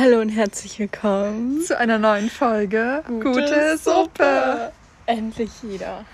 Hallo 0.00 0.20
und 0.20 0.28
herzlich 0.28 0.78
willkommen 0.78 1.60
zu 1.60 1.76
einer 1.76 1.98
neuen 1.98 2.30
Folge 2.30 3.02
Gute, 3.08 3.24
Gute, 3.24 3.78
Suppe. 3.78 4.00
Suppe. 4.04 4.72
Endlich 5.06 5.50
wieder. 5.64 6.04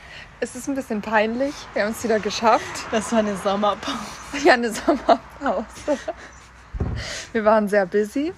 Es 0.40 0.56
ist 0.56 0.68
ein 0.68 0.74
bisschen 0.74 1.02
peinlich. 1.02 1.54
Wir 1.74 1.84
haben 1.84 1.90
es 1.90 2.02
wieder 2.02 2.18
geschafft. 2.18 2.64
Das 2.90 3.12
war 3.12 3.18
eine 3.18 3.36
Sommerpause. 3.36 3.98
Ja, 4.42 4.54
eine 4.54 4.72
Sommerpause. 4.72 5.98
Wir 7.32 7.44
waren 7.44 7.68
sehr 7.68 7.84
busy. 7.84 8.32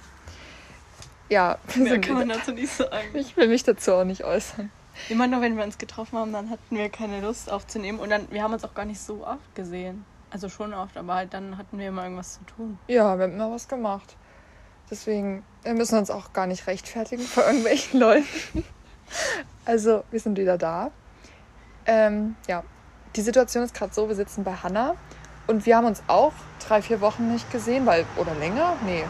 Ja, 1.29 1.57
Mehr 1.77 2.01
kann 2.01 2.15
man 2.15 2.27
dazu 2.27 2.51
nicht 2.51 2.73
sagen. 2.73 3.07
Ich 3.13 3.37
will 3.37 3.47
mich 3.47 3.63
dazu 3.63 3.93
auch 3.93 4.03
nicht 4.03 4.25
äußern. 4.25 4.69
Immer 5.07 5.27
nur, 5.27 5.39
wenn 5.39 5.55
wir 5.55 5.63
uns 5.63 5.77
getroffen 5.77 6.19
haben, 6.19 6.33
dann 6.33 6.49
hatten 6.49 6.75
wir 6.75 6.89
keine 6.89 7.21
Lust 7.21 7.49
aufzunehmen. 7.49 7.99
Und 7.99 8.09
dann, 8.09 8.29
wir 8.31 8.43
haben 8.43 8.51
uns 8.51 8.65
auch 8.65 8.73
gar 8.73 8.83
nicht 8.83 8.99
so 8.99 9.25
oft 9.25 9.55
gesehen. 9.55 10.03
Also 10.29 10.49
schon 10.49 10.73
oft, 10.73 10.97
aber 10.97 11.15
halt 11.15 11.33
dann 11.33 11.57
hatten 11.57 11.79
wir 11.79 11.87
immer 11.87 12.03
irgendwas 12.03 12.33
zu 12.33 12.43
tun. 12.43 12.77
Ja, 12.89 13.17
wir 13.17 13.23
haben 13.23 13.33
immer 13.35 13.49
was 13.49 13.69
gemacht. 13.69 14.17
Deswegen, 14.89 15.43
wir 15.63 15.73
müssen 15.73 15.97
uns 15.97 16.09
auch 16.09 16.33
gar 16.33 16.47
nicht 16.47 16.67
rechtfertigen 16.67 17.23
vor 17.23 17.45
irgendwelchen 17.45 17.99
Leuten. 17.99 18.63
Also, 19.65 20.03
wir 20.11 20.19
sind 20.19 20.37
wieder 20.37 20.57
da. 20.57 20.91
Ähm, 21.85 22.35
ja, 22.47 22.63
die 23.15 23.21
Situation 23.21 23.63
ist 23.63 23.73
gerade 23.73 23.93
so, 23.93 24.07
wir 24.07 24.15
sitzen 24.15 24.43
bei 24.43 24.53
Hanna 24.53 24.95
und 25.47 25.65
wir 25.65 25.77
haben 25.77 25.85
uns 25.87 26.03
auch 26.07 26.33
drei, 26.65 26.81
vier 26.81 27.01
Wochen 27.01 27.31
nicht 27.31 27.49
gesehen, 27.51 27.85
weil, 27.85 28.05
oder 28.17 28.33
länger? 28.35 28.75
Nee, 28.85 29.03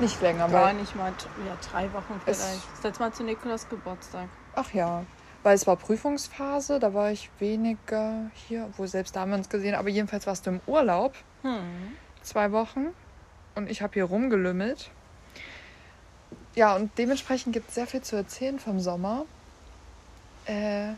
nicht 0.00 0.20
länger. 0.22 0.48
Gar 0.48 0.72
nicht 0.72 0.96
mal, 0.96 1.12
ja, 1.46 1.56
drei 1.70 1.92
Wochen 1.92 2.20
vielleicht. 2.24 2.40
Das 2.74 2.82
letzte 2.82 3.02
Mal 3.02 3.12
zu 3.12 3.22
Nikolas 3.24 3.68
Geburtstag. 3.68 4.28
ach 4.54 4.72
ja, 4.72 5.04
weil 5.42 5.54
es 5.54 5.66
war 5.66 5.76
Prüfungsphase, 5.76 6.78
da 6.78 6.92
war 6.94 7.10
ich 7.10 7.30
weniger 7.38 8.30
hier, 8.48 8.68
wo 8.76 8.86
selbst 8.86 9.14
da 9.16 9.20
haben 9.20 9.30
wir 9.32 9.38
uns 9.38 9.48
gesehen, 9.50 9.74
aber 9.74 9.88
jedenfalls 9.90 10.26
warst 10.26 10.46
du 10.46 10.50
im 10.50 10.60
Urlaub, 10.66 11.14
Hm. 11.42 11.94
zwei 12.22 12.52
Wochen 12.52 12.88
und 13.54 13.70
ich 13.70 13.80
habe 13.82 13.92
hier 13.94 14.04
rumgelümmelt. 14.04 14.90
Ja, 16.54 16.74
und 16.76 16.90
dementsprechend 16.98 17.52
gibt 17.52 17.68
es 17.68 17.74
sehr 17.74 17.86
viel 17.86 18.02
zu 18.02 18.16
erzählen 18.16 18.58
vom 18.58 18.80
Sommer. 18.80 19.24
Äh, 20.46 20.92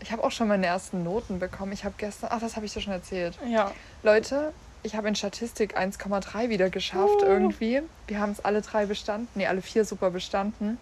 ich 0.00 0.12
habe 0.12 0.22
auch 0.24 0.30
schon 0.30 0.48
meine 0.48 0.66
ersten 0.66 1.04
Noten 1.04 1.38
bekommen. 1.38 1.72
Ich 1.72 1.84
habe 1.84 1.94
gestern, 1.96 2.30
ach, 2.32 2.40
das 2.40 2.56
habe 2.56 2.66
ich 2.66 2.72
dir 2.72 2.80
schon 2.80 2.92
erzählt. 2.92 3.38
Ja. 3.46 3.72
Leute, 4.02 4.52
ich 4.82 4.94
habe 4.94 5.08
in 5.08 5.14
Statistik 5.14 5.78
1,3 5.78 6.48
wieder 6.48 6.70
geschafft 6.70 7.22
Uh. 7.22 7.26
irgendwie. 7.26 7.82
Wir 8.06 8.20
haben 8.20 8.32
es 8.32 8.44
alle 8.44 8.62
drei 8.62 8.86
bestanden, 8.86 9.28
nee, 9.34 9.46
alle 9.46 9.62
vier 9.62 9.84
super 9.84 10.10
bestanden. 10.10 10.78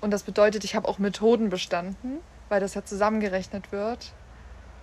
Und 0.00 0.10
das 0.12 0.22
bedeutet, 0.22 0.64
ich 0.64 0.76
habe 0.76 0.86
auch 0.86 0.98
Methoden 0.98 1.50
bestanden, 1.50 2.18
weil 2.48 2.60
das 2.60 2.74
ja 2.74 2.84
zusammengerechnet 2.84 3.72
wird. 3.72 4.12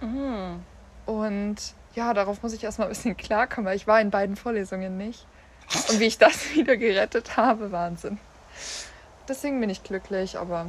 Mhm. 0.02 0.61
Und 1.05 1.55
ja, 1.93 2.13
darauf 2.13 2.43
muss 2.43 2.53
ich 2.53 2.63
erstmal 2.63 2.88
ein 2.88 2.93
bisschen 2.93 3.16
klarkommen, 3.16 3.66
weil 3.66 3.77
ich 3.77 3.88
war 3.88 4.02
in 4.02 4.09
beiden 4.09 4.36
Vorlesungen 4.36 4.97
nicht. 4.97 5.25
Und 5.89 5.99
wie 5.99 6.05
ich 6.05 6.17
das 6.17 6.52
wieder 6.55 6.77
gerettet 6.77 7.38
habe, 7.38 7.71
Wahnsinn. 7.71 8.17
Deswegen 9.27 9.59
bin 9.59 9.69
ich 9.69 9.83
glücklich, 9.83 10.38
aber 10.38 10.67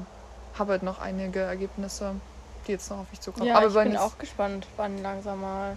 habe 0.58 0.72
halt 0.72 0.82
noch 0.82 1.00
einige 1.00 1.40
Ergebnisse, 1.40 2.14
die 2.66 2.72
jetzt 2.72 2.90
noch 2.90 2.98
auf 2.98 3.10
mich 3.10 3.20
zukommen. 3.20 3.46
Ja, 3.46 3.58
aber 3.58 3.66
ich 3.66 3.74
bin 3.74 3.96
auch 3.96 4.18
gespannt, 4.18 4.66
wann 4.76 5.02
langsam 5.02 5.40
mal. 5.42 5.76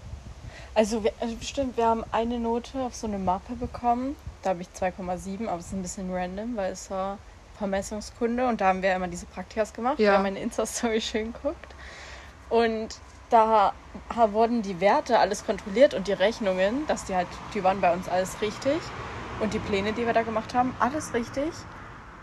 Also, 0.74 1.04
wir, 1.04 1.12
also 1.20 1.36
stimmt, 1.42 1.78
wir 1.78 1.86
haben 1.86 2.04
eine 2.12 2.40
Note 2.40 2.80
auf 2.80 2.96
so 2.96 3.08
eine 3.08 3.20
Mappe 3.20 3.54
bekommen. 3.56 4.16
Da 4.44 4.52
habe 4.52 4.62
ich 4.62 4.70
2,7, 4.70 5.48
aber 5.48 5.60
es 5.60 5.68
ist 5.68 5.74
ein 5.74 5.82
bisschen 5.82 6.14
random, 6.14 6.56
weil 6.56 6.72
es 6.72 6.90
war 6.90 7.18
Vermessungskunde 7.58 8.48
und 8.48 8.62
da 8.62 8.68
haben 8.68 8.82
wir 8.82 8.96
immer 8.96 9.10
diese 9.10 9.26
Praktikas 9.26 9.74
gemacht. 9.74 10.00
Ja. 10.00 10.14
Wer 10.14 10.20
meine 10.20 10.40
Insta-Story 10.40 11.02
schön 11.02 11.34
guckt. 11.44 11.76
Und 12.50 12.98
da 13.30 13.74
wurden 14.32 14.62
die 14.62 14.80
Werte 14.82 15.20
alles 15.20 15.46
kontrolliert 15.46 15.94
und 15.94 16.08
die 16.08 16.14
Rechnungen, 16.14 16.86
dass 16.88 17.06
die 17.06 17.16
halt, 17.16 17.28
die 17.54 17.64
waren 17.64 17.82
bei 17.82 17.94
uns 17.94 18.08
alles 18.10 18.42
richtig. 18.42 18.80
Und 19.40 19.54
die 19.54 19.60
Pläne, 19.60 19.94
die 19.94 20.06
wir 20.06 20.14
da 20.14 20.24
gemacht 20.24 20.54
haben, 20.54 20.74
alles 20.80 21.14
richtig. 21.14 21.52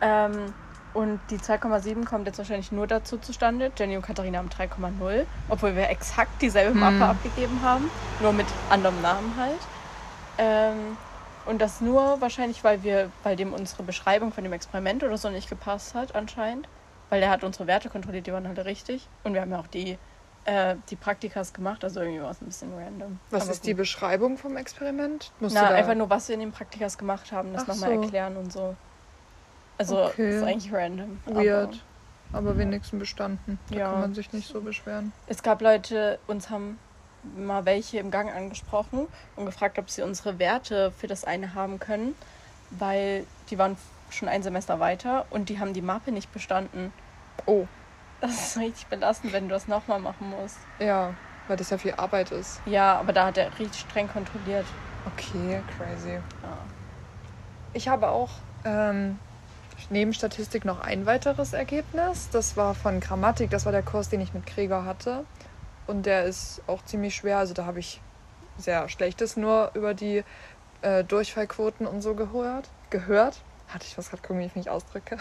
Ähm, 0.01 0.53
und 0.93 1.21
die 1.31 1.39
2,7 1.39 2.05
kommt 2.05 2.27
jetzt 2.27 2.39
wahrscheinlich 2.39 2.73
nur 2.73 2.87
dazu 2.87 3.19
zustande. 3.19 3.71
Jenny 3.77 3.97
und 3.97 4.03
Katharina 4.03 4.39
haben 4.39 4.49
3,0, 4.49 5.25
obwohl 5.49 5.77
wir 5.77 5.89
exakt 5.91 6.41
dieselbe 6.41 6.75
Mappe 6.79 6.97
Hm. 6.97 7.03
abgegeben 7.03 7.61
haben, 7.63 7.91
nur 8.21 8.33
mit 8.33 8.47
anderem 8.71 9.01
Namen 9.03 9.35
halt. 9.37 9.61
Ähm, 10.39 10.97
und 11.45 11.61
das 11.61 11.81
nur 11.81 12.21
wahrscheinlich, 12.21 12.65
weil 12.65 12.83
wir, 12.83 13.11
weil 13.23 13.37
dem 13.37 13.53
unsere 13.53 13.83
Beschreibung 13.83 14.33
von 14.33 14.43
dem 14.45 14.53
Experiment 14.53 15.05
oder 15.05 15.17
so 15.17 15.31
nicht 15.31 15.49
gepasst 15.49 15.95
hat, 15.95 16.15
anscheinend. 16.15 16.67
Weil 17.09 17.21
der 17.21 17.31
hat 17.31 17.45
unsere 17.45 17.67
Werte 17.67 17.89
kontrolliert, 17.89 18.27
die 18.27 18.33
waren 18.33 18.49
halt 18.49 18.59
richtig. 18.65 19.07
Und 19.23 19.35
wir 19.35 19.43
haben 19.43 19.53
ja 19.53 19.61
auch 19.61 19.69
die, 19.69 19.97
äh, 20.47 20.77
die 20.91 20.97
Praktikas 20.97 21.53
gemacht, 21.53 21.85
also 21.85 22.01
irgendwie 22.01 22.23
war 22.23 22.31
es 22.31 22.41
ein 22.41 22.47
bisschen 22.47 22.73
random. 22.77 23.19
was 23.31 23.43
Aber 23.43 23.53
ist 23.53 23.67
die 23.67 23.73
gut. 23.73 23.79
Beschreibung 23.79 24.39
vom 24.39 24.57
Experiment? 24.57 25.31
Musst 25.41 25.55
Na, 25.55 25.69
einfach 25.71 25.95
nur, 25.95 26.09
was 26.09 26.29
wir 26.29 26.35
in 26.35 26.41
den 26.41 26.53
Praktikas 26.53 26.97
gemacht 26.99 27.33
haben, 27.33 27.53
das 27.53 27.67
nochmal 27.67 27.95
so. 27.95 28.01
erklären 28.03 28.37
und 28.37 28.53
so. 28.53 28.75
Also, 29.79 30.05
Okay. 30.05 30.37
ist 30.39 30.43
eigentlich 30.43 30.73
random. 30.73 31.21
Weird. 31.27 31.83
Aber 32.33 32.57
wenigstens 32.59 32.99
bestanden. 32.99 33.59
Da 33.71 33.77
Ja. 33.77 33.91
kann 33.91 34.01
man 34.01 34.15
sich 34.15 34.33
nicht 34.33 34.49
so 34.49 34.61
beschweren. 34.61 35.13
Es 35.27 35.43
gab 35.43 35.61
Leute, 35.61 36.19
uns 36.27 36.51
haben 36.51 36.79
mal 37.37 37.65
welche 37.65 37.99
im 37.99 38.11
Gang 38.11 38.33
angesprochen 38.35 39.07
und 39.37 39.47
gefragt, 39.47 39.79
ob 39.79 39.91
sie 39.91 40.03
unsere 40.03 40.39
Werte 40.39 40.93
für 40.93 41.07
das 41.09 41.25
eine 41.25 41.55
haben 41.55 41.79
können, 41.81 42.15
weil 42.71 43.27
die 43.51 43.59
waren 43.59 43.77
schon 44.11 44.29
ein 44.29 44.43
Semester 44.43 44.79
weiter 44.81 45.27
und 45.31 45.49
die 45.49 45.59
haben 45.59 45.73
die 45.73 45.83
Mappe 45.83 46.13
nicht 46.13 46.33
bestanden. 46.33 46.93
Oh, 47.47 47.67
Das 48.21 48.33
ist 48.33 48.59
richtig 48.59 48.87
belastend, 48.87 49.33
wenn 49.33 49.49
du 49.49 49.55
das 49.55 49.69
nochmal 49.69 50.01
machen 50.01 50.31
musst. 50.31 50.59
ja, 50.79 51.15
weil 51.49 51.57
das 51.57 51.71
ja 51.71 51.79
viel 51.79 51.95
Arbeit 51.95 52.33
ist. 52.33 52.61
Ja, 52.67 52.99
aber 52.99 53.13
da 53.13 53.27
hat 53.27 53.39
er 53.39 53.57
richtig 53.59 53.81
streng 53.83 54.09
kontrolliert. 54.09 54.67
Okay, 55.07 55.63
crazy. 55.77 56.15
Ja. 56.15 56.59
Ich 57.73 57.87
habe 57.87 58.09
auch 58.09 58.31
ähm, 58.65 59.19
neben 59.91 60.13
Statistik 60.13 60.65
noch 60.65 60.81
ein 60.81 61.07
weiteres 61.07 61.53
Ergebnis. 61.53 62.29
Das 62.33 62.57
war 62.57 62.75
von 62.75 62.99
Grammatik. 62.99 63.51
Das 63.51 63.65
war 63.65 63.73
der 63.73 63.83
Kurs, 63.85 64.09
den 64.09 64.21
ich 64.21 64.35
mit 64.35 64.45
Gregor 64.47 64.85
hatte. 64.85 65.25
Und 65.87 66.07
der 66.07 66.25
ist 66.25 66.63
auch 66.67 66.85
ziemlich 66.85 67.15
schwer. 67.15 67.39
Also 67.39 67.55
da 67.55 67.65
habe 67.65 67.79
ich 67.79 68.01
sehr 68.59 68.89
Schlechtes 68.89 69.37
nur 69.37 69.71
über 69.75 69.95
die 69.95 70.25
äh, 70.83 71.05
Durchfallquoten 71.05 71.87
und 71.87 72.01
so 72.03 72.15
gehört. 72.15 72.69
Gehört. 72.91 73.41
Hatte 73.69 73.87
ich 73.87 73.97
was 73.97 74.11
gerade 74.11 74.23
gucken, 74.23 74.41
wie 74.41 74.47
ich 74.47 74.57
mich 74.57 74.71
ausdrücke. 74.71 75.19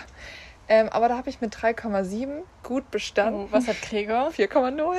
Ähm, 0.68 0.90
aber 0.90 1.10
da 1.10 1.18
habe 1.18 1.30
ich 1.30 1.42
mit 1.42 1.56
3,7 1.56 2.42
gut 2.64 2.90
bestanden. 2.92 3.46
Oh, 3.46 3.48
was 3.52 3.68
hat 3.68 3.82
Gregor? 3.84 4.30
4,0. 4.36 4.96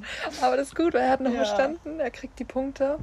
aber 0.42 0.56
das 0.56 0.68
ist 0.68 0.76
gut, 0.76 0.94
weil 0.94 1.02
er 1.02 1.10
hat 1.10 1.20
noch 1.20 1.32
Ja. 1.32 1.40
bestanden. 1.40 2.00
Er 2.00 2.10
kriegt 2.10 2.38
die 2.38 2.44
Punkte. 2.44 2.98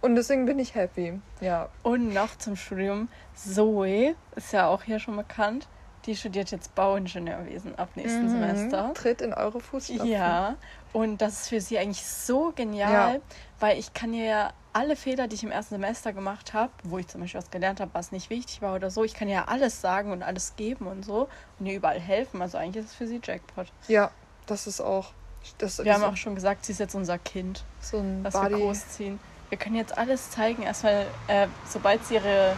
Und 0.00 0.14
deswegen 0.14 0.46
bin 0.46 0.58
ich 0.58 0.74
happy. 0.74 1.20
Ja, 1.40 1.68
Und 1.82 2.12
noch 2.14 2.36
zum 2.38 2.54
Studium. 2.54 3.08
Zoe 3.34 4.14
ist 4.36 4.52
ja 4.52 4.68
auch 4.68 4.82
hier 4.82 4.98
schon 5.00 5.16
bekannt. 5.16 5.66
Die 6.06 6.14
studiert 6.14 6.50
jetzt 6.52 6.74
Bauingenieurwesen 6.76 7.76
ab 7.78 7.88
nächsten 7.96 8.26
Mhm. 8.26 8.28
Semester. 8.30 8.92
Tritt 8.94 9.20
in 9.20 9.34
eure 9.34 9.60
Fußstapfen. 9.60 10.06
Ja, 10.06 10.54
und 10.92 11.20
das 11.20 11.40
ist 11.40 11.48
für 11.48 11.60
sie 11.60 11.78
eigentlich 11.78 12.04
so 12.06 12.52
genial, 12.54 13.14
Ja. 13.14 13.20
weil 13.58 13.78
ich 13.78 13.92
kann 13.92 14.14
ihr 14.14 14.24
ja 14.24 14.50
alle 14.78 14.94
Fehler, 14.94 15.26
die 15.26 15.34
ich 15.34 15.42
im 15.42 15.50
ersten 15.50 15.74
Semester 15.74 16.12
gemacht 16.12 16.54
habe, 16.54 16.72
wo 16.84 16.98
ich 16.98 17.08
zum 17.08 17.20
Beispiel 17.20 17.40
was 17.40 17.50
gelernt 17.50 17.80
habe, 17.80 17.90
was 17.94 18.12
nicht 18.12 18.30
wichtig 18.30 18.62
war 18.62 18.76
oder 18.76 18.90
so, 18.90 19.02
ich 19.02 19.12
kann 19.12 19.28
ja 19.28 19.46
alles 19.46 19.80
sagen 19.80 20.12
und 20.12 20.22
alles 20.22 20.54
geben 20.54 20.86
und 20.86 21.04
so 21.04 21.28
und 21.58 21.66
ihr 21.66 21.74
überall 21.74 21.98
helfen. 21.98 22.40
Also 22.40 22.58
eigentlich 22.58 22.84
ist 22.84 22.92
es 22.92 22.96
für 22.96 23.08
sie 23.08 23.20
Jackpot. 23.22 23.66
Ja, 23.88 24.12
das 24.46 24.68
ist 24.68 24.80
auch. 24.80 25.12
Das 25.58 25.82
Wir 25.82 25.94
haben 25.94 26.04
auch 26.04 26.16
schon 26.16 26.36
gesagt, 26.36 26.64
sie 26.64 26.72
ist 26.72 26.78
jetzt 26.78 26.94
unser 26.94 27.18
Kind, 27.18 27.64
so 27.80 27.98
ein 27.98 28.22
was 28.22 28.34
wir 28.34 28.42
Body. 28.42 28.54
großziehen. 28.62 29.18
Wir 29.48 29.58
können 29.58 29.76
jetzt 29.76 29.96
alles 29.98 30.30
zeigen. 30.30 30.62
Erstmal, 30.62 31.06
äh, 31.26 31.48
sobald 31.68 32.04
sie 32.04 32.14
ihre, 32.14 32.54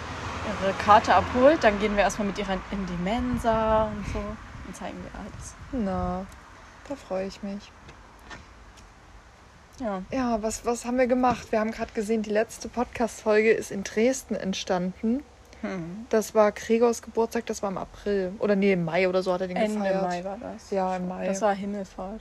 ihre 0.63 0.73
Karte 0.85 1.15
abholt, 1.15 1.63
dann 1.65 1.79
gehen 1.79 1.97
wir 1.97 2.03
erstmal 2.03 2.27
mit 2.29 2.37
ihr 2.39 2.47
in 2.71 2.87
die 2.87 3.03
Mensa 3.03 3.85
und 3.85 4.07
so 4.13 4.19
und 4.19 4.77
zeigen 4.77 4.99
ihr 5.05 5.21
alles. 5.21 5.55
Na, 5.73 6.27
da 6.89 6.97
freue 6.97 7.27
ich 7.27 7.43
mich. 7.43 7.71
Ja. 9.81 10.03
Ja, 10.13 10.43
was, 10.43 10.65
was 10.67 10.85
haben 10.85 10.99
wir 10.99 11.07
gemacht? 11.07 11.51
Wir 11.53 11.61
haben 11.61 11.71
gerade 11.71 11.93
gesehen, 11.93 12.23
die 12.23 12.31
letzte 12.31 12.69
Podcast-Folge 12.69 13.51
ist 13.51 13.71
in 13.71 13.83
Dresden 13.83 14.35
entstanden. 14.37 15.23
Hm. 15.63 16.07
Das 16.09 16.35
war 16.35 16.53
Gregors 16.53 17.03
Geburtstag, 17.03 17.47
das 17.47 17.63
war 17.63 17.71
im 17.71 17.79
April. 17.79 18.33
Oder 18.39 18.57
nee, 18.57 18.73
im 18.73 18.85
Mai 18.85 19.09
oder 19.09 19.23
so 19.23 19.33
hat 19.33 19.43
er 19.43 19.49
den 19.49 19.57
Ende 19.57 19.75
gefeiert. 19.79 20.03
Mai 20.03 20.25
war 20.25 20.39
das. 20.39 20.71
Ja, 20.71 20.97
im 20.97 21.09
Mai. 21.09 21.27
Das 21.27 21.41
war 21.43 21.55
Himmelfahrt. 21.55 22.21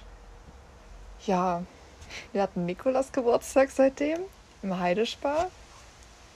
Ja, 1.25 1.63
wir 2.31 2.42
hatten 2.42 2.66
Nikolas 2.66 3.12
Geburtstag 3.12 3.69
seitdem 3.72 4.19
im 4.63 4.80
Heidespar. 4.80 5.48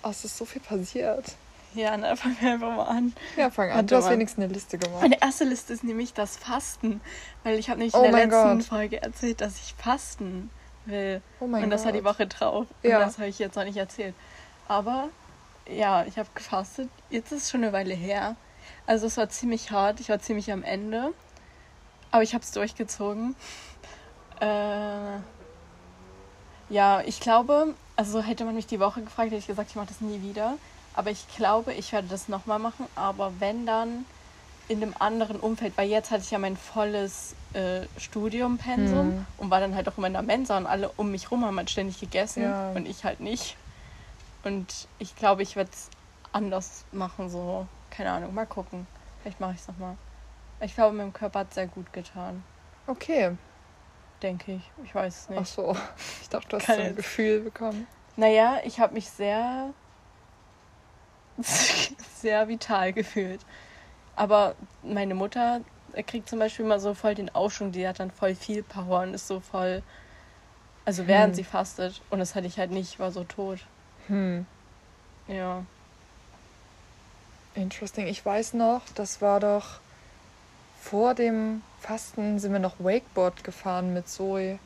Oh, 0.03 0.09
es 0.09 0.23
ist 0.25 0.37
so 0.37 0.45
viel 0.45 0.61
passiert. 0.61 1.23
Ja, 1.73 1.97
dann 1.97 2.15
fangen 2.17 2.37
wir 2.39 2.53
einfach 2.53 2.75
mal 2.75 2.83
an. 2.83 3.13
Ja, 3.35 3.49
fang 3.49 3.69
an. 3.69 3.75
Warte 3.77 3.87
Du 3.87 3.95
hast 3.95 4.05
mal. 4.05 4.11
wenigstens 4.11 4.43
eine 4.43 4.53
Liste 4.53 4.77
gemacht. 4.77 5.01
Meine 5.01 5.19
erste 5.21 5.43
Liste 5.45 5.73
ist 5.73 5.83
nämlich 5.83 6.13
das 6.13 6.37
Fasten. 6.37 7.01
Weil 7.43 7.57
ich 7.57 7.69
habe 7.69 7.79
nämlich 7.79 7.95
Oh 7.95 8.03
in 8.03 8.11
der 8.11 8.27
letzten 8.27 8.59
Gott. 8.59 8.67
Folge 8.67 9.01
erzählt, 9.01 9.41
dass 9.41 9.55
ich 9.55 9.73
fasten 9.77 10.49
will. 10.85 11.21
Oh 11.39 11.47
mein 11.47 11.63
und 11.63 11.69
das 11.69 11.85
war 11.85 11.91
die 11.91 12.01
Gott. 12.01 12.15
Woche 12.15 12.27
drauf. 12.27 12.67
Und 12.83 12.89
Ja. 12.89 12.99
das 12.99 13.17
habe 13.17 13.27
ich 13.27 13.39
jetzt 13.39 13.55
noch 13.55 13.63
nicht 13.63 13.77
erzählt. 13.77 14.15
Aber 14.67 15.09
ja, 15.69 16.03
ich 16.05 16.17
habe 16.17 16.29
gefastet. 16.35 16.89
Jetzt 17.09 17.31
ist 17.31 17.43
es 17.43 17.51
schon 17.51 17.63
eine 17.63 17.73
Weile 17.73 17.93
her. 17.93 18.35
Also 18.85 19.07
es 19.07 19.17
war 19.17 19.29
ziemlich 19.29 19.71
hart. 19.71 19.99
Ich 19.99 20.09
war 20.09 20.19
ziemlich 20.19 20.51
am 20.51 20.63
Ende. 20.63 21.13
Aber 22.11 22.23
ich 22.23 22.33
habe 22.33 22.43
es 22.43 22.51
durchgezogen. 22.51 23.35
Äh, 24.39 25.17
ja, 26.69 27.01
ich 27.05 27.19
glaube, 27.19 27.73
also 27.95 28.21
hätte 28.21 28.45
man 28.45 28.55
mich 28.55 28.67
die 28.67 28.79
Woche 28.79 29.01
gefragt, 29.01 29.27
hätte 29.27 29.37
ich 29.39 29.47
gesagt, 29.47 29.69
ich 29.69 29.75
mache 29.75 29.87
das 29.87 30.01
nie 30.01 30.21
wieder. 30.21 30.55
Aber 30.95 31.09
ich 31.11 31.27
glaube, 31.35 31.73
ich 31.73 31.91
werde 31.91 32.07
das 32.07 32.27
nochmal 32.27 32.59
machen. 32.59 32.87
Aber 32.95 33.33
wenn 33.39 33.65
dann 33.65 34.05
in 34.69 34.81
einem 34.81 34.93
anderen 34.97 35.39
Umfeld, 35.39 35.73
weil 35.77 35.89
jetzt 35.89 36.09
hatte 36.11 36.23
ich 36.23 36.31
ja 36.31 36.39
mein 36.39 36.55
volles 36.57 37.35
äh, 37.53 37.81
Studiumpensum 37.97 39.07
Hm. 39.11 39.25
und 39.37 39.49
war 39.51 39.59
dann 39.59 39.75
halt 39.75 39.87
auch 39.89 39.97
immer 39.97 40.07
in 40.07 40.13
der 40.13 40.21
Mensa 40.21 40.57
und 40.57 40.65
alle 40.65 40.89
um 40.97 41.11
mich 41.11 41.31
rum 41.31 41.43
haben 41.45 41.57
halt 41.57 41.69
ständig 41.69 41.99
gegessen 41.99 42.43
Ja. 42.43 42.71
und 42.71 42.87
ich 42.87 43.03
halt 43.03 43.19
nicht. 43.19 43.57
Und 44.43 44.87
ich 44.99 45.15
glaube, 45.15 45.41
ich 45.43 45.55
werde 45.55 45.69
es 45.71 45.89
anders 46.31 46.85
machen, 46.91 47.29
so, 47.29 47.67
keine 47.91 48.11
Ahnung, 48.11 48.33
mal 48.33 48.45
gucken. 48.45 48.87
Vielleicht 49.21 49.39
mache 49.39 49.53
ich 49.53 49.59
es 49.61 49.67
nochmal. 49.67 49.95
Ich 50.61 50.75
glaube, 50.75 50.95
meinem 50.95 51.13
Körper 51.13 51.39
hat 51.39 51.53
sehr 51.53 51.67
gut 51.67 51.91
getan, 51.93 52.43
Okay. 52.87 53.35
denke 54.21 54.53
ich. 54.55 54.71
Ich 54.83 54.95
weiß 54.95 55.15
es 55.23 55.29
nicht. 55.29 55.39
Ach 55.41 55.45
so. 55.45 55.75
Ich 56.21 56.29
dachte, 56.29 56.47
du 56.49 56.57
hast 56.57 56.65
Kann 56.65 56.75
so 56.77 56.81
ein 56.81 56.95
Gefühl 56.95 57.41
bekommen. 57.41 57.85
Naja, 58.15 58.59
ich 58.63 58.79
habe 58.79 58.93
mich 58.93 59.09
sehr, 59.09 59.69
sehr 62.15 62.47
vital 62.47 62.93
gefühlt. 62.93 63.41
Aber 64.15 64.55
meine 64.83 65.15
Mutter 65.15 65.61
kriegt 66.07 66.29
zum 66.29 66.39
Beispiel 66.39 66.65
immer 66.65 66.79
so 66.79 66.93
voll 66.93 67.15
den 67.15 67.33
Aufschwung, 67.33 67.71
die 67.71 67.87
hat 67.87 67.99
dann 67.99 68.11
voll 68.11 68.35
viel 68.35 68.63
Power 68.63 69.01
und 69.01 69.13
ist 69.13 69.27
so 69.27 69.39
voll, 69.39 69.83
also 70.85 71.07
während 71.07 71.29
Hm. 71.29 71.35
sie 71.35 71.43
fastet. 71.43 72.01
Und 72.09 72.19
das 72.19 72.35
hatte 72.35 72.47
ich 72.47 72.57
halt 72.57 72.71
nicht, 72.71 72.93
ich 72.93 72.99
war 72.99 73.11
so 73.11 73.23
tot. 73.23 73.59
Hm. 74.07 74.45
Ja. 75.27 75.63
Interesting. 77.55 78.07
Ich 78.07 78.25
weiß 78.25 78.53
noch, 78.53 78.81
das 78.95 79.21
war 79.21 79.39
doch 79.39 79.79
vor 80.81 81.13
dem 81.13 81.61
Fasten 81.79 82.39
sind 82.39 82.51
wir 82.51 82.59
noch 82.59 82.75
Wakeboard 82.79 83.43
gefahren 83.43 83.93
mit 83.93 84.09
Zoe 84.09 84.59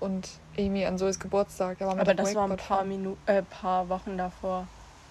und 0.00 0.28
Amy 0.58 0.84
an 0.84 0.98
Zoes 0.98 1.18
Geburtstag. 1.18 1.78
Da 1.78 1.90
Aber 1.90 2.14
das 2.14 2.34
war 2.34 2.44
ein 2.44 2.50
Wakeboard 2.50 2.68
paar. 2.68 2.84
Minuten, 2.84 3.20
äh, 3.26 3.42
paar 3.42 3.88
Wochen 3.88 4.18
davor. 4.18 4.66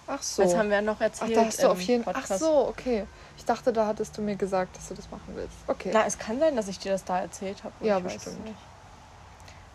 Ach 0.08 0.22
so. 0.22 0.44
Das 0.44 0.56
haben 0.56 0.70
wir 0.70 0.82
noch 0.82 0.98
Ach, 0.98 1.02
erzählt. 1.02 1.36
da 1.36 1.46
hast 1.46 1.64
du 1.64 1.68
auf 1.70 1.82
jeden 1.82 2.04
Ach 2.08 2.14
Podcast. 2.14 2.40
so, 2.40 2.68
okay. 2.68 3.06
Ich 3.38 3.46
dachte, 3.46 3.74
da 3.74 3.88
hattest 3.88 4.18
du 4.18 4.22
mir 4.22 4.36
gesagt, 4.36 4.76
dass 4.78 4.90
du 4.90 4.94
das 4.94 5.10
machen 5.10 5.34
willst. 5.36 5.56
Okay. 5.68 5.92
Na, 5.94 6.06
es 6.06 6.18
kann 6.18 6.40
sein, 6.40 6.56
dass 6.56 6.68
ich 6.68 6.80
dir 6.80 6.92
das 6.92 7.04
da 7.04 7.20
erzählt 7.20 7.64
habe. 7.64 7.74
Ja, 7.82 8.00
bestimmt. 8.00 8.44
nicht. 8.46 8.58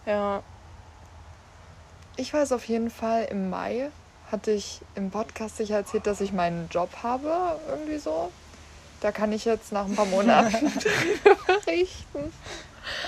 Ja. 0.06 0.42
Ich 2.16 2.32
weiß 2.32 2.52
auf 2.52 2.64
jeden 2.66 2.90
Fall, 2.90 3.24
im 3.30 3.50
Mai 3.50 3.90
hatte 4.30 4.50
ich 4.50 4.80
im 4.94 5.10
Podcast 5.10 5.56
sicher 5.56 5.76
erzählt, 5.76 6.06
dass 6.06 6.20
ich 6.20 6.32
meinen 6.32 6.68
Job 6.70 6.90
habe, 7.02 7.58
irgendwie 7.68 7.98
so. 7.98 8.30
Da 9.00 9.12
kann 9.12 9.32
ich 9.32 9.44
jetzt 9.44 9.72
nach 9.72 9.86
ein 9.86 9.94
paar 9.94 10.06
Monaten 10.06 10.56
berichten. 11.64 12.32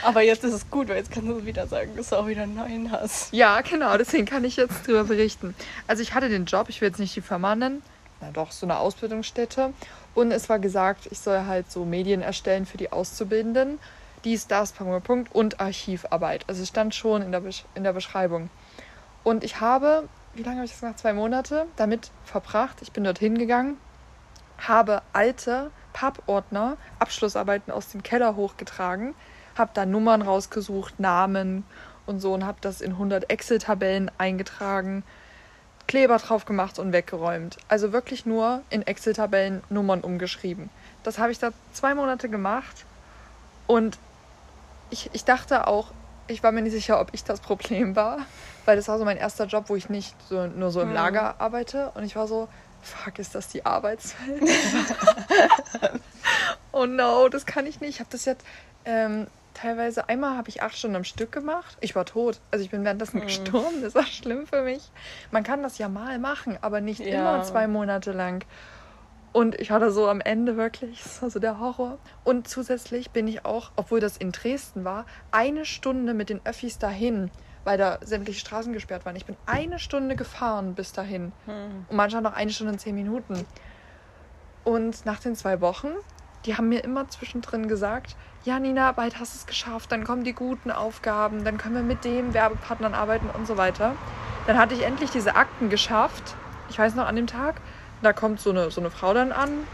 Aber 0.02 0.22
jetzt 0.22 0.44
ist 0.44 0.54
es 0.54 0.70
gut, 0.70 0.88
weil 0.88 0.96
jetzt 0.96 1.10
kannst 1.10 1.28
du 1.28 1.44
wieder 1.44 1.66
sagen, 1.66 1.96
dass 1.96 2.10
du 2.10 2.16
auch 2.16 2.26
wieder 2.26 2.46
neuen 2.46 2.90
hast. 2.90 3.32
Ja, 3.32 3.60
genau, 3.60 3.96
deswegen 3.96 4.26
kann 4.26 4.44
ich 4.44 4.56
jetzt 4.56 4.86
drüber 4.86 5.04
berichten. 5.04 5.54
Also 5.86 6.02
ich 6.02 6.14
hatte 6.14 6.28
den 6.28 6.44
Job, 6.44 6.68
ich 6.68 6.80
will 6.80 6.88
jetzt 6.88 6.98
nicht 6.98 7.14
die 7.16 7.20
Firma 7.20 7.54
nennen, 7.54 7.82
na 8.20 8.30
doch, 8.30 8.52
so 8.52 8.66
eine 8.66 8.78
Ausbildungsstätte. 8.78 9.72
Und 10.14 10.32
es 10.32 10.48
war 10.48 10.58
gesagt, 10.58 11.08
ich 11.10 11.18
soll 11.18 11.46
halt 11.46 11.70
so 11.70 11.84
Medien 11.84 12.22
erstellen 12.22 12.66
für 12.66 12.76
die 12.76 12.92
Auszubildenden. 12.92 13.78
Dies, 14.24 14.46
das, 14.46 14.72
Punkt, 14.72 15.04
Punkt 15.04 15.34
und 15.34 15.60
Archivarbeit. 15.60 16.44
Also 16.46 16.62
es 16.62 16.68
stand 16.68 16.94
schon 16.94 17.22
in 17.22 17.32
der, 17.32 17.40
Besch 17.40 17.64
in 17.74 17.84
der 17.84 17.92
Beschreibung. 17.92 18.50
Und 19.24 19.44
ich 19.44 19.60
habe, 19.60 20.08
wie 20.34 20.42
lange 20.42 20.56
habe 20.56 20.66
ich 20.66 20.72
das 20.72 20.80
gemacht? 20.80 20.98
Zwei 20.98 21.12
Monate 21.12 21.66
damit 21.76 22.10
verbracht. 22.24 22.78
Ich 22.82 22.92
bin 22.92 23.04
dorthin 23.04 23.38
gegangen, 23.38 23.78
habe 24.58 25.02
alte 25.12 25.70
Pappordner, 25.92 26.76
Abschlussarbeiten 26.98 27.72
aus 27.72 27.88
dem 27.88 28.02
Keller 28.02 28.36
hochgetragen, 28.36 29.14
habe 29.60 29.70
da 29.74 29.86
Nummern 29.86 30.22
rausgesucht, 30.22 30.98
Namen 30.98 31.64
und 32.06 32.20
so 32.20 32.34
und 32.34 32.44
habe 32.44 32.58
das 32.60 32.80
in 32.80 32.92
100 32.92 33.30
Excel-Tabellen 33.30 34.10
eingetragen, 34.18 35.04
Kleber 35.86 36.18
drauf 36.18 36.44
gemacht 36.44 36.78
und 36.78 36.92
weggeräumt. 36.92 37.58
Also 37.68 37.92
wirklich 37.92 38.24
nur 38.24 38.62
in 38.70 38.86
Excel-Tabellen 38.86 39.62
Nummern 39.70 40.00
umgeschrieben. 40.00 40.70
Das 41.02 41.18
habe 41.18 41.32
ich 41.32 41.38
da 41.38 41.50
zwei 41.72 41.94
Monate 41.94 42.28
gemacht 42.28 42.84
und 43.66 43.98
ich, 44.90 45.10
ich 45.12 45.24
dachte 45.24 45.66
auch, 45.66 45.88
ich 46.28 46.42
war 46.42 46.52
mir 46.52 46.62
nicht 46.62 46.72
sicher, 46.72 47.00
ob 47.00 47.08
ich 47.12 47.24
das 47.24 47.40
Problem 47.48 47.96
war, 47.96 48.18
weil 48.64 48.76
das 48.76 48.88
war 48.88 48.98
so 48.98 49.04
mein 49.04 49.16
erster 49.16 49.46
Job, 49.46 49.64
wo 49.68 49.76
ich 49.76 49.88
nicht 49.88 50.14
so, 50.28 50.46
nur 50.46 50.70
so 50.70 50.80
im 50.80 50.88
Mhm. 50.88 50.94
Lager 50.94 51.40
arbeite 51.40 51.90
und 51.94 52.04
ich 52.04 52.14
war 52.16 52.28
so, 52.28 52.48
fuck, 52.82 53.18
ist 53.18 53.34
das 53.34 53.48
die 53.48 53.66
Arbeitswelt? 53.66 54.42
oh 56.72 56.86
no, 56.86 57.28
das 57.28 57.46
kann 57.46 57.66
ich 57.66 57.80
nicht. 57.80 57.90
Ich 57.90 58.00
habe 58.00 58.10
das 58.10 58.24
jetzt 58.24 58.44
ähm, 58.84 59.26
teilweise, 59.54 60.08
einmal 60.08 60.36
habe 60.36 60.48
ich 60.48 60.62
acht 60.62 60.76
Stunden 60.76 60.96
am 60.96 61.04
Stück 61.04 61.32
gemacht. 61.32 61.76
Ich 61.80 61.94
war 61.94 62.04
tot. 62.04 62.40
Also 62.50 62.64
ich 62.64 62.70
bin 62.70 62.84
währenddessen 62.84 63.18
Mhm. 63.18 63.22
gestorben. 63.24 63.82
Das 63.82 63.94
war 63.94 64.06
schlimm 64.06 64.46
für 64.46 64.62
mich. 64.62 64.90
Man 65.30 65.42
kann 65.42 65.62
das 65.62 65.78
ja 65.78 65.88
mal 65.88 66.18
machen, 66.18 66.58
aber 66.60 66.80
nicht 66.80 67.00
Ja. 67.00 67.36
immer 67.36 67.42
zwei 67.42 67.66
Monate 67.66 68.12
lang. 68.12 68.44
Und 69.32 69.54
ich 69.60 69.70
hatte 69.70 69.92
so 69.92 70.08
am 70.08 70.20
Ende 70.20 70.56
wirklich, 70.56 71.02
das 71.04 71.22
war 71.22 71.30
so 71.30 71.38
der 71.38 71.60
Horror. 71.60 71.98
Und 72.24 72.48
zusätzlich 72.48 73.10
bin 73.12 73.28
ich 73.28 73.44
auch, 73.44 73.70
obwohl 73.76 74.00
das 74.00 74.16
in 74.16 74.32
Dresden 74.32 74.84
war, 74.84 75.06
eine 75.30 75.64
Stunde 75.64 76.14
mit 76.14 76.30
den 76.30 76.40
Öffis 76.44 76.78
dahin, 76.78 77.30
weil 77.62 77.78
da 77.78 77.98
sämtliche 78.02 78.40
Straßen 78.40 78.72
gesperrt 78.72 79.06
waren. 79.06 79.14
Ich 79.14 79.26
bin 79.26 79.36
eine 79.46 79.78
Stunde 79.78 80.16
gefahren 80.16 80.74
bis 80.74 80.92
dahin. 80.92 81.30
Hm. 81.46 81.86
Und 81.88 81.96
manchmal 81.96 82.22
noch 82.22 82.32
eine 82.32 82.50
Stunde 82.50 82.72
und 82.72 82.78
zehn 82.80 82.94
Minuten. 82.96 83.46
Und 84.64 85.06
nach 85.06 85.20
den 85.20 85.36
zwei 85.36 85.60
Wochen, 85.60 85.88
die 86.46 86.56
haben 86.56 86.68
mir 86.68 86.84
immer 86.84 87.08
zwischendrin 87.08 87.68
gesagt, 87.68 88.16
ja 88.44 88.58
Nina, 88.58 88.92
bald 88.92 89.18
hast 89.18 89.34
du 89.34 89.38
es 89.38 89.46
geschafft, 89.46 89.92
dann 89.92 90.04
kommen 90.04 90.24
die 90.24 90.32
guten 90.32 90.70
Aufgaben, 90.70 91.44
dann 91.44 91.58
können 91.58 91.74
wir 91.74 91.82
mit 91.82 92.04
dem 92.04 92.32
Werbepartnern 92.32 92.94
arbeiten 92.94 93.28
und 93.30 93.46
so 93.46 93.56
weiter. 93.56 93.94
Dann 94.46 94.58
hatte 94.58 94.74
ich 94.74 94.82
endlich 94.82 95.10
diese 95.10 95.36
Akten 95.36 95.68
geschafft. 95.68 96.34
Ich 96.70 96.78
weiß 96.78 96.94
noch 96.94 97.06
an 97.06 97.16
dem 97.16 97.26
Tag, 97.26 97.56
da 98.02 98.12
kommt 98.12 98.40
so 98.40 98.50
eine, 98.50 98.70
so 98.70 98.80
eine 98.80 98.90
Frau 98.90 99.12
dann 99.12 99.32
an 99.32 99.66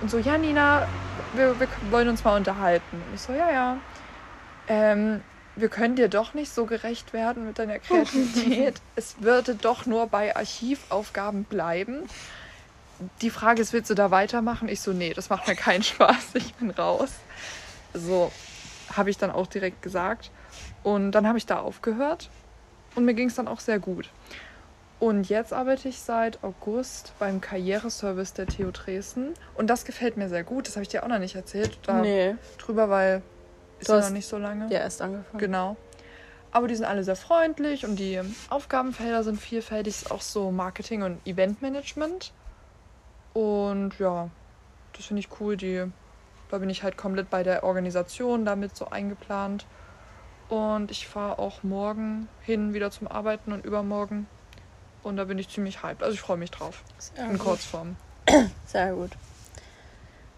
und 0.00 0.10
so, 0.10 0.18
ja 0.18 0.38
Nina, 0.38 0.86
wir, 1.34 1.58
wir 1.58 1.68
wollen 1.90 2.08
uns 2.08 2.24
mal 2.24 2.36
unterhalten. 2.36 3.02
Und 3.08 3.14
ich 3.14 3.20
so, 3.20 3.32
ja, 3.32 3.50
ja. 3.50 3.76
Ähm, 4.68 5.22
wir 5.56 5.68
können 5.68 5.96
dir 5.96 6.08
doch 6.08 6.34
nicht 6.34 6.52
so 6.52 6.66
gerecht 6.66 7.12
werden 7.12 7.46
mit 7.46 7.58
deiner 7.58 7.78
Kreativität. 7.80 8.80
es 8.94 9.22
würde 9.22 9.54
doch 9.54 9.86
nur 9.86 10.06
bei 10.06 10.36
Archivaufgaben 10.36 11.44
bleiben. 11.44 12.02
Die 13.20 13.30
Frage 13.30 13.60
ist, 13.62 13.72
willst 13.72 13.90
du 13.90 13.94
da 13.94 14.10
weitermachen? 14.10 14.68
Ich 14.68 14.80
so, 14.80 14.92
nee, 14.92 15.12
das 15.12 15.28
macht 15.30 15.46
mir 15.48 15.54
keinen 15.56 15.82
Spaß, 15.84 16.34
ich 16.34 16.54
bin 16.54 16.70
raus. 16.70 17.10
So 17.94 18.30
habe 18.94 19.10
ich 19.10 19.18
dann 19.18 19.30
auch 19.30 19.46
direkt 19.46 19.82
gesagt. 19.82 20.30
Und 20.82 21.12
dann 21.12 21.26
habe 21.26 21.38
ich 21.38 21.46
da 21.46 21.58
aufgehört 21.60 22.30
und 22.94 23.04
mir 23.04 23.14
ging 23.14 23.28
es 23.28 23.34
dann 23.34 23.48
auch 23.48 23.60
sehr 23.60 23.78
gut. 23.78 24.10
Und 24.98 25.28
jetzt 25.28 25.52
arbeite 25.52 25.88
ich 25.88 25.98
seit 26.00 26.42
August 26.42 27.12
beim 27.18 27.42
Karriereservice 27.42 28.32
der 28.32 28.46
TU 28.46 28.70
Dresden. 28.70 29.34
Und 29.54 29.68
das 29.68 29.84
gefällt 29.84 30.16
mir 30.16 30.30
sehr 30.30 30.42
gut. 30.42 30.66
Das 30.68 30.76
habe 30.76 30.82
ich 30.84 30.88
dir 30.88 31.02
auch 31.02 31.08
noch 31.08 31.18
nicht 31.18 31.34
erzählt 31.34 31.78
da 31.82 32.00
Nee, 32.00 32.36
drüber, 32.58 32.88
weil 32.88 33.20
ist 33.78 33.90
Du 33.90 33.92
ja 33.94 34.00
noch 34.00 34.08
nicht 34.10 34.26
so 34.26 34.38
lange. 34.38 34.72
ja, 34.72 34.78
erst 34.80 35.02
angefangen. 35.02 35.38
Genau. 35.38 35.76
Aber 36.50 36.66
die 36.68 36.74
sind 36.76 36.86
alle 36.86 37.04
sehr 37.04 37.16
freundlich 37.16 37.84
und 37.84 37.96
die 37.96 38.18
Aufgabenfelder 38.48 39.22
sind 39.22 39.38
vielfältig. 39.38 39.96
Ist 39.96 40.10
auch 40.10 40.22
so 40.22 40.50
Marketing 40.50 41.02
und 41.02 41.18
Eventmanagement. 41.26 42.32
Und 43.36 43.98
ja, 43.98 44.30
das 44.94 45.04
finde 45.04 45.20
ich 45.20 45.28
cool. 45.40 45.58
Die, 45.58 45.84
da 46.50 46.56
bin 46.56 46.70
ich 46.70 46.82
halt 46.82 46.96
komplett 46.96 47.28
bei 47.28 47.42
der 47.42 47.64
Organisation 47.64 48.46
damit 48.46 48.74
so 48.74 48.88
eingeplant. 48.88 49.66
Und 50.48 50.90
ich 50.90 51.06
fahre 51.06 51.38
auch 51.38 51.62
morgen 51.62 52.28
hin 52.40 52.72
wieder 52.72 52.90
zum 52.90 53.08
Arbeiten 53.08 53.52
und 53.52 53.66
übermorgen. 53.66 54.26
Und 55.02 55.18
da 55.18 55.24
bin 55.24 55.38
ich 55.38 55.50
ziemlich 55.50 55.82
hyped. 55.82 56.02
Also 56.02 56.14
ich 56.14 56.20
freue 56.22 56.38
mich 56.38 56.50
drauf. 56.50 56.82
Sehr 56.96 57.26
In 57.26 57.32
gut. 57.32 57.40
Kurzform. 57.40 57.96
Sehr 58.64 58.94
gut. 58.94 59.10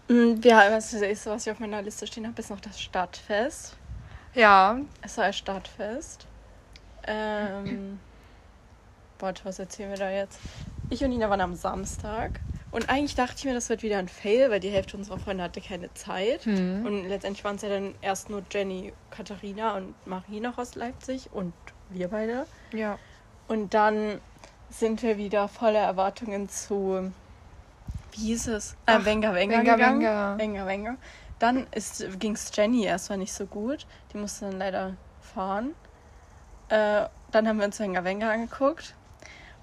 Mm, 0.09 0.41
Ja, 0.43 0.69
das 0.69 0.91
nächste, 0.91 1.29
was 1.31 1.47
ich 1.47 1.53
auf 1.53 1.59
meiner 1.59 1.81
Liste 1.81 2.05
stehen 2.05 2.27
habe, 2.27 2.37
ist 2.41 2.49
noch 2.49 2.59
das 2.59 2.81
Stadtfest. 2.81 3.77
Ja, 4.33 4.77
Es 5.01 5.17
war 5.17 5.23
ein 5.23 5.33
Stadtfest. 5.33 6.27
Ähm, 7.07 7.97
warte, 9.19 9.45
was 9.45 9.57
erzählen 9.57 9.89
wir 9.91 9.97
da 9.97 10.09
jetzt? 10.11 10.41
Ich 10.89 11.01
und 11.01 11.11
Nina 11.11 11.29
waren 11.29 11.39
am 11.39 11.55
Samstag. 11.55 12.41
Und 12.71 12.89
eigentlich 12.89 13.15
dachte 13.15 13.35
ich 13.37 13.45
mir, 13.45 13.53
das 13.53 13.69
wird 13.69 13.81
wieder 13.81 13.97
ein 13.97 14.07
Fail, 14.07 14.51
weil 14.51 14.59
die 14.59 14.69
Hälfte 14.69 14.95
unserer 14.95 15.17
Freunde 15.17 15.43
hatte 15.43 15.59
keine 15.59 15.91
Zeit. 15.95 16.45
Hm. 16.45 16.85
Und 16.85 17.07
letztendlich 17.07 17.43
waren 17.43 17.55
es 17.55 17.63
ja 17.63 17.69
dann 17.69 17.95
erst 18.01 18.29
nur 18.29 18.43
Jenny, 18.51 18.93
Katharina 19.09 19.75
und 19.75 19.95
Marie 20.05 20.39
noch 20.39 20.57
aus 20.57 20.75
Leipzig 20.75 21.29
und 21.31 21.53
wir 21.89 22.07
beide. 22.09 22.45
ja. 22.71 22.97
Und 23.47 23.73
dann 23.73 24.21
sind 24.69 25.01
wir 25.01 25.17
wieder 25.17 25.47
voller 25.47 25.79
Erwartungen 25.79 26.47
zu, 26.49 27.11
wie 28.11 28.17
hieß 28.27 28.47
es? 28.49 28.73
Äh, 28.85 28.97
Ach, 28.97 29.05
Wenger, 29.05 29.33
Wenger, 29.33 29.57
Wenger, 29.57 29.73
gegangen. 29.73 29.99
Wenger. 30.01 30.35
Wenger, 30.37 30.65
Wenger. 30.67 30.97
Dann 31.39 31.65
ging 32.19 32.33
es 32.33 32.51
Jenny 32.53 32.85
erstmal 32.85 33.17
nicht 33.17 33.33
so 33.33 33.47
gut. 33.47 33.87
Die 34.13 34.17
musste 34.17 34.45
dann 34.45 34.59
leider 34.59 34.93
fahren. 35.33 35.73
Äh, 36.67 37.05
dann 37.31 37.47
haben 37.47 37.57
wir 37.57 37.65
uns 37.65 37.79
Wenger, 37.79 38.03
Wenger 38.03 38.29
angeguckt. 38.29 38.93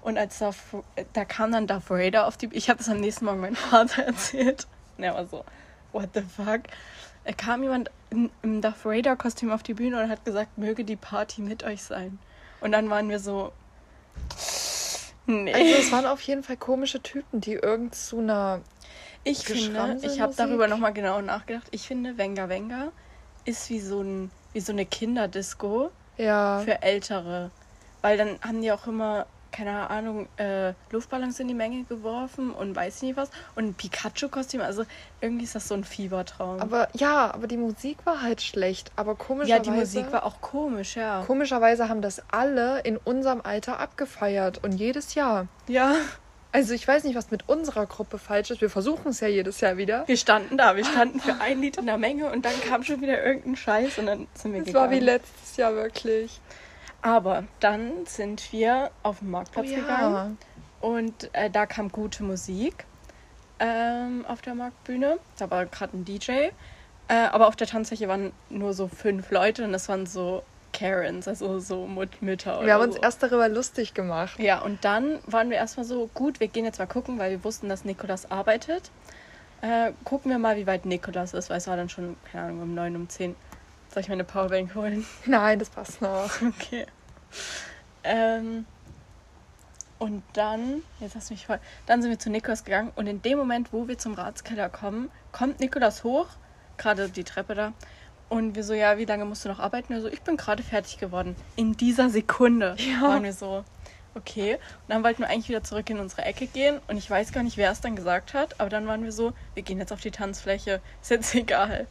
Und 0.01 0.17
als 0.17 0.39
Darth, 0.39 0.57
da 1.13 1.25
kam 1.25 1.51
dann 1.51 1.67
Darth 1.67 1.89
Vader 1.89 2.27
auf 2.27 2.37
die 2.37 2.49
Ich 2.53 2.69
habe 2.69 2.77
das 2.77 2.89
am 2.89 2.99
nächsten 2.99 3.25
Morgen 3.25 3.41
meinem 3.41 3.55
Vater 3.55 4.03
erzählt. 4.05 4.67
Und 4.97 5.03
er 5.03 5.13
war 5.13 5.25
so, 5.25 5.43
what 5.91 6.09
the 6.13 6.21
fuck? 6.21 6.61
Er 7.23 7.33
kam 7.33 7.63
jemand 7.63 7.91
in, 8.09 8.29
im 8.41 8.61
Darth 8.61 8.85
Vader-Kostüm 8.85 9.51
auf 9.51 9.63
die 9.63 9.73
Bühne 9.73 10.01
und 10.01 10.09
hat 10.09 10.23
gesagt, 10.23 10.57
möge 10.57 10.85
die 10.85 10.95
Party 10.95 11.41
mit 11.41 11.63
euch 11.63 11.83
sein. 11.83 12.19
Und 12.61 12.71
dann 12.71 12.89
waren 12.89 13.09
wir 13.09 13.19
so, 13.19 13.51
Nee. 15.27 15.53
Also 15.53 15.75
es 15.75 15.91
waren 15.91 16.05
auf 16.05 16.21
jeden 16.21 16.41
Fall 16.41 16.55
komische 16.55 17.01
Typen, 17.01 17.41
die 17.41 17.53
irgend 17.53 17.93
zu 17.93 18.19
einer 18.19 18.61
Ich 19.25 19.43
finde, 19.43 19.99
ich 20.01 20.21
habe 20.21 20.33
darüber 20.35 20.69
nochmal 20.69 20.93
genau 20.93 21.21
nachgedacht. 21.21 21.67
Ich 21.71 21.85
finde, 21.85 22.17
Venga 22.17 22.47
Venga 22.47 22.91
ist 23.43 23.69
wie 23.69 23.81
so, 23.81 24.01
ein, 24.01 24.31
wie 24.53 24.61
so 24.61 24.71
eine 24.71 24.85
Kinderdisco 24.85 25.91
ja 26.17 26.61
für 26.63 26.81
Ältere. 26.81 27.51
Weil 28.01 28.17
dann 28.17 28.39
haben 28.41 28.61
die 28.61 28.71
auch 28.71 28.87
immer, 28.87 29.25
keine 29.51 29.89
Ahnung, 29.89 30.27
äh, 30.37 30.73
Luftballons 30.91 31.39
in 31.39 31.47
die 31.47 31.53
Menge 31.53 31.83
geworfen 31.83 32.51
und 32.51 32.75
weiß 32.75 33.01
nicht 33.01 33.17
was. 33.17 33.29
Und 33.55 33.65
ein 33.65 33.73
Pikachu-Kostüm. 33.73 34.61
Also 34.61 34.83
irgendwie 35.21 35.43
ist 35.45 35.55
das 35.55 35.67
so 35.67 35.73
ein 35.75 35.83
Fiebertraum. 35.83 36.59
aber 36.59 36.89
ja, 36.93 37.33
aber 37.33 37.47
die 37.47 37.57
Musik 37.57 37.97
war 38.05 38.21
halt 38.21 38.41
schlecht. 38.41 38.91
Aber 38.95 39.11
ja, 39.11 39.17
komischerweise 39.17 39.61
die 39.63 39.71
Musik 39.71 40.11
war 40.11 40.25
auch 40.25 40.41
komisch, 40.41 40.95
ja. 40.95 41.23
komischerweise 41.25 41.89
haben 41.89 42.01
das 42.01 42.21
alle 42.31 42.81
in 42.81 42.97
unserem 42.97 43.41
Alter 43.41 43.79
abgefeiert 43.79 44.63
und 44.63 44.73
jedes 44.73 45.15
Jahr. 45.15 45.47
Ja, 45.67 45.95
Also 46.53 46.73
ich 46.73 46.87
weiß 46.87 47.03
nicht, 47.03 47.15
was 47.15 47.29
mit 47.29 47.47
unserer 47.49 47.85
Gruppe 47.85 48.17
falsch 48.17 48.49
ist. 48.51 48.61
Wir 48.61 48.69
versuchen 48.69 49.09
es 49.09 49.19
ja 49.19 49.27
jedes 49.27 49.59
Jahr 49.59 49.77
wieder. 49.77 50.07
wir 50.07 50.17
standen 50.17 50.57
da. 50.57 50.75
Wir 50.75 50.85
standen 50.85 51.19
für 51.19 51.39
ein 51.41 51.59
Lied 51.61 51.77
in 51.77 51.85
der 51.85 51.97
Menge 51.97 52.31
und 52.31 52.45
dann 52.45 52.53
kam 52.67 52.83
schon 52.83 53.01
wieder 53.01 53.23
irgendein 53.23 53.55
Scheiß 53.57 53.99
und 53.99 54.05
dann 54.07 54.27
sind 54.33 54.53
wir 54.53 54.61
Es 54.61 54.67
gegangen. 54.67 54.85
war 54.85 54.91
wie 54.91 54.99
letztes 54.99 55.57
Jahr 55.57 55.75
wirklich. 55.75 56.39
Aber 57.01 57.43
dann 57.59 58.05
sind 58.05 58.51
wir 58.51 58.91
auf 59.03 59.19
den 59.19 59.31
Marktplatz 59.31 59.67
Oh 59.67 59.71
ja. 59.71 59.79
gegangen 59.79 60.37
und 60.81 61.29
äh, 61.33 61.49
da 61.49 61.65
kam 61.65 61.89
gute 61.89 62.23
Musik 62.23 62.85
ähm, 63.59 64.25
auf 64.27 64.41
der 64.41 64.55
Marktbühne. 64.55 65.19
Da 65.37 65.49
war 65.49 65.65
gerade 65.65 65.97
ein 65.97 66.05
DJ. 66.05 66.49
Äh, 67.09 67.13
aber 67.31 67.47
auf 67.47 67.55
der 67.55 67.67
Tanzfläche 67.67 68.07
waren 68.07 68.33
nur 68.49 68.73
so 68.73 68.87
fünf 68.87 69.31
Leute 69.31 69.63
und 69.63 69.71
das 69.71 69.87
waren 69.87 70.05
so 70.05 70.43
Karens, 70.73 71.27
also 71.27 71.59
so 71.59 71.87
Mut 71.87 72.21
Mütter. 72.21 72.63
Wir 72.65 72.73
haben 72.73 72.83
uns 72.83 72.95
so. 72.95 73.01
erst 73.01 73.23
darüber 73.23 73.47
lustig 73.49 73.93
gemacht. 73.93 74.37
Ja, 74.39 74.61
und 74.61 74.83
dann 74.83 75.19
waren 75.25 75.49
wir 75.49 75.57
erstmal 75.57 75.85
so, 75.85 76.09
gut, 76.13 76.39
wir 76.39 76.47
gehen 76.49 76.65
jetzt 76.65 76.79
mal 76.79 76.85
gucken, 76.85 77.17
weil 77.17 77.31
wir 77.31 77.43
wussten, 77.43 77.69
dass 77.69 77.85
Nikolas 77.85 78.29
arbeitet. 78.29 78.91
Äh, 79.61 79.93
gucken 80.03 80.29
wir 80.29 80.37
mal, 80.37 80.57
wie 80.57 80.67
weit 80.67 80.85
Nikolas 80.85 81.33
ist, 81.33 81.49
weil 81.49 81.57
es 81.57 81.67
war 81.67 81.77
dann 81.77 81.89
schon, 81.89 82.15
keine 82.31 82.49
Ahnung, 82.49 82.61
um 82.61 82.75
neun, 82.75 82.95
um 82.95 83.09
zehn. 83.09 83.35
Soll 83.93 84.01
ich 84.01 84.09
meine 84.09 84.23
Powerbank 84.23 84.75
holen? 84.75 85.05
Nein, 85.25 85.59
das 85.59 85.69
passt 85.69 86.01
noch. 86.01 86.29
Okay. 86.41 86.85
Ähm, 88.03 88.65
und 89.99 90.23
dann, 90.33 90.83
jetzt 90.99 91.15
hast 91.15 91.29
du 91.29 91.33
mich 91.33 91.45
voll. 91.45 91.59
Dann 91.87 92.01
sind 92.01 92.11
wir 92.11 92.19
zu 92.19 92.29
Nikolas 92.29 92.63
gegangen 92.63 92.91
und 92.95 93.07
in 93.07 93.21
dem 93.21 93.37
Moment, 93.37 93.73
wo 93.73 93.87
wir 93.87 93.97
zum 93.97 94.13
Ratskeller 94.13 94.69
kommen, 94.69 95.09
kommt 95.31 95.59
Nikolas 95.59 96.03
hoch, 96.03 96.27
gerade 96.77 97.09
die 97.09 97.23
Treppe 97.23 97.55
da. 97.55 97.73
Und 98.29 98.55
wir 98.55 98.63
so, 98.63 98.73
ja, 98.73 98.97
wie 98.97 99.05
lange 99.05 99.25
musst 99.25 99.45
du 99.45 99.49
noch 99.49 99.59
arbeiten? 99.59 99.93
Er 99.93 100.01
so, 100.01 100.07
ich 100.09 100.21
bin 100.21 100.35
gerade 100.37 100.61
fertig 100.61 100.97
geworden. 100.97 101.35
In 101.55 101.77
dieser 101.77 102.09
Sekunde 102.09 102.75
Ja. 102.77 103.01
waren 103.03 103.23
wir 103.23 103.31
so, 103.33 103.63
okay. 104.15 104.55
Und 104.55 104.89
dann 104.89 105.03
wollten 105.03 105.19
wir 105.21 105.29
eigentlich 105.29 105.47
wieder 105.47 105.63
zurück 105.63 105.89
in 105.89 105.97
unsere 105.99 106.23
Ecke 106.25 106.45
gehen. 106.45 106.79
Und 106.87 106.97
ich 106.97 107.09
weiß 107.09 107.31
gar 107.31 107.41
nicht, 107.43 107.55
wer 107.55 107.71
es 107.71 107.79
dann 107.79 107.95
gesagt 107.95 108.33
hat, 108.33 108.59
aber 108.59 108.69
dann 108.69 108.85
waren 108.85 109.03
wir 109.03 109.13
so, 109.13 109.33
wir 109.53 109.63
gehen 109.63 109.79
jetzt 109.79 109.93
auf 109.93 110.01
die 110.01 110.11
Tanzfläche, 110.11 110.81
ist 111.01 111.09
jetzt 111.09 111.33
egal. 111.35 111.87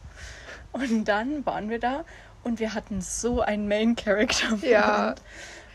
Und 0.77 1.05
dann 1.05 1.45
waren 1.45 1.69
wir 1.69 1.79
da 1.79 2.05
und 2.43 2.59
wir 2.59 2.73
hatten 2.73 3.01
so 3.01 3.41
einen 3.41 3.67
Main-Character. 3.67 4.57
Ja. 4.61 5.15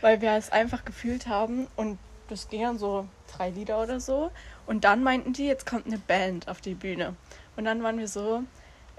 Weil 0.01 0.21
wir 0.21 0.31
es 0.31 0.51
einfach 0.51 0.85
gefühlt 0.85 1.27
haben 1.27 1.67
und 1.75 1.97
das 2.27 2.49
ging 2.49 2.61
dann 2.61 2.77
so 2.77 3.07
drei 3.35 3.49
Lieder 3.49 3.81
oder 3.81 3.99
so. 3.99 4.31
Und 4.65 4.83
dann 4.83 5.03
meinten 5.03 5.33
die, 5.33 5.45
jetzt 5.45 5.65
kommt 5.65 5.85
eine 5.85 5.97
Band 5.97 6.47
auf 6.47 6.61
die 6.61 6.73
Bühne. 6.73 7.15
Und 7.55 7.65
dann 7.65 7.83
waren 7.83 7.99
wir 7.99 8.07
so, 8.07 8.43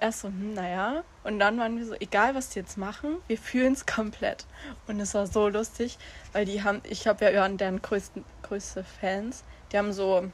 erst 0.01 0.21
so, 0.21 0.29
hm, 0.29 0.55
naja. 0.55 1.03
Und 1.25 1.39
dann 1.39 1.59
waren 1.59 1.77
wir 1.77 1.87
so, 1.87 1.95
egal 1.95 2.35
was 2.35 2.51
die 2.51 2.61
jetzt 2.61 2.77
machen, 2.77 3.17
wir 3.27 3.39
fühlen 3.39 3.73
es 3.73 3.87
komplett. 3.87 4.47
Und 4.87 5.01
es 5.01 5.15
war 5.15 5.27
so 5.27 5.49
lustig, 5.49 5.99
weil 6.33 6.45
die 6.45 6.63
haben, 6.63 6.81
ich 6.85 7.03
glaube, 7.03 7.21
wir 7.21 7.35
waren 7.35 7.57
deren 7.57 7.83
größten, 7.83 8.25
größte 8.43 8.85
Fans. 8.85 9.45
Die 9.73 9.79
haben 9.79 9.93
so 9.93 10.31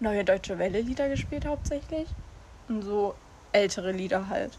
neue 0.00 0.24
deutsche 0.24 0.58
Welle-Lieder 0.58 1.08
gespielt 1.08 1.44
hauptsächlich. 1.46 2.08
Und 2.68 2.82
so 2.82 3.14
ältere 3.52 3.92
Lieder 3.92 4.28
halt. 4.28 4.56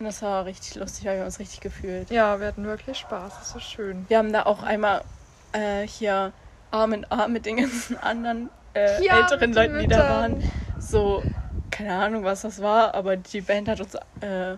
Und 0.00 0.06
das 0.06 0.22
war 0.22 0.46
richtig 0.46 0.76
lustig, 0.76 1.04
weil 1.04 1.18
wir 1.18 1.26
uns 1.26 1.38
richtig 1.38 1.60
gefühlt. 1.60 2.10
Ja, 2.10 2.40
wir 2.40 2.46
hatten 2.46 2.64
wirklich 2.64 2.96
Spaß. 2.96 3.34
Das 3.38 3.52
war 3.52 3.60
schön. 3.60 4.06
Wir 4.08 4.16
haben 4.16 4.32
da 4.32 4.44
auch 4.44 4.62
einmal 4.62 5.04
äh, 5.52 5.86
hier 5.86 6.32
Arm 6.70 6.94
in 6.94 7.04
Arm 7.10 7.34
mit 7.34 7.44
den 7.44 7.58
ganzen 7.58 7.98
anderen 7.98 8.48
äh, 8.72 9.04
Ja, 9.04 9.20
älteren 9.20 9.52
Leuten, 9.52 9.78
die 9.78 9.88
da 9.88 10.08
waren. 10.08 10.50
So, 10.78 11.22
keine 11.70 11.94
Ahnung, 11.94 12.24
was 12.24 12.40
das 12.40 12.62
war, 12.62 12.94
aber 12.94 13.18
die 13.18 13.42
Band 13.42 13.68
hat 13.68 13.82
uns 13.82 13.94
äh, 14.22 14.56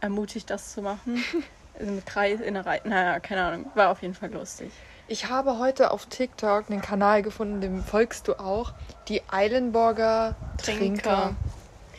ermutigt, 0.00 0.48
das 0.48 0.72
zu 0.72 0.80
machen. 0.80 1.22
Im 1.78 2.02
Kreis, 2.06 2.40
in 2.40 2.54
der 2.54 2.64
Reihe. 2.64 2.80
Naja, 2.84 3.20
keine 3.20 3.44
Ahnung. 3.44 3.70
War 3.74 3.90
auf 3.90 4.00
jeden 4.00 4.14
Fall 4.14 4.32
lustig. 4.32 4.72
Ich 5.06 5.28
habe 5.28 5.58
heute 5.58 5.90
auf 5.90 6.06
TikTok 6.06 6.70
einen 6.70 6.80
Kanal 6.80 7.20
gefunden, 7.20 7.60
dem 7.60 7.84
folgst 7.84 8.26
du 8.26 8.40
auch. 8.40 8.72
Die 9.08 9.20
Eilenburger 9.30 10.34
Trinker. 10.56 11.02
Trinker. 11.02 11.36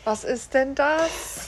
Was 0.06 0.24
ist 0.24 0.56
denn 0.56 0.74
das? 0.74 1.47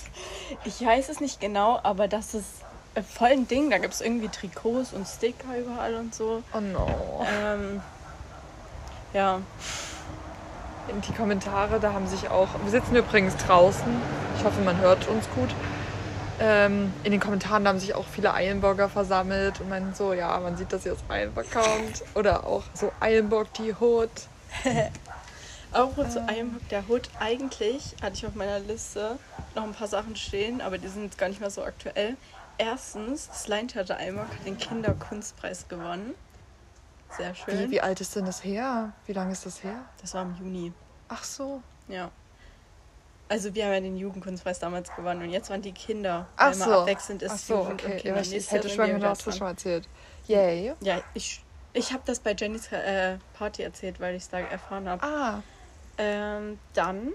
Ich 0.65 0.85
weiß 0.85 1.09
es 1.09 1.19
nicht 1.19 1.39
genau, 1.39 1.79
aber 1.83 2.07
das 2.07 2.33
ist 2.33 2.47
äh, 2.95 3.01
voll 3.01 3.29
ein 3.29 3.47
Ding. 3.47 3.69
Da 3.69 3.77
gibt 3.77 3.93
es 3.93 4.01
irgendwie 4.01 4.29
Trikots 4.29 4.93
und 4.93 5.07
Sticker 5.07 5.57
überall 5.57 5.95
und 5.95 6.13
so. 6.13 6.43
Oh 6.53 6.59
no. 6.59 7.25
Ähm, 7.43 7.81
ja, 9.13 9.41
In 10.87 11.01
die 11.01 11.13
Kommentare, 11.13 11.79
da 11.79 11.93
haben 11.93 12.07
sich 12.07 12.29
auch. 12.29 12.47
Wir 12.63 12.71
sitzen 12.71 12.95
übrigens 12.95 13.35
draußen. 13.37 14.01
Ich 14.37 14.43
hoffe, 14.43 14.61
man 14.61 14.77
hört 14.79 15.07
uns 15.07 15.25
gut. 15.35 15.49
Ähm, 16.41 16.93
in 17.03 17.11
den 17.11 17.19
Kommentaren 17.19 17.63
da 17.65 17.71
haben 17.71 17.79
sich 17.79 17.93
auch 17.95 18.05
viele 18.05 18.33
Eilenburger 18.33 18.87
versammelt 18.87 19.59
und 19.59 19.69
meinten 19.69 19.93
so, 19.93 20.13
ja, 20.13 20.39
man 20.39 20.55
sieht, 20.55 20.71
dass 20.71 20.85
ihr 20.85 20.93
aus 20.93 20.99
Eilenburg 21.09 21.51
kommt. 21.51 22.03
Oder 22.15 22.45
auch 22.47 22.63
so 22.73 22.91
Eilenburg 22.99 23.53
die 23.55 23.73
Hood. 23.79 24.09
Auch 25.71 25.93
zu 26.09 26.27
einem 26.27 26.59
der 26.71 26.89
Hood. 26.89 27.09
Eigentlich 27.19 27.95
hatte 28.01 28.15
ich 28.15 28.25
auf 28.25 28.35
meiner 28.35 28.59
Liste 28.59 29.19
noch 29.55 29.63
ein 29.63 29.73
paar 29.73 29.87
Sachen 29.87 30.15
stehen, 30.15 30.61
aber 30.61 30.77
die 30.77 30.87
sind 30.87 31.03
jetzt 31.03 31.17
gar 31.17 31.29
nicht 31.29 31.39
mehr 31.39 31.51
so 31.51 31.63
aktuell. 31.63 32.17
Erstens, 32.57 33.27
das 33.27 33.47
Laientheater 33.47 33.97
Eimark 33.97 34.29
hat 34.29 34.45
den 34.45 34.57
Kinderkunstpreis 34.57 35.67
gewonnen. 35.67 36.15
Sehr 37.15 37.33
schön. 37.35 37.59
Wie, 37.59 37.71
wie 37.71 37.81
alt 37.81 38.01
ist 38.01 38.15
denn 38.15 38.25
das 38.25 38.43
her? 38.43 38.93
Wie 39.05 39.13
lange 39.13 39.31
ist 39.31 39.45
das 39.45 39.63
her? 39.63 39.85
Das 40.01 40.13
war 40.13 40.23
im 40.23 40.35
Juni. 40.35 40.73
Ach 41.07 41.23
so. 41.23 41.61
Ja. 41.87 42.11
Also 43.29 43.53
wir 43.53 43.65
haben 43.65 43.73
ja 43.73 43.79
den 43.79 43.97
Jugendkunstpreis 43.97 44.57
damals 44.57 44.93
gewonnen 44.95 45.21
und 45.21 45.29
jetzt 45.29 45.51
waren 45.51 45.61
die 45.61 45.71
Kinder. 45.71 46.27
Ach 46.35 46.53
so. 46.53 46.81
abwechselnd 46.81 47.21
ist 47.21 47.31
Ach 47.31 47.37
so, 47.37 47.53
Jugend 47.55 47.83
und 47.83 47.83
okay. 47.83 47.97
Kinder. 48.01 48.15
Ja, 48.15 48.21
ich, 48.21 48.31
Nächstes 48.31 48.51
hätte 48.51 48.69
schon 48.69 48.77
mal 48.77 48.95
wieder 48.95 49.09
das 49.09 49.21
schon 49.23 49.39
mal 49.39 49.51
erzählt. 49.51 49.87
Yay. 50.27 50.73
Ja, 50.81 51.01
ich, 51.13 51.43
ich 51.73 51.93
habe 51.93 52.01
das 52.05 52.19
bei 52.19 52.33
Jennys 52.33 52.71
äh, 52.71 53.17
Party 53.37 53.61
erzählt, 53.61 53.99
weil 53.99 54.15
ich 54.15 54.23
es 54.23 54.29
da 54.29 54.39
erfahren 54.39 54.89
habe. 54.89 55.03
Ah, 55.03 55.43
Ähm, 55.99 56.57
dann 56.73 57.13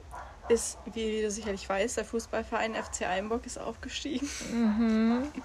ist, 0.49 0.79
wie 0.93 1.23
du 1.23 1.31
sicherlich 1.31 1.69
weißt, 1.69 1.97
der 1.97 2.05
Fußballverein 2.05 2.75
FC 2.75 3.07
Einburg 3.07 3.47
ist 3.47 3.59
aufgestiegen. 3.59 4.29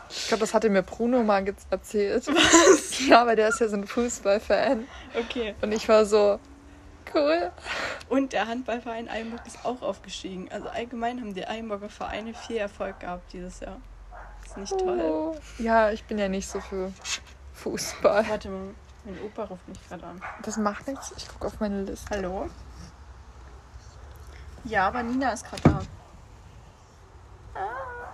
ich 0.10 0.28
glaube, 0.28 0.42
das 0.42 0.54
hatte 0.54 0.70
mir 0.70 0.84
Bruno 0.84 1.24
mal 1.24 1.46
erzählt. 1.70 2.28
Was? 2.28 3.00
Ja, 3.08 3.26
weil 3.26 3.38
der 3.38 3.48
ist 3.48 3.62
ja 3.62 3.70
so 3.70 3.78
ein 3.78 3.88
Fußballfan. 3.88 4.86
Okay. 5.18 5.56
Und 5.62 5.72
ich 5.72 5.88
war 5.88 6.06
so, 6.06 6.38
cool. 7.16 7.50
Und 8.10 8.34
der 8.34 8.48
Handballverein 8.48 9.08
Einburg 9.08 9.40
ist 9.48 9.64
auch 9.64 9.82
aufgestiegen. 9.82 10.50
Also 10.52 10.68
allgemein 10.68 11.22
haben 11.22 11.34
die 11.34 11.46
Einburger 11.46 11.90
Vereine 11.90 12.34
viel 12.34 12.58
Erfolg 12.58 13.00
gehabt 13.00 13.32
dieses 13.32 13.62
Jahr. 13.62 13.80
Ist 14.46 14.58
nicht 14.58 14.78
toll. 14.78 15.00
Oh. 15.00 15.36
Ja, 15.60 15.92
ich 15.92 16.04
bin 16.04 16.18
ja 16.18 16.28
nicht 16.28 16.48
so 16.48 16.60
für 16.60 16.92
Fußball. 17.54 18.28
Warte 18.28 18.50
mal, 18.50 18.74
mein 19.06 19.18
Opa 19.24 19.46
ruft 19.46 19.68
mich 19.68 19.80
gerade 19.88 20.04
an. 20.06 20.22
Das 20.44 20.58
macht 20.58 20.88
nichts. 20.88 21.14
Ich 21.16 21.28
gucke 21.30 21.48
auf 21.48 21.60
meine 21.62 21.84
Liste. 21.84 22.10
Hallo? 22.10 22.50
Ja, 24.66 24.88
aber 24.88 25.04
Nina 25.04 25.32
ist 25.32 25.46
gerade 25.46 25.62
da. 25.64 25.82
Ah. 27.56 28.14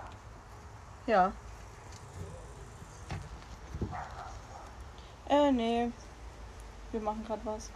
Ja. 1.06 1.32
Äh, 5.28 5.50
nee. 5.52 5.90
Wir 6.92 7.00
machen 7.00 7.24
gerade 7.26 7.42
was. 7.44 7.70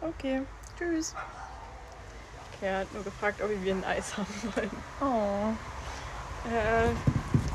Okay, 0.00 0.42
tschüss. 0.78 1.14
Okay, 2.56 2.66
er 2.66 2.80
hat 2.80 2.94
nur 2.94 3.02
gefragt, 3.02 3.40
ob 3.42 3.48
wir 3.50 3.74
ein 3.74 3.84
Eis 3.84 4.16
haben 4.16 4.52
wollen. 4.54 4.70
Oh. 5.00 5.52
Äh, 6.48 6.90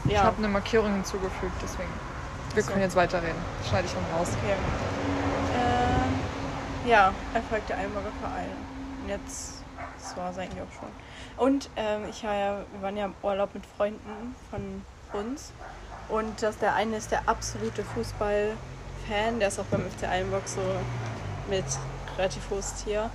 Ich 0.05 0.11
ja. 0.13 0.23
habe 0.23 0.37
eine 0.37 0.47
Markierung 0.49 0.91
hinzugefügt, 0.91 1.53
deswegen. 1.61 1.89
Wir 2.53 2.63
so. 2.63 2.71
können 2.71 2.81
jetzt 2.81 2.95
weiterreden. 2.95 3.41
Schneide 3.69 3.87
ich 3.87 3.93
dann 3.93 4.03
raus. 4.17 4.27
Okay. 4.41 4.55
Ähm, 5.55 5.80
ja, 6.85 7.13
Erfolg 7.33 7.65
der 7.67 7.77
Einburger 7.77 8.11
Vereine. 8.21 8.51
Und 9.03 9.09
jetzt, 9.09 9.63
das 9.99 10.17
war 10.17 10.31
es 10.31 10.37
eigentlich 10.37 10.61
auch 10.61 10.79
schon. 10.79 10.89
Und 11.37 11.69
ähm, 11.75 12.03
ich 12.09 12.23
war 12.23 12.35
ja, 12.35 12.57
wir 12.73 12.81
waren 12.81 12.97
ja 12.97 13.05
im 13.05 13.15
Urlaub 13.23 13.53
mit 13.53 13.63
Freunden 13.77 14.35
von 14.49 14.83
uns. 15.13 15.51
Und 16.09 16.41
das, 16.43 16.57
der 16.57 16.75
eine 16.75 16.97
ist 16.97 17.11
der 17.11 17.27
absolute 17.27 17.83
Fußballfan, 17.83 19.39
der 19.39 19.47
ist 19.47 19.59
auch 19.59 19.65
beim 19.65 19.81
FC 19.81 20.07
Einburg 20.09 20.43
so 20.45 20.61
mit 21.49 21.65
relativ 22.17 22.49
hohes 22.49 22.83
Tier. 22.83 23.09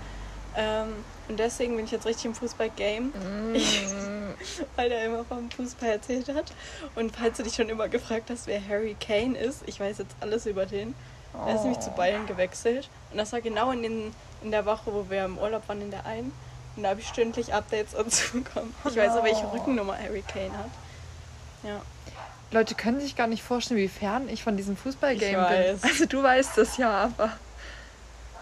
Ähm, 0.56 0.88
und 1.28 1.38
deswegen 1.38 1.76
bin 1.76 1.84
ich 1.84 1.90
jetzt 1.90 2.06
richtig 2.06 2.26
im 2.26 2.34
Fußball-Game, 2.34 3.08
Mm. 3.08 3.56
weil 4.76 4.88
der 4.88 5.04
immer 5.04 5.24
vom 5.24 5.50
Fußball 5.50 5.90
erzählt 5.90 6.28
hat. 6.28 6.52
Und 6.94 7.14
falls 7.14 7.36
du 7.36 7.42
dich 7.42 7.54
schon 7.54 7.68
immer 7.68 7.88
gefragt 7.88 8.30
hast, 8.30 8.46
wer 8.46 8.60
Harry 8.66 8.96
Kane 8.98 9.36
ist, 9.36 9.62
ich 9.66 9.78
weiß 9.80 9.98
jetzt 9.98 10.16
alles 10.20 10.46
über 10.46 10.64
den. 10.66 10.94
Er 11.46 11.54
ist 11.54 11.62
nämlich 11.62 11.80
zu 11.80 11.90
Oh. 11.90 11.96
Bayern 11.96 12.26
gewechselt. 12.26 12.88
Und 13.12 13.18
das 13.18 13.32
war 13.32 13.40
genau 13.40 13.70
in, 13.70 13.82
den, 13.82 14.14
in 14.42 14.50
der 14.50 14.64
Woche, 14.66 14.92
wo 14.92 15.08
wir 15.10 15.24
im 15.24 15.38
Urlaub 15.38 15.68
waren, 15.68 15.80
in 15.82 15.90
der 15.90 16.04
einen. 16.06 16.32
Und 16.76 16.82
da 16.82 16.90
habe 16.90 17.00
ich 17.00 17.08
stündlich 17.08 17.52
Updates 17.54 17.92
dazu 17.96 18.32
bekommen. 18.42 18.74
Ich 18.88 18.96
weiß 18.96 19.12
auch, 19.12 19.24
welche 19.24 19.44
Oh. 19.46 19.50
Rückennummer 19.56 19.98
Harry 19.98 20.22
Kane 20.26 20.52
hat. 20.56 20.70
Ja. 21.62 21.80
Leute 22.52 22.74
können 22.76 23.00
sich 23.00 23.16
gar 23.16 23.26
nicht 23.26 23.42
vorstellen, 23.42 23.80
wie 23.80 23.88
fern 23.88 24.28
ich 24.28 24.42
von 24.44 24.56
diesem 24.56 24.76
Fußballgame 24.76 25.48
bin. 25.48 25.80
Also 25.90 26.06
du 26.06 26.22
weißt 26.22 26.56
das 26.56 26.76
ja, 26.76 27.04
aber 27.04 27.32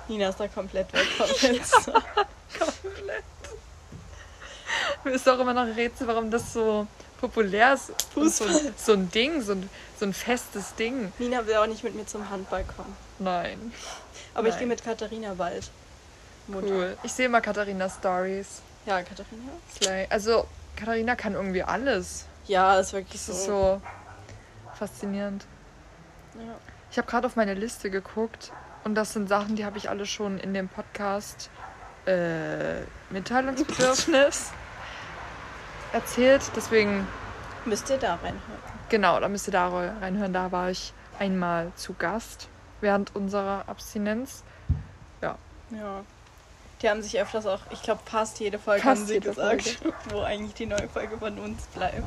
Nina 0.09 0.29
ist 0.29 0.39
da 0.39 0.47
komplett 0.47 0.93
weg 0.93 1.07
vom 1.17 1.27
Fenster. 1.27 1.93
komplett. 2.59 3.25
Mir 5.05 5.13
ist 5.13 5.27
auch 5.29 5.39
immer 5.39 5.55
noch 5.55 5.63
ein 5.63 5.73
Rätsel, 5.73 6.07
warum 6.07 6.31
das 6.31 6.53
so 6.53 6.87
populär 7.21 7.75
ist. 7.75 7.91
Und 8.15 8.31
So, 8.31 8.45
Fußball. 8.45 8.73
so 8.77 8.93
ein 8.93 9.11
Ding, 9.11 9.41
so 9.41 9.53
ein, 9.53 9.71
so 10.05 10.11
ein 10.11 10.13
festes 10.13 10.75
Ding. 10.75 11.13
Nina 11.19 11.47
will 11.47 11.57
auch 11.57 11.67
nicht 11.67 11.83
mit 11.83 11.95
mir 11.95 12.07
zum 12.07 12.29
Handball 12.29 12.65
kommen. 12.77 12.95
Nein. 13.19 13.73
Aber 14.35 14.49
ich 14.49 14.55
Nein. 14.55 14.59
gehe 14.61 14.69
mit 14.69 14.85
Katharina 14.85 15.33
bald. 15.35 15.71
Montag. 16.47 16.71
Cool. 16.71 16.99
Ich 17.05 17.13
sehe 17.13 17.29
mal 17.31 17.41
Katharinas 17.41 17.95
Stories. 17.97 18.61
Ja, 18.85 19.03
Katharina? 19.03 19.51
Slay. 19.75 20.07
Also, 20.11 20.47
Katharina 20.77 21.17
kann 21.17 21.33
irgendwie 21.33 21.63
alles. 21.63 22.27
Ja, 22.47 22.79
ist 22.79 22.93
wirklich 22.93 23.25
Das 23.25 23.27
so. 23.27 23.33
ist 23.33 23.45
so 23.47 23.81
faszinierend. 24.75 25.47
Ja. 26.35 26.55
Ich 26.91 26.99
habe 26.99 27.09
gerade 27.09 27.27
auf 27.27 27.37
meine 27.37 27.55
Liste 27.55 27.89
geguckt 27.89 28.53
und 28.85 28.95
das 28.95 29.15
sind 29.15 29.29
Sachen, 29.31 29.57
die 29.57 29.65
habe 29.65 29.79
ich 29.79 29.89
alle 29.89 30.05
schon 30.05 30.39
in 30.39 30.53
dem 30.53 30.69
Podcast 30.69 31.49
äh, 32.07 32.83
Mitteilungsbedürfnis 33.09 34.51
erzählt. 35.95 36.43
Deswegen, 36.55 37.07
Müsst 37.65 37.89
ihr 37.89 37.97
da 37.97 38.17
reinhören. 38.17 38.74
Genau, 38.89 39.21
da 39.21 39.29
müsst 39.29 39.49
ihr 39.49 39.53
da 39.53 39.69
reinhören. 39.69 40.33
Da 40.33 40.53
war 40.53 40.71
ich 40.71 40.93
einmal 41.19 41.73
zu 41.77 41.95
Gast 41.95 42.49
während 42.81 43.15
unserer 43.15 43.65
Abstinenz. 43.69 44.43
Ja. 45.71 46.03
Die 46.83 46.89
haben 46.89 47.03
sich 47.03 47.19
öfters 47.19 47.47
auch, 47.47 47.61
ich 47.71 47.83
glaube, 47.83 48.01
fast 48.05 48.41
jede 48.41 48.59
Folge 48.59 48.83
Fast 48.83 49.03
haben 49.03 49.07
sie 49.09 49.21
gesagt, 49.21 49.79
wo 50.11 50.21
eigentlich 50.21 50.55
die 50.55 50.67
neue 50.67 50.89
Folge 50.89 51.17
von 51.19 51.39
uns 51.39 51.63
bleibt. 51.69 52.03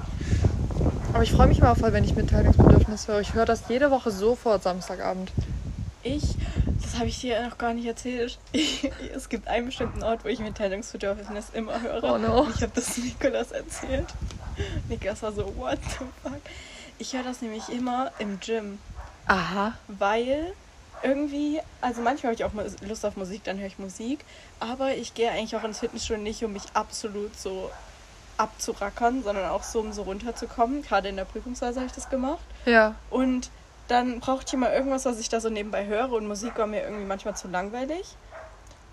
Aber 1.13 1.23
ich 1.23 1.31
freue 1.31 1.47
mich 1.47 1.59
immer 1.59 1.75
voll, 1.75 1.93
wenn 1.93 2.03
ich 2.03 2.15
Mitteilungsbedürfnis 2.15 3.07
höre. 3.07 3.21
Ich 3.21 3.33
höre 3.33 3.45
das 3.45 3.63
jede 3.69 3.89
Woche 3.91 4.11
sofort 4.11 4.61
Samstagabend. 4.63 5.31
Ich, 6.03 6.35
das 6.81 6.95
habe 6.95 7.07
ich 7.07 7.19
dir 7.19 7.41
noch 7.47 7.57
gar 7.57 7.73
nicht 7.73 7.87
erzählt. 7.87 8.37
es 9.15 9.29
gibt 9.29 9.47
einen 9.47 9.65
bestimmten 9.67 10.03
Ort, 10.03 10.23
wo 10.23 10.29
ich 10.29 10.39
Mitteilungsbedürfnis 10.39 11.47
immer 11.53 11.81
höre. 11.81 12.03
Oh 12.03 12.17
no. 12.17 12.47
Ich 12.53 12.61
habe 12.61 12.71
das 12.75 12.97
Nikolas 12.97 13.51
erzählt. 13.51 14.07
Nikolas 14.89 15.21
war 15.23 15.31
so, 15.31 15.53
what 15.57 15.79
the 15.83 16.05
fuck? 16.23 16.41
Ich 16.99 17.13
höre 17.13 17.23
das 17.23 17.41
nämlich 17.41 17.69
immer 17.69 18.11
im 18.19 18.39
Gym, 18.39 18.79
Aha. 19.27 19.73
weil 19.87 20.53
irgendwie, 21.03 21.59
also 21.81 22.01
manchmal 22.01 22.33
habe 22.33 22.41
ich 22.41 22.43
auch 22.43 22.87
Lust 22.87 23.05
auf 23.05 23.17
Musik, 23.17 23.43
dann 23.43 23.59
höre 23.59 23.67
ich 23.67 23.77
Musik. 23.77 24.25
Aber 24.59 24.95
ich 24.95 25.13
gehe 25.13 25.29
eigentlich 25.29 25.55
auch 25.55 25.63
ins 25.63 25.79
Fitnessstudio 25.79 26.21
nicht, 26.21 26.43
um 26.43 26.53
mich 26.53 26.63
absolut 26.73 27.37
so 27.37 27.69
abzurackern, 28.37 29.23
sondern 29.23 29.49
auch 29.49 29.63
so, 29.63 29.79
um 29.79 29.93
so 29.93 30.03
runterzukommen. 30.03 30.81
Gerade 30.81 31.09
in 31.09 31.15
der 31.15 31.25
Prüfungsphase 31.25 31.79
habe 31.79 31.87
ich 31.87 31.93
das 31.93 32.09
gemacht. 32.09 32.45
Ja. 32.65 32.95
Und 33.09 33.49
dann 33.87 34.19
brauchte 34.19 34.47
ich 34.47 34.53
immer 34.53 34.73
irgendwas, 34.73 35.05
was 35.05 35.19
ich 35.19 35.29
da 35.29 35.39
so 35.39 35.49
nebenbei 35.49 35.85
höre. 35.85 36.11
Und 36.11 36.27
Musik 36.27 36.57
war 36.57 36.67
mir 36.67 36.83
irgendwie 36.83 37.05
manchmal 37.05 37.35
zu 37.35 37.47
langweilig. 37.47 38.15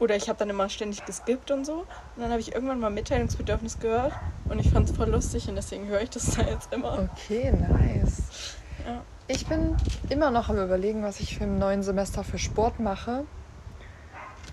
Oder 0.00 0.16
ich 0.16 0.28
habe 0.28 0.38
dann 0.38 0.50
immer 0.50 0.68
ständig 0.68 1.04
geskippt 1.04 1.50
und 1.50 1.64
so. 1.64 1.86
Und 2.16 2.22
dann 2.22 2.30
habe 2.30 2.40
ich 2.40 2.54
irgendwann 2.54 2.80
mal 2.80 2.90
Mitteilungsbedürfnis 2.90 3.78
gehört. 3.78 4.12
Und 4.48 4.58
ich 4.58 4.70
fand 4.70 4.90
es 4.90 4.96
voll 4.96 5.08
lustig 5.08 5.48
und 5.48 5.54
deswegen 5.54 5.86
höre 5.86 6.02
ich 6.02 6.10
das 6.10 6.30
da 6.36 6.42
jetzt 6.42 6.72
immer. 6.72 7.08
Okay, 7.14 7.52
nice. 7.52 8.56
Ja. 8.84 9.02
Ich 9.28 9.46
bin 9.46 9.76
immer 10.10 10.30
noch 10.30 10.48
am 10.50 10.58
überlegen, 10.58 11.02
was 11.02 11.20
ich 11.20 11.38
für 11.38 11.44
im 11.44 11.58
neuen 11.58 11.82
Semester 11.82 12.24
für 12.24 12.38
Sport 12.38 12.80
mache. 12.80 13.24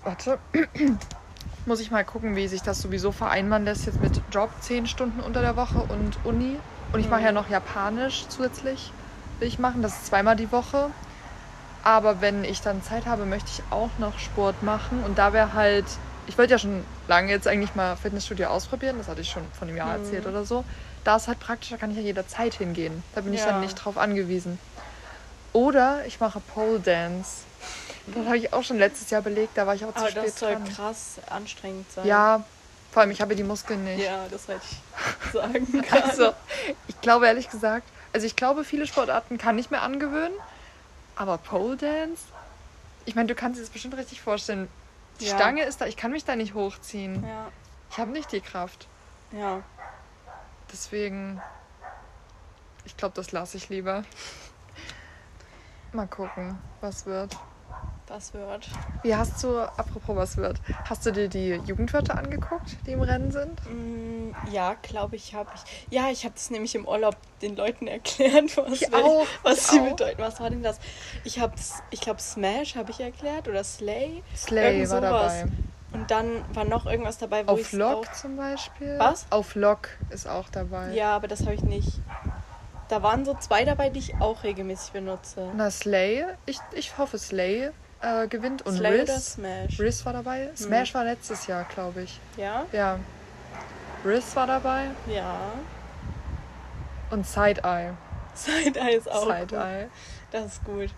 Warte. 0.03 0.39
Muss 1.65 1.79
ich 1.79 1.91
mal 1.91 2.03
gucken, 2.03 2.35
wie 2.35 2.47
sich 2.47 2.61
das 2.63 2.81
sowieso 2.81 3.11
vereinbaren 3.11 3.65
lässt 3.65 3.85
jetzt 3.85 4.01
mit 4.01 4.19
Job 4.31 4.49
10 4.61 4.87
Stunden 4.87 5.19
unter 5.19 5.41
der 5.41 5.55
Woche 5.55 5.79
und 5.79 6.17
Uni. 6.23 6.57
Und 6.91 6.99
ich 6.99 7.09
mache 7.09 7.21
ja 7.21 7.29
Mhm. 7.29 7.35
noch 7.35 7.49
Japanisch 7.49 8.25
zusätzlich. 8.29 8.91
Will 9.39 9.47
ich 9.47 9.59
machen. 9.59 9.81
Das 9.81 9.93
ist 9.93 10.07
zweimal 10.07 10.35
die 10.35 10.51
Woche. 10.51 10.89
Aber 11.83 12.21
wenn 12.21 12.43
ich 12.43 12.61
dann 12.61 12.83
Zeit 12.83 13.05
habe, 13.05 13.25
möchte 13.25 13.49
ich 13.51 13.63
auch 13.71 13.89
noch 13.97 14.17
Sport 14.19 14.61
machen. 14.63 15.03
Und 15.03 15.17
da 15.17 15.33
wäre 15.33 15.53
halt, 15.53 15.85
ich 16.27 16.37
wollte 16.37 16.53
ja 16.53 16.59
schon 16.59 16.83
lange 17.07 17.31
jetzt 17.31 17.47
eigentlich 17.47 17.75
mal 17.75 17.95
Fitnessstudio 17.95 18.47
ausprobieren. 18.47 18.97
Das 18.97 19.07
hatte 19.07 19.21
ich 19.21 19.29
schon 19.31 19.43
von 19.57 19.67
einem 19.67 19.77
Jahr 19.77 19.97
Mhm. 19.97 20.03
erzählt 20.03 20.25
oder 20.27 20.45
so. 20.45 20.63
Da 21.03 21.15
ist 21.15 21.27
halt 21.27 21.39
praktisch, 21.39 21.69
da 21.69 21.77
kann 21.77 21.89
ich 21.91 21.97
ja 21.97 22.03
jederzeit 22.03 22.53
hingehen. 22.53 23.03
Da 23.15 23.21
bin 23.21 23.33
ich 23.33 23.39
Ja. 23.39 23.47
dann 23.47 23.61
nicht 23.61 23.75
drauf 23.75 23.97
angewiesen. 23.97 24.59
Oder 25.53 26.05
ich 26.05 26.19
mache 26.19 26.39
Pole 26.39 26.79
Dance. 26.79 27.41
Das 28.07 28.25
habe 28.25 28.37
ich 28.37 28.53
auch 28.53 28.63
schon 28.63 28.77
letztes 28.77 29.09
Jahr 29.09 29.21
belegt, 29.21 29.57
da 29.57 29.67
war 29.67 29.75
ich 29.75 29.85
auch 29.85 29.93
zu 29.93 29.99
Aber 29.99 30.09
spät 30.09 30.23
das 30.23 30.39
soll 30.39 30.53
dran. 30.55 30.69
krass 30.69 31.19
anstrengend 31.29 31.91
sein. 31.91 32.07
Ja, 32.07 32.43
vor 32.91 33.01
allem 33.01 33.11
ich 33.11 33.21
habe 33.21 33.35
die 33.35 33.43
Muskeln 33.43 33.83
nicht. 33.83 34.03
Ja, 34.03 34.27
das 34.29 34.47
wollte 34.47 34.61
ich 34.69 35.31
sagen. 35.33 35.81
gerade. 35.81 36.03
Also, 36.03 36.33
ich 36.87 36.99
glaube 37.01 37.27
ehrlich 37.27 37.49
gesagt, 37.49 37.87
also 38.13 38.25
ich 38.25 38.35
glaube, 38.35 38.63
viele 38.63 38.87
Sportarten 38.87 39.37
kann 39.37 39.57
ich 39.59 39.71
mir 39.71 39.81
angewöhnen, 39.81 40.33
aber 41.21 41.37
Pole 41.37 41.77
Dance, 41.77 42.23
ich 43.05 43.13
meine, 43.15 43.27
du 43.27 43.35
kannst 43.35 43.59
dir 43.59 43.61
das 43.63 43.69
bestimmt 43.71 43.95
richtig 43.95 44.21
vorstellen. 44.21 44.67
Die 45.19 45.25
Ja. 45.25 45.35
Stange 45.35 45.63
ist 45.63 45.79
da, 45.79 45.85
ich 45.85 45.95
kann 45.97 46.11
mich 46.11 46.25
da 46.25 46.35
nicht 46.35 46.55
hochziehen. 46.55 47.23
Ja, 47.23 47.47
Ich 47.91 47.97
habe 47.99 48.09
nicht 48.11 48.31
die 48.31 48.41
Kraft. 48.41 48.87
ja. 49.31 49.61
Deswegen, 50.73 51.41
ich 52.85 52.95
glaube, 52.95 53.13
das 53.13 53.33
lasse 53.33 53.57
ich 53.57 53.67
lieber. 53.67 54.05
Mal 55.91 56.07
gucken, 56.07 56.57
was 56.79 57.05
wird. 57.05 57.35
Das 58.13 58.33
wird. 58.33 58.67
Wie 59.03 59.15
hast 59.15 59.41
du, 59.41 59.57
apropos 59.57 60.17
was 60.17 60.35
wird, 60.35 60.59
hast 60.89 61.05
du 61.05 61.11
dir 61.13 61.29
die 61.29 61.51
Jugendwörter 61.65 62.17
angeguckt, 62.17 62.75
die 62.85 62.91
im 62.91 63.01
Rennen 63.01 63.31
sind? 63.31 63.57
Mm, 63.71 64.35
Ja, 64.51 64.75
glaube 64.81 65.15
ich, 65.15 65.33
habe 65.33 65.49
ich. 65.55 65.87
Ja, 65.93 66.09
ich 66.11 66.25
habe 66.25 66.33
das 66.33 66.49
nämlich 66.49 66.75
im 66.75 66.85
Urlaub 66.85 67.15
den 67.41 67.55
Leuten 67.55 67.87
erklärt, 67.87 68.57
was, 68.57 68.81
Ich 68.81 68.93
auch, 68.93 69.25
was 69.43 69.69
sie 69.69 69.79
auch. 69.79 69.91
bedeuten. 69.91 70.21
Was 70.21 70.41
war 70.41 70.49
denn 70.49 70.61
das? 70.61 70.79
Ich 71.23 71.39
habe, 71.39 71.53
ich 71.89 72.01
glaube, 72.01 72.19
Smash 72.19 72.75
habe 72.75 72.91
ich 72.91 72.99
erklärt 72.99 73.47
oder 73.47 73.63
Slay. 73.63 74.21
Slay 74.35 74.79
Irgend 74.81 74.89
war 74.91 74.97
sowas. 75.01 75.33
dabei. 75.39 75.51
Und 75.93 76.11
dann 76.11 76.43
war 76.53 76.65
noch 76.65 76.85
irgendwas 76.87 77.17
dabei, 77.17 77.47
wo 77.47 77.53
Auf 77.53 77.59
ich 77.61 77.71
Lock 77.71 78.13
zum 78.13 78.35
Beispiel. 78.35 78.95
Was? 78.99 79.25
Auf 79.29 79.55
Lock 79.55 79.87
ist 80.09 80.27
auch 80.27 80.49
dabei. 80.49 80.91
Ja, 80.93 81.15
aber 81.15 81.29
das 81.29 81.41
habe 81.41 81.53
ich 81.53 81.63
nicht. 81.63 81.87
Da 82.89 83.01
waren 83.03 83.23
so 83.23 83.35
zwei 83.35 83.63
dabei, 83.63 83.89
die 83.89 83.99
ich 83.99 84.15
auch 84.19 84.43
regelmäßig 84.43 84.91
benutze. 84.91 85.49
Na, 85.55 85.71
Slay, 85.71 86.25
ich, 86.45 86.59
ich 86.73 86.97
hoffe, 86.97 87.17
Slay 87.17 87.71
äh, 88.01 88.27
gewinnt. 88.27 88.63
Und 88.63 88.75
Slay 88.75 89.01
Riz, 89.01 89.33
Smash? 89.33 89.79
Riz 89.79 90.05
war 90.05 90.13
dabei. 90.13 90.49
Smash 90.55 90.93
war 90.93 91.03
letztes 91.03 91.47
Jahr, 91.47 91.65
glaube 91.65 92.03
ich. 92.03 92.19
Ja? 92.37 92.65
Ja. 92.71 92.99
Riz 94.05 94.35
war 94.35 94.47
dabei. 94.47 94.87
Ja. 95.07 95.39
Und 97.09 97.27
Side-Eye. 97.27 97.93
Side-Eye 98.33 98.95
ist 98.95 99.11
auch 99.11 99.25
gut. 99.25 99.49
Side-Eye. 99.49 99.87
Das 100.31 100.45
ist 100.45 100.63
gut. 100.63 100.89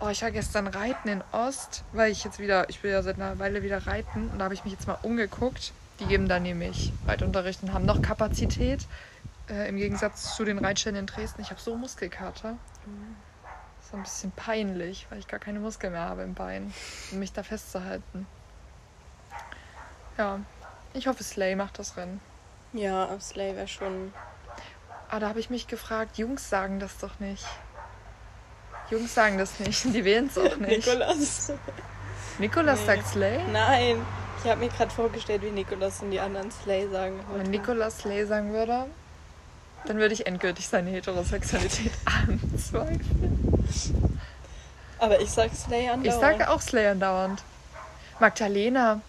Oh, 0.00 0.08
ich 0.08 0.22
war 0.22 0.30
gestern 0.30 0.68
reiten 0.68 1.08
in 1.08 1.24
Ost, 1.32 1.82
weil 1.92 2.12
ich 2.12 2.22
jetzt 2.22 2.38
wieder, 2.38 2.68
ich 2.70 2.82
will 2.84 2.92
ja 2.92 3.02
seit 3.02 3.16
einer 3.16 3.38
Weile 3.40 3.64
wieder 3.64 3.86
reiten 3.86 4.30
und 4.30 4.38
da 4.38 4.44
habe 4.44 4.54
ich 4.54 4.64
mich 4.64 4.72
jetzt 4.72 4.86
mal 4.86 4.98
umgeguckt. 5.02 5.72
Die 5.98 6.06
geben 6.06 6.28
da 6.28 6.38
nämlich 6.38 6.92
Reitunterricht 7.06 7.64
und 7.64 7.72
haben 7.72 7.84
noch 7.84 8.00
Kapazität. 8.00 8.86
Äh, 9.48 9.68
Im 9.68 9.76
Gegensatz 9.76 10.36
zu 10.36 10.44
den 10.44 10.58
Reitstellen 10.58 10.96
in 10.96 11.06
Dresden. 11.06 11.42
Ich 11.42 11.50
habe 11.50 11.60
so 11.60 11.74
Muskelkater. 11.76 12.56
So 13.90 13.96
ein 13.96 14.02
bisschen 14.02 14.32
peinlich, 14.32 15.06
weil 15.08 15.18
ich 15.18 15.28
gar 15.28 15.40
keine 15.40 15.60
Muskeln 15.60 15.92
mehr 15.94 16.02
habe 16.02 16.22
im 16.22 16.34
Bein, 16.34 16.72
um 17.10 17.18
mich 17.20 17.32
da 17.32 17.42
festzuhalten. 17.42 18.26
Ja, 20.18 20.40
ich 20.92 21.06
hoffe, 21.06 21.22
Slay 21.24 21.54
macht 21.54 21.78
das 21.78 21.96
Rennen. 21.96 22.20
Ja, 22.74 23.18
Slay 23.20 23.56
wäre 23.56 23.68
schon. 23.68 24.12
Ah, 25.08 25.20
da 25.20 25.28
habe 25.28 25.40
ich 25.40 25.48
mich 25.48 25.68
gefragt, 25.68 26.18
Jungs 26.18 26.50
sagen 26.50 26.80
das 26.80 26.98
doch 26.98 27.18
nicht. 27.18 27.46
Jungs 28.90 29.14
sagen 29.14 29.38
das 29.38 29.58
nicht, 29.60 29.84
die 29.94 30.04
wählen 30.04 30.26
es 30.26 30.36
auch 30.36 30.56
nicht. 30.56 30.86
Nikolas. 30.86 31.52
Nikolas 32.38 32.80
Nee. 32.80 32.86
sagt 32.86 33.06
Slay? 33.06 33.40
Nein. 33.52 34.04
Ich 34.44 34.50
habe 34.50 34.60
mir 34.60 34.68
gerade 34.68 34.90
vorgestellt, 34.90 35.42
wie 35.42 35.50
Nikolas 35.50 36.02
und 36.02 36.10
die 36.10 36.20
anderen 36.20 36.50
Slay 36.50 36.88
sagen. 36.90 37.18
Wenn 37.28 37.38
würden. 37.38 37.50
Nikolas 37.50 37.98
Slay 37.98 38.24
sagen 38.26 38.52
würde, 38.52 38.86
dann 39.86 39.96
würde 39.96 40.14
ich 40.14 40.26
endgültig 40.26 40.68
seine 40.68 40.90
Heterosexualität 40.90 41.92
anzweifeln. 42.04 43.47
Aber 44.98 45.20
ich 45.20 45.30
sag 45.30 45.54
Slay 45.54 45.84
Ich 45.84 45.90
andauernd. 45.90 46.20
sage 46.20 46.50
auch 46.50 46.60
Slay 46.60 46.86
andauernd. 46.86 47.42
Magdalena, 48.20 49.00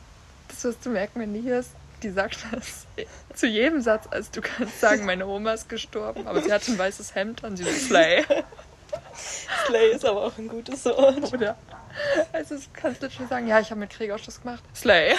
das 0.47 0.63
wirst 0.63 0.85
du 0.85 0.89
merken, 0.89 1.19
wenn 1.19 1.33
die 1.33 1.41
hier 1.41 1.59
ist, 1.59 1.71
die 2.03 2.11
sagt 2.11 2.37
das 2.51 2.85
zu 3.33 3.47
jedem 3.47 3.81
Satz. 3.81 4.05
Also 4.11 4.29
du 4.33 4.41
kannst 4.41 4.79
sagen, 4.79 5.05
meine 5.05 5.25
Oma 5.25 5.53
ist 5.53 5.67
gestorben, 5.67 6.27
aber 6.27 6.41
sie 6.41 6.53
hatte 6.53 6.71
ein 6.71 6.77
weißes 6.77 7.15
Hemd 7.15 7.43
an, 7.43 7.57
sie 7.57 7.63
so 7.63 7.71
Slay. 7.71 8.23
Slay 9.67 9.91
ist 9.91 10.05
aber 10.05 10.25
auch 10.25 10.37
ein 10.37 10.47
gutes 10.47 10.85
Wort. 10.85 11.33
Oder 11.33 11.57
Also 12.31 12.55
du 12.55 12.61
kannst 12.73 13.01
literally 13.01 13.27
sagen, 13.27 13.47
ja, 13.47 13.59
ich 13.59 13.69
habe 13.71 13.79
mit 13.79 13.89
Gregor 13.89 14.17
Schluss 14.19 14.41
gemacht. 14.41 14.63
Slay. 14.75 15.15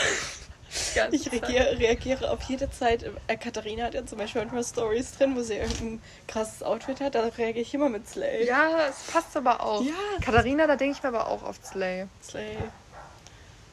Ich 1.12 1.30
reagiere, 1.32 1.78
reagiere 1.78 2.30
auf 2.30 2.42
jede 2.42 2.70
Zeit. 2.70 3.04
Äh, 3.26 3.36
Katharina 3.36 3.84
hat 3.84 3.94
ja 3.94 4.04
zum 4.06 4.18
Beispiel 4.18 4.42
manchmal 4.42 4.64
Stories 4.64 5.16
drin, 5.16 5.36
wo 5.36 5.42
sie 5.42 5.54
irgendein 5.54 6.02
krasses 6.28 6.62
Outfit 6.62 7.00
hat. 7.00 7.14
Da 7.14 7.20
reagiere 7.22 7.60
ich 7.62 7.72
immer 7.74 7.88
mit 7.88 8.08
Slay. 8.08 8.46
Ja, 8.46 8.86
es 8.88 9.02
passt 9.12 9.36
aber 9.36 9.60
auch. 9.62 9.82
Ja. 9.82 9.92
Katharina, 10.24 10.66
da 10.66 10.76
denke 10.76 10.96
ich 10.96 11.02
mir 11.02 11.08
aber 11.10 11.28
auch 11.28 11.42
oft 11.42 11.64
Slay. 11.66 12.06
Slay. 12.22 12.56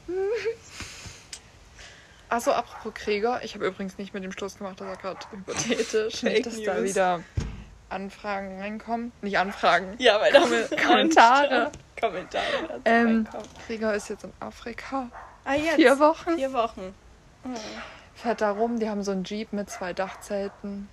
Achso, 2.30 2.52
apropos 2.52 2.94
Gregor, 2.94 3.40
ich 3.44 3.56
habe 3.56 3.66
übrigens 3.66 3.98
nicht 3.98 4.14
mit 4.14 4.24
dem 4.24 4.32
Schluss 4.34 4.58
gemacht, 4.58 4.80
das 4.82 4.88
war 4.88 4.98
gerade 4.98 5.20
hypothetisch. 5.32 6.20
Fake 6.20 6.34
nicht, 6.34 6.46
dass 6.46 6.62
da 6.62 6.74
News. 6.76 6.90
wieder 6.90 7.24
Anfragen 7.90 8.60
reinkommen. 8.60 9.14
Nicht 9.22 9.38
Anfragen. 9.38 9.96
Ja, 9.98 10.20
weil 10.20 10.34
da 10.34 10.40
Kom- 10.44 10.86
Kommentare. 10.88 11.72
Kommentare. 12.00 12.44
dazu 12.68 12.82
Ähm, 12.84 13.08
reinkommen. 13.32 13.48
Gregor 13.68 13.94
ist 13.94 14.10
jetzt 14.10 14.26
in 14.26 14.34
Afrika. 14.42 15.10
Ah, 15.46 15.54
jetzt. 15.54 15.76
Vier 15.76 15.98
Wochen. 16.00 16.36
Vier 16.36 16.52
Wochen. 16.52 16.94
Fährt 18.16 18.42
da 18.42 18.52
rum, 18.52 18.80
die 18.80 18.90
haben 18.90 19.04
so 19.04 19.12
einen 19.12 19.24
Jeep 19.24 19.54
mit 19.54 19.70
zwei 19.70 19.94
Dachzelten. 19.94 20.90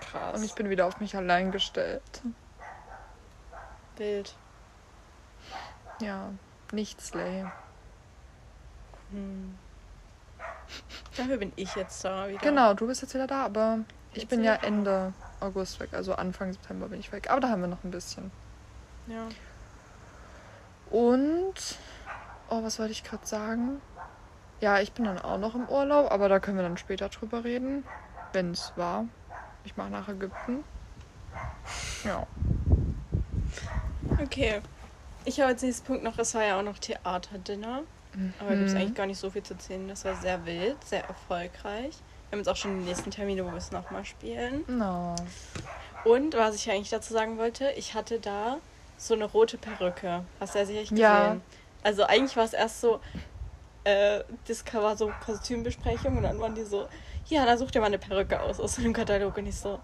krass. 0.00 0.38
Und 0.38 0.44
ich 0.44 0.54
bin 0.54 0.68
wieder 0.68 0.86
auf 0.86 1.00
mich 1.00 1.16
allein 1.16 1.50
gestellt. 1.50 2.02
Bild. 3.96 4.34
Ja, 6.00 6.30
nicht 6.72 7.00
Slay. 7.00 7.44
Hm. 9.10 9.58
Dafür 11.16 11.36
bin 11.36 11.52
ich 11.56 11.74
jetzt 11.74 12.04
da 12.04 12.28
wieder. 12.28 12.40
Genau, 12.40 12.74
du 12.74 12.86
bist 12.86 13.02
jetzt 13.02 13.14
wieder 13.14 13.26
da, 13.26 13.44
aber 13.44 13.80
ich 14.12 14.22
Jetzt 14.22 14.30
bin 14.30 14.42
ja. 14.42 14.54
Ende 14.54 15.12
August 15.40 15.80
weg, 15.80 15.90
also 15.92 16.14
Anfang 16.14 16.52
September 16.52 16.88
bin 16.88 17.00
ich 17.00 17.12
weg. 17.12 17.30
Aber 17.30 17.40
da 17.40 17.48
haben 17.48 17.60
wir 17.60 17.68
noch 17.68 17.84
ein 17.84 17.90
bisschen. 17.90 18.30
Ja. 19.06 19.28
Und, 20.90 21.54
oh, 22.48 22.62
was 22.62 22.78
wollte 22.78 22.92
ich 22.92 23.04
gerade 23.04 23.26
sagen? 23.26 23.80
Ja, 24.60 24.78
ich 24.80 24.92
bin 24.92 25.04
dann 25.06 25.18
auch 25.18 25.38
noch 25.38 25.54
im 25.54 25.68
Urlaub, 25.68 26.10
aber 26.10 26.28
da 26.28 26.38
können 26.38 26.56
wir 26.58 26.62
dann 26.62 26.76
später 26.76 27.08
drüber 27.08 27.44
reden, 27.44 27.84
wenn 28.32 28.50
es 28.52 28.72
war. 28.76 29.06
Ich 29.64 29.76
mache 29.76 29.90
nach 29.90 30.08
Ägypten. 30.08 30.64
Ja. 32.04 32.26
Okay. 34.22 34.60
Ich 35.24 35.38
habe 35.40 35.48
als 35.50 35.62
nächsten 35.62 35.86
Punkt 35.86 36.02
noch, 36.02 36.18
es 36.18 36.34
war 36.34 36.44
ja 36.44 36.58
auch 36.58 36.62
noch 36.62 36.78
Theaterdinner. 36.78 37.82
Aber 38.40 38.50
gibt 38.56 38.66
es 38.66 38.74
Mhm. 38.74 38.80
eigentlich 38.80 38.94
gar 38.94 39.06
nicht 39.06 39.18
so 39.20 39.30
viel 39.30 39.42
zu 39.42 39.54
erzählen. 39.54 39.86
Das 39.88 40.04
war 40.04 40.16
sehr 40.16 40.44
wild, 40.44 40.82
sehr 40.84 41.04
erfolgreich. 41.04 41.94
Wir 42.28 42.32
haben 42.32 42.38
jetzt 42.38 42.48
auch 42.48 42.56
schon 42.56 42.80
die 42.80 42.86
nächsten 42.86 43.10
Termine, 43.10 43.44
wo 43.44 43.50
wir 43.50 43.56
es 43.58 43.70
nochmal 43.70 44.04
spielen. 44.04 44.64
No. 44.66 45.14
Und 46.04 46.34
was 46.34 46.56
ich 46.56 46.70
eigentlich 46.70 46.90
dazu 46.90 47.12
sagen 47.12 47.38
wollte, 47.38 47.70
ich 47.72 47.94
hatte 47.94 48.18
da 48.18 48.56
so 48.96 49.14
eine 49.14 49.24
rote 49.24 49.58
Perücke. 49.58 50.24
Hast 50.40 50.54
du 50.54 50.58
ja 50.58 50.66
sicherlich 50.66 50.90
gesehen. 50.90 51.02
Ja. 51.02 51.36
Also 51.82 52.04
eigentlich 52.04 52.36
war 52.36 52.44
es 52.44 52.52
erst 52.52 52.80
so, 52.80 53.00
äh, 53.84 54.20
das 54.46 54.64
war 54.72 54.96
so 54.96 55.12
Kostümbesprechung 55.24 56.16
und 56.16 56.22
dann 56.24 56.38
waren 56.40 56.54
die 56.54 56.64
so, 56.64 56.88
ja, 57.26 57.44
da 57.46 57.56
such 57.56 57.70
dir 57.70 57.80
mal 57.80 57.86
eine 57.86 57.98
Perücke 57.98 58.40
aus 58.40 58.60
aus 58.60 58.76
dem 58.76 58.92
Katalog. 58.92 59.36
Und 59.36 59.46
ich 59.46 59.56
so, 59.56 59.78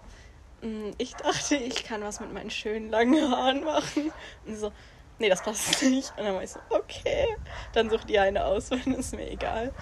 "Mm, 0.61 0.91
ich 0.97 1.15
dachte, 1.15 1.55
ich 1.55 1.83
kann 1.83 2.01
was 2.03 2.19
mit 2.19 2.33
meinen 2.33 2.49
schönen 2.49 2.89
langen 2.89 3.31
Haaren 3.31 3.63
machen. 3.63 4.11
Und 4.45 4.55
so, 4.57 4.71
nee, 5.19 5.29
das 5.29 5.41
passt 5.41 5.81
nicht. 5.83 6.11
Und 6.17 6.25
dann 6.25 6.35
war 6.35 6.43
ich 6.43 6.51
so, 6.51 6.59
okay, 6.69 7.25
dann 7.73 7.89
such 7.89 8.03
dir 8.03 8.21
eine 8.23 8.45
aus, 8.45 8.71
weil 8.71 8.93
ist 8.93 9.13
mir 9.15 9.29
egal. 9.29 9.73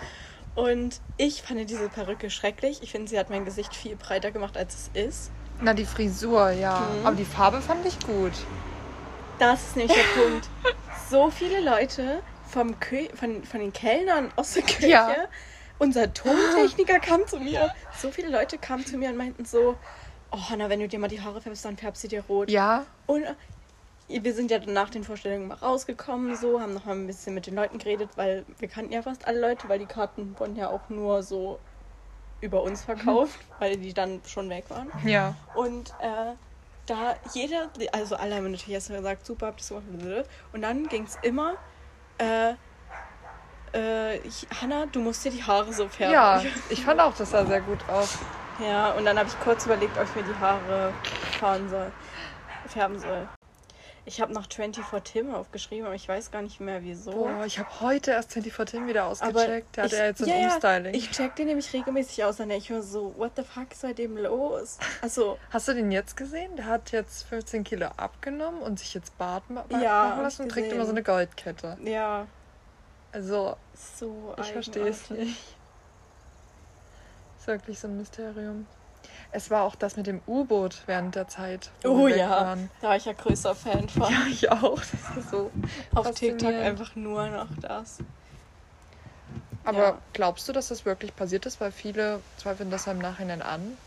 Und 0.56 1.02
ich 1.18 1.42
fand 1.42 1.70
diese 1.70 1.90
Perücke 1.90 2.30
schrecklich. 2.30 2.82
Ich 2.82 2.92
finde, 2.92 3.10
sie 3.10 3.20
hat 3.20 3.30
mein 3.30 3.44
Gesicht 3.44 3.76
viel 3.76 3.98
breiter 3.98 4.32
gemacht, 4.32 4.56
als 4.56 4.90
es 4.94 5.08
ist. 5.08 5.32
Na, 5.62 5.74
die 5.74 5.86
Frisur, 5.86 6.50
ja. 6.52 6.80
Mhm. 7.02 7.06
Aber 7.08 7.16
die 7.16 7.26
Farbe 7.26 7.62
fand 7.62 7.86
ich 7.86 8.00
gut. 8.06 8.32
Das 9.38 9.62
ist 9.64 9.76
nämlich 9.76 9.94
der 9.96 10.22
Punkt. 10.22 10.50
So 11.10 11.30
viele 11.30 11.60
Leute 11.60 12.22
vom 12.48 12.80
Kö 12.80 13.08
von, 13.16 13.44
von 13.44 13.60
den 13.60 13.74
Kellnern 13.74 14.32
aus 14.36 14.54
der 14.54 14.64
Küche, 14.64 14.88
Ja. 14.90 15.16
unser 15.80 16.14
Tontechniker 16.14 17.00
kam 17.00 17.26
zu 17.28 17.40
mir. 17.40 17.72
So 17.98 18.12
viele 18.12 18.30
Leute 18.30 18.58
kamen 18.58 18.86
zu 18.86 18.98
mir 18.98 19.10
und 19.10 19.18
meinten 19.18 19.46
so, 19.46 19.76
oh 20.32 20.40
Hanna, 20.50 20.70
wenn 20.70 20.80
du 20.80 20.88
dir 20.88 21.00
mal 21.00 21.08
die 21.08 21.22
Haare 21.22 21.42
färbst, 21.42 21.66
dann 21.66 21.78
färbst 21.78 22.04
du 22.04 22.08
dir 22.08 22.24
rot. 22.28 22.50
Ja, 22.50 22.86
Und 23.08 23.24
äh, 23.24 23.34
wir 24.08 24.34
sind 24.34 24.52
ja 24.52 24.60
nach 24.66 24.90
den 24.90 25.04
Vorstellungen 25.04 25.48
mal 25.48 25.56
rausgekommen, 25.56 26.36
so, 26.36 26.62
haben 26.62 26.74
noch 26.74 26.86
mal 26.86 26.94
ein 26.96 27.08
bisschen 27.08 27.34
mit 27.34 27.48
den 27.48 27.56
Leuten 27.56 27.80
geredet, 27.80 28.10
weil 28.16 28.46
wir 28.60 28.68
kannten 28.68 28.92
ja 28.94 29.02
fast 29.02 29.28
alle 29.28 29.40
Leute, 29.40 29.68
weil 29.68 29.80
die 29.80 29.86
Karten 29.88 30.36
wurden 30.38 30.56
ja 30.56 30.70
auch 30.70 30.90
nur 30.90 31.24
so 31.24 31.60
über 32.42 32.62
uns 32.64 32.84
verkauft, 32.84 33.40
weil 33.60 33.78
die 33.78 33.94
dann 33.94 34.22
schon 34.28 34.50
weg 34.50 34.66
waren. 34.70 34.92
ja. 35.06 35.36
Und 35.56 35.90
äh, 36.02 36.34
da 36.86 37.16
jeder, 37.34 37.70
also 37.94 38.16
alle 38.16 38.36
haben 38.36 38.44
natürlich 38.52 38.70
erst 38.70 38.90
mal 38.92 38.98
gesagt, 38.98 39.26
super, 39.26 39.48
habt 39.48 39.72
ihr 39.72 39.82
gemacht. 39.82 40.30
Und 40.54 40.62
dann 40.62 40.88
ging 40.88 41.04
es 41.06 41.18
immer, 41.24 41.56
äh, 42.18 42.54
äh, 43.76 44.18
ich- 44.20 44.48
Hanna, 44.62 44.86
du 44.92 45.00
musst 45.02 45.26
dir 45.26 45.32
die 45.32 45.44
Haare 45.44 45.72
so 45.74 45.88
färben. 45.90 46.14
Ja, 46.14 46.42
ich 46.70 46.84
fand 46.84 47.00
auch, 47.02 47.14
das 47.16 47.32
sah 47.32 47.46
sehr 47.46 47.62
gut 47.62 47.80
aus. 47.90 48.10
Ja, 48.60 48.92
und 48.92 49.06
dann 49.06 49.18
habe 49.20 49.28
ich 49.28 49.40
kurz 49.42 49.66
überlegt, 49.66 49.98
ob 49.98 50.06
ich 50.06 50.16
mir 50.16 50.24
die 50.24 50.40
Haare 50.40 50.94
fahren 51.40 51.68
soll, 51.70 51.92
färben 52.68 52.98
soll. 53.00 53.28
Ich 54.08 54.22
habe 54.22 54.32
noch 54.34 54.48
24 54.48 55.02
Tim 55.04 55.34
aufgeschrieben, 55.34 55.86
aber 55.88 55.96
ich 55.96 56.08
weiß 56.08 56.30
gar 56.30 56.44
nicht 56.44 56.60
mehr 56.60 56.84
wieso. 56.84 57.12
Boah, 57.12 57.44
ich 57.46 57.58
habe 57.58 57.82
heute 57.82 58.12
erst 58.12 58.34
24 58.34 58.78
Tim 58.80 58.88
wieder 58.88 59.06
ausgecheckt. 59.06 59.76
Der 59.76 59.84
hat 59.86 59.92
ja 59.92 60.06
jetzt 60.06 60.22
ein 60.22 60.30
ja, 60.30 60.36
ja, 60.36 60.54
Umstyling. 60.54 60.94
Ich 60.94 61.10
check 61.10 61.36
den 61.36 61.48
nämlich 61.48 61.74
regelmäßig 61.74 62.24
aus, 62.24 62.38
dann 62.38 62.50
denke 62.50 62.64
ich 62.66 62.70
mir 62.70 62.84
so, 62.84 63.16
what 63.18 63.32
the 63.36 63.42
fuck 63.42 63.72
ist 63.72 63.82
seitdem 63.82 64.18
los? 64.18 64.78
Also, 65.02 65.40
Hast 65.50 65.68
du 65.68 65.74
den 65.74 65.92
jetzt 65.92 66.16
gesehen? 66.16 66.56
Der 66.56 66.66
hat 66.66 66.92
jetzt 66.92 67.24
15 67.24 67.64
Kilo 67.64 67.88
abgenommen 67.98 68.62
und 68.62 68.78
sich 68.78 68.94
jetzt 68.94 69.18
Bart 69.18 69.50
ma 69.50 69.66
Ja, 69.70 69.78
machen 69.78 69.88
hab 69.88 70.22
lassen 70.22 70.42
und 70.44 70.50
trägt 70.50 70.72
immer 70.72 70.86
so 70.86 70.92
eine 70.92 71.02
Goldkette. 71.02 71.76
ja, 71.84 72.28
Also, 73.12 73.58
so 73.74 74.36
ich 74.40 74.52
verstehe 74.52 74.88
es 74.88 75.10
nicht. 75.10 75.40
Ist 77.40 77.48
wirklich 77.48 77.80
so 77.80 77.88
ein 77.88 77.98
Mysterium. 77.98 78.68
Es 79.32 79.52
war 79.52 79.64
auch 79.64 79.76
das 79.76 79.98
mit 79.98 80.08
dem 80.08 80.22
U-Boot 80.28 80.84
während 80.86 81.16
der 81.16 81.28
Zeit. 81.28 81.72
wo 81.84 81.90
Oh 82.04 82.08
ja, 82.08 82.30
Waren. 82.30 82.70
da 82.82 82.90
war 82.90 82.96
ich 82.96 83.06
ja 83.06 83.14
größter 83.14 83.54
Fan 83.56 83.90
von. 83.90 84.12
Ja, 84.12 84.20
ich 84.30 84.50
auch. 84.52 84.80
Das 84.80 85.18
ist 85.24 85.30
so. 85.32 85.52
Auf 85.94 86.12
TikTok 86.12 86.54
einfach 86.54 86.96
nur 86.96 87.28
noch 87.28 87.48
das. 87.62 87.98
Aber 89.66 89.78
Ja. 89.80 89.98
glaubst 90.14 90.48
du, 90.48 90.54
dass 90.54 90.68
das 90.70 90.86
wirklich 90.86 91.16
passiert 91.16 91.46
ist? 91.46 91.60
Weil 91.60 91.72
viele 91.72 92.22
zweifeln 92.38 92.70
das 92.72 92.86
ja 92.86 92.92
im 92.92 93.00
Nachhinein 93.00 93.42
an. 93.42 93.78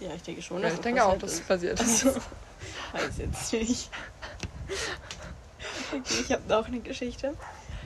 Ja, 0.00 0.10
ich 0.14 0.22
denke 0.22 0.42
schon, 0.42 0.62
Ja, 0.62 0.68
ich 0.68 0.78
denke 0.80 1.04
auch, 1.04 1.18
dass 1.18 1.32
es 1.34 1.40
passiert 1.40 1.80
ist. 1.80 2.06
Also, 2.06 2.20
weiß 2.92 3.18
jetzt 3.18 3.52
nicht. 3.52 3.90
Okay, 5.90 6.14
ich 6.20 6.32
habe 6.32 6.42
noch 6.48 6.66
eine 6.66 6.80
Geschichte. 6.80 7.32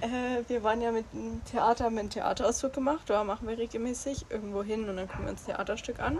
Äh, 0.00 0.42
wir 0.48 0.64
waren 0.64 0.80
ja 0.82 0.90
mit 0.90 1.04
dem 1.12 1.40
Theater, 1.44 1.84
haben 1.84 1.96
einen 1.98 2.10
Theaterausflug 2.10 2.72
gemacht. 2.72 3.02
Da 3.06 3.22
machen 3.22 3.46
wir 3.46 3.56
regelmäßig 3.56 4.26
irgendwo 4.28 4.62
hin 4.64 4.88
und 4.88 4.96
dann 4.96 5.06
gucken 5.08 5.26
wir 5.26 5.30
uns 5.30 5.44
Theaterstück 5.44 6.00
an. 6.00 6.18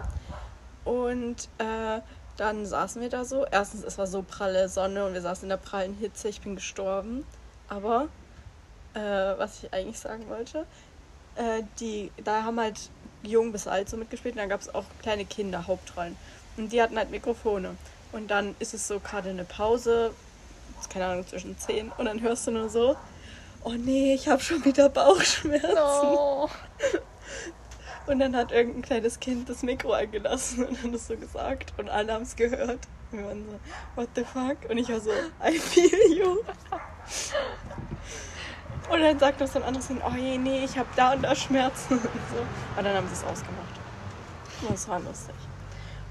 Und 0.85 1.49
äh, 1.59 2.01
dann 2.37 2.67
saßen 2.67 3.01
wir 3.01 3.09
da 3.09 3.25
so. 3.25 3.47
Erstens, 3.51 3.85
es 3.85 3.99
war 3.99 4.07
so 4.07 4.23
pralle 4.23 4.69
Sonne 4.69 5.05
und 5.05 5.15
wir 5.15 5.23
saßen 5.23 5.45
in 5.45 5.51
der 5.51 5.57
prallen 5.57 5.95
Hitze. 5.95 6.29
Ich 6.29 6.41
bin 6.41 6.57
gestorben. 6.57 7.25
Aber 7.69 8.09
äh, 8.95 9.01
was 9.01 9.63
ich 9.63 9.73
eigentlich 9.73 9.99
sagen 9.99 10.29
wollte, 10.29 10.67
äh, 11.37 11.63
die, 11.81 12.11
da 12.23 12.43
haben 12.45 12.61
halt 12.61 12.91
jung 13.23 13.53
bis 13.53 13.67
alt 13.67 13.89
so 13.89 13.97
mitgespielt 13.97 14.35
und 14.35 14.41
dann 14.41 14.49
gab 14.49 14.61
es 14.61 14.75
auch 14.75 14.85
kleine 15.01 15.25
Kinder, 15.25 15.67
Hauptrollen. 15.67 16.17
Und 16.57 16.73
die 16.73 16.83
hatten 16.83 16.97
halt 16.97 17.11
Mikrofone. 17.11 17.77
Und 18.13 18.31
dann 18.31 18.55
ist 18.59 18.75
es 18.75 18.87
so 18.87 19.01
gerade 19.01 19.31
eine 19.31 19.45
Pause, 19.45 20.13
keine 20.91 21.07
Ahnung, 21.07 21.27
zwischen 21.27 21.59
10 21.59 21.93
und 21.97 22.05
dann 22.05 22.21
hörst 22.21 22.47
du 22.47 22.51
nur 22.51 22.69
so, 22.69 22.97
oh 23.65 23.73
nee, 23.73 24.15
ich 24.15 24.29
habe 24.29 24.43
schon 24.43 24.65
wieder 24.65 24.89
Bauchschmerzen. 24.89 25.75
No. 25.75 26.51
Und 28.07 28.19
dann 28.19 28.35
hat 28.37 28.51
irgendein 28.53 28.83
kleines 28.83 29.21
Kind 29.21 29.49
das 29.49 29.63
Mikro 29.63 29.93
eingelassen 29.93 30.65
und 30.65 30.83
hat 30.83 30.93
es 30.93 31.07
so 31.07 31.17
gesagt 31.17 31.73
und 31.79 31.89
alle 31.89 32.13
haben 32.13 32.23
es 32.23 32.35
gehört. 32.37 32.81
Und 33.11 33.19
wir 33.19 33.27
waren 33.27 33.45
so, 33.45 33.61
what 33.95 34.09
the 34.15 34.25
fuck? 34.25 34.69
Und 34.69 34.79
ich 34.79 34.89
war 34.89 35.01
so, 35.01 35.11
I 35.45 35.59
feel 35.59 36.19
you. 36.19 36.39
Und 38.91 39.01
dann 39.01 39.19
sagt 39.19 39.41
das 39.41 39.55
ein 39.57 39.63
anderes 39.63 39.87
Kind, 39.87 40.03
oh 40.05 40.15
je, 40.15 40.37
nee, 40.39 40.65
ich 40.65 40.77
habe 40.77 40.89
da 40.97 41.13
und 41.13 41.23
da 41.23 41.35
Schmerzen 41.35 41.95
und 41.95 42.03
so. 42.03 42.77
Und 42.77 42.85
dann 42.85 42.97
haben 42.97 43.07
sie 43.07 43.15
es 43.15 43.25
ausgemacht. 43.25 43.81
Und 44.63 44.71
das 44.73 44.89
war 44.89 45.01
lustig. 45.01 45.35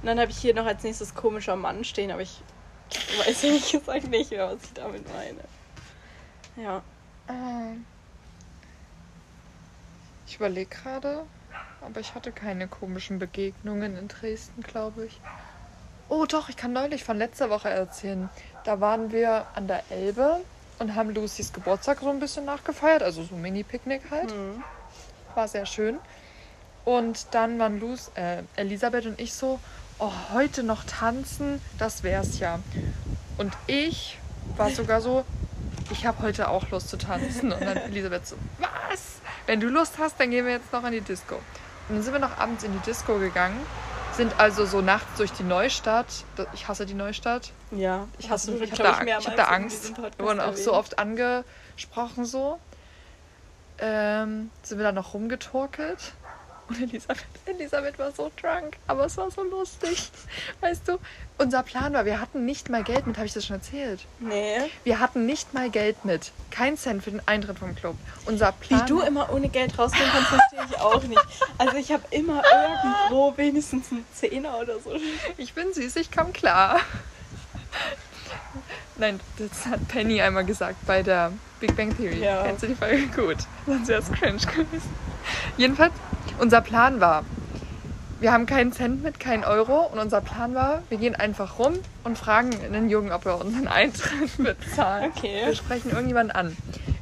Und 0.01 0.07
dann 0.07 0.19
habe 0.19 0.31
ich 0.31 0.37
hier 0.37 0.53
noch 0.53 0.65
als 0.65 0.83
nächstes 0.83 1.13
komischer 1.13 1.55
Mann 1.55 1.83
stehen, 1.83 2.11
aber 2.11 2.21
ich 2.21 2.41
weiß 3.25 3.43
ehrlich 3.43 3.71
gesagt 3.71 4.07
nicht 4.07 4.31
mehr, 4.31 4.47
was 4.47 4.63
ich 4.63 4.73
damit 4.73 5.05
meine. 5.13 5.41
Ja. 6.55 6.81
Ähm. 7.29 7.85
Ich 10.27 10.37
überlege 10.37 10.69
gerade, 10.69 11.25
aber 11.81 11.99
ich 11.99 12.15
hatte 12.15 12.31
keine 12.31 12.67
komischen 12.67 13.19
Begegnungen 13.19 13.97
in 13.97 14.07
Dresden, 14.07 14.61
glaube 14.61 15.05
ich. 15.05 15.19
Oh 16.09 16.25
doch, 16.25 16.49
ich 16.49 16.57
kann 16.57 16.73
neulich 16.73 17.03
von 17.03 17.17
letzter 17.17 17.49
Woche 17.49 17.69
erzählen. 17.69 18.29
Da 18.63 18.79
waren 18.79 19.11
wir 19.11 19.45
an 19.55 19.67
der 19.67 19.83
Elbe 19.89 20.41
und 20.79 20.95
haben 20.95 21.11
Lucys 21.11 21.53
Geburtstag 21.53 21.99
so 22.01 22.09
ein 22.09 22.19
bisschen 22.19 22.45
nachgefeiert, 22.45 23.03
also 23.03 23.23
so 23.23 23.35
ein 23.35 23.41
Mini-Picknick 23.41 24.11
halt. 24.11 24.35
Mhm. 24.35 24.63
War 25.35 25.47
sehr 25.47 25.65
schön. 25.65 25.99
Und 26.83 27.27
dann 27.31 27.59
waren 27.59 27.79
Luce, 27.79 28.11
äh, 28.15 28.43
Elisabeth 28.55 29.05
und 29.05 29.21
ich 29.21 29.33
so, 29.33 29.59
oh, 29.99 30.11
heute 30.33 30.63
noch 30.63 30.83
tanzen, 30.83 31.61
das 31.77 32.03
wär's 32.03 32.39
ja. 32.39 32.59
Und 33.37 33.53
ich 33.67 34.17
war 34.57 34.69
sogar 34.69 35.01
so, 35.01 35.23
ich 35.91 36.05
habe 36.05 36.23
heute 36.23 36.49
auch 36.49 36.69
Lust 36.71 36.89
zu 36.89 36.97
tanzen. 36.97 37.51
Und 37.51 37.61
dann 37.61 37.77
Elisabeth 37.77 38.27
so, 38.27 38.35
was? 38.59 39.19
Wenn 39.45 39.59
du 39.59 39.67
Lust 39.67 39.97
hast, 39.99 40.19
dann 40.19 40.31
gehen 40.31 40.45
wir 40.45 40.53
jetzt 40.53 40.73
noch 40.73 40.83
in 40.83 40.91
die 40.91 41.01
Disco. 41.01 41.39
Und 41.91 41.97
dann 41.97 42.03
sind 42.03 42.13
wir 42.13 42.21
noch 42.21 42.37
abends 42.37 42.63
in 42.63 42.71
die 42.71 42.79
Disco 42.79 43.19
gegangen, 43.19 43.59
sind 44.13 44.39
also 44.39 44.65
so 44.65 44.79
nachts 44.79 45.17
durch 45.17 45.33
die 45.33 45.43
Neustadt. 45.43 46.07
Ich 46.53 46.69
hasse 46.69 46.85
die 46.85 46.93
Neustadt. 46.93 47.51
Ja, 47.71 48.07
Ich, 48.17 48.29
hasse, 48.29 48.55
ich 48.55 48.71
habe 48.71 48.81
da, 48.81 49.01
ich 49.19 49.27
hab 49.27 49.35
da 49.35 49.43
Angst. 49.43 49.97
Wir 49.97 50.25
wurden 50.25 50.39
auch 50.39 50.55
so 50.55 50.73
oft 50.73 50.97
angesprochen 50.99 52.23
so. 52.23 52.59
Ähm, 53.77 54.51
sind 54.63 54.77
wir 54.77 54.85
dann 54.85 54.95
noch 54.95 55.13
rumgetorkelt. 55.13 56.13
Und 56.67 56.81
Elisabeth, 56.81 57.25
Elisabeth 57.45 57.99
war 57.99 58.11
so 58.11 58.31
drunk, 58.39 58.77
aber 58.87 59.05
es 59.05 59.17
war 59.17 59.29
so 59.29 59.43
lustig. 59.43 60.09
Weißt 60.61 60.87
du, 60.87 60.99
unser 61.37 61.63
Plan 61.63 61.93
war, 61.93 62.05
wir 62.05 62.21
hatten 62.21 62.45
nicht 62.45 62.69
mal 62.69 62.83
Geld 62.83 63.07
mit, 63.07 63.17
habe 63.17 63.27
ich 63.27 63.33
das 63.33 63.45
schon 63.45 63.57
erzählt? 63.57 64.05
Nee. 64.19 64.69
Wir 64.83 64.99
hatten 64.99 65.25
nicht 65.25 65.53
mal 65.53 65.69
Geld 65.69 66.05
mit. 66.05 66.31
Kein 66.49 66.77
Cent 66.77 67.03
für 67.03 67.11
den 67.11 67.21
Eintritt 67.27 67.59
vom 67.59 67.75
Club. 67.75 67.95
Unser 68.25 68.51
Plan 68.53 68.81
Wie 68.81 68.85
du 68.85 69.01
immer 69.01 69.31
ohne 69.33 69.49
Geld 69.49 69.77
rausgehen 69.77 70.09
kannst, 70.11 70.29
verstehe 70.29 70.65
ich 70.69 70.79
auch 70.79 71.03
nicht. 71.03 71.25
Also 71.57 71.77
ich 71.77 71.91
habe 71.91 72.03
immer 72.11 72.41
irgendwo 72.43 73.35
wenigstens 73.37 73.91
einen 73.91 74.05
Zehner 74.13 74.57
oder 74.57 74.79
so. 74.79 74.93
Ich 75.37 75.53
bin 75.53 75.73
süß, 75.73 75.95
ich 75.97 76.11
komm 76.11 76.31
klar. 76.31 76.79
Nein, 78.97 79.19
das 79.37 79.65
hat 79.65 79.87
Penny 79.87 80.21
einmal 80.21 80.45
gesagt 80.45 80.85
bei 80.85 81.01
der 81.01 81.31
Big 81.59 81.75
Bang 81.75 81.95
Theory. 81.95 82.23
Ja. 82.23 82.43
Kennst 82.43 82.63
du 82.63 82.67
die 82.67 82.75
Folge 82.75 83.07
gut? 83.07 83.37
Sonst 83.65 83.87
wäre 83.87 84.01
es 84.01 84.11
cringe 84.11 84.37
gewesen. 84.37 84.89
Jedenfalls, 85.57 85.93
unser 86.39 86.61
Plan 86.61 86.99
war, 86.99 87.23
wir 88.21 88.31
haben 88.31 88.45
keinen 88.45 88.71
Cent 88.71 89.03
mit, 89.03 89.19
keinen 89.19 89.43
Euro. 89.43 89.87
Und 89.87 89.99
unser 89.99 90.21
Plan 90.21 90.53
war, 90.53 90.83
wir 90.89 90.97
gehen 90.97 91.15
einfach 91.15 91.57
rum 91.57 91.73
und 92.03 92.17
fragen 92.17 92.51
einen 92.63 92.89
Jungen, 92.89 93.11
ob 93.11 93.25
er 93.25 93.41
unseren 93.41 93.67
Eintritt 93.67 94.37
bezahlt. 94.37 95.11
Okay. 95.17 95.45
Wir 95.45 95.55
sprechen 95.55 95.89
irgendjemanden 95.89 96.35
an. 96.35 96.55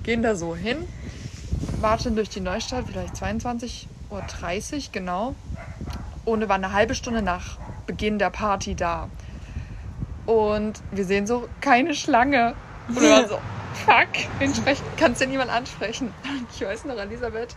Gehen 0.04 0.24
da 0.24 0.36
so 0.36 0.56
hin, 0.56 0.88
warten 1.82 2.16
durch 2.16 2.30
die 2.30 2.40
Neustadt, 2.40 2.86
vielleicht 2.88 3.16
22.30 3.16 3.88
Uhr, 4.10 4.84
genau. 4.94 5.36
Und 6.24 6.40
wir 6.40 6.50
waren 6.50 6.64
eine 6.64 6.74
halbe 6.74 6.96
Stunde 6.96 7.22
nach 7.22 7.58
Beginn 7.86 8.18
der 8.18 8.30
Party 8.30 8.76
da. 8.76 9.10
Und 10.26 10.82
wir 10.92 11.06
sehen 11.06 11.28
so 11.28 11.50
keine 11.60 11.96
Schlange. 11.96 12.56
Und 12.88 13.02
wir 13.02 13.10
waren 13.10 13.28
so, 13.28 13.40
fuck, 13.86 14.08
wen? 14.40 14.54
Kannst 14.98 15.22
du 15.22 15.28
niemand 15.28 15.52
ansprechen? 15.52 16.14
Ich 16.56 16.66
weiß 16.66 16.86
noch, 16.86 16.98
Elisabeth, 16.98 17.56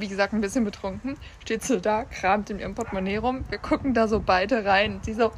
wie 0.00 0.08
gesagt, 0.08 0.32
ein 0.32 0.40
bisschen 0.40 0.64
betrunken, 0.64 1.16
steht 1.42 1.62
so 1.62 1.78
da, 1.78 2.04
kramt 2.04 2.50
in 2.50 2.58
ihrem 2.58 2.74
Portemonnaie 2.74 3.18
rum. 3.18 3.44
Wir 3.50 3.58
gucken 3.58 3.94
da 3.94 4.08
so 4.08 4.20
beide 4.20 4.64
rein. 4.64 5.00
Sie 5.02 5.14
so, 5.14 5.32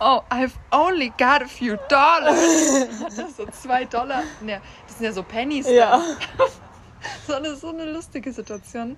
oh, 0.00 0.20
I've 0.30 0.52
only 0.72 1.10
got 1.18 1.42
a 1.42 1.46
few 1.46 1.76
dollars. 1.88 2.86
Das 3.16 3.36
so 3.36 3.46
zwei 3.46 3.84
Dollar. 3.84 4.22
Ne, 4.40 4.60
das 4.86 4.98
sind 4.98 5.06
ja 5.06 5.12
so 5.12 5.22
Pennies. 5.22 5.66
da. 5.66 5.72
Ja. 5.72 6.02
So 7.28 7.34
eine, 7.34 7.54
so 7.54 7.68
eine 7.68 7.84
lustige 7.84 8.32
Situation. 8.32 8.96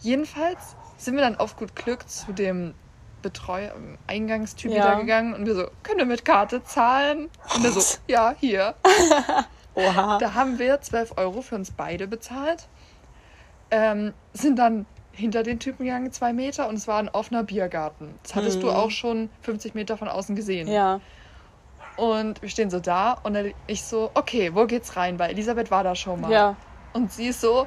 Jedenfalls 0.00 0.74
sind 0.96 1.14
wir 1.14 1.22
dann 1.22 1.36
auf 1.36 1.56
gut 1.56 1.76
Glück 1.76 2.08
zu 2.08 2.32
dem 2.32 2.74
Betreuer, 3.22 3.72
Eingangstyp 4.08 4.72
Ja. 4.72 4.84
da 4.92 4.94
gegangen 4.94 5.34
und 5.34 5.46
wir 5.46 5.54
so, 5.54 5.68
können 5.84 5.98
wir 5.98 6.06
mit 6.06 6.24
Karte 6.24 6.64
zahlen? 6.64 7.30
Und 7.54 7.64
er 7.64 7.70
so, 7.72 7.98
ja, 8.08 8.34
hier. 8.38 8.74
Oha. 9.74 10.18
Da 10.18 10.34
haben 10.34 10.58
wir 10.58 10.80
12 10.80 11.16
Euro 11.16 11.40
für 11.42 11.54
uns 11.54 11.70
beide 11.70 12.08
bezahlt. 12.08 12.68
Ähm, 13.70 14.14
sind 14.32 14.58
dann 14.58 14.86
hinter 15.12 15.42
den 15.42 15.58
Typen 15.58 15.84
gegangen, 15.84 16.12
zwei 16.12 16.32
Meter, 16.32 16.68
und 16.68 16.76
es 16.76 16.86
war 16.86 16.98
ein 16.98 17.08
offener 17.08 17.42
Biergarten. 17.42 18.14
Das 18.22 18.34
hattest 18.36 18.62
du 18.62 18.68
Mhm. 18.68 18.72
auch 18.74 18.90
schon 18.90 19.30
50 19.42 19.74
Meter 19.74 19.96
von 19.96 20.08
außen 20.08 20.36
gesehen. 20.36 20.68
Ja. 20.68 21.00
Und 21.96 22.40
wir 22.40 22.48
stehen 22.48 22.70
so 22.70 22.78
da 22.78 23.14
und 23.24 23.36
ich 23.66 23.82
so, 23.82 24.10
okay, 24.14 24.54
wo 24.54 24.66
geht's 24.66 24.96
rein? 24.96 25.18
Weil 25.18 25.30
Elisabeth 25.30 25.70
war 25.72 25.82
da 25.82 25.96
schon 25.96 26.20
mal. 26.20 26.30
Ja. 26.30 26.56
Und 26.92 27.12
sie 27.12 27.26
ist 27.28 27.40
so, 27.40 27.66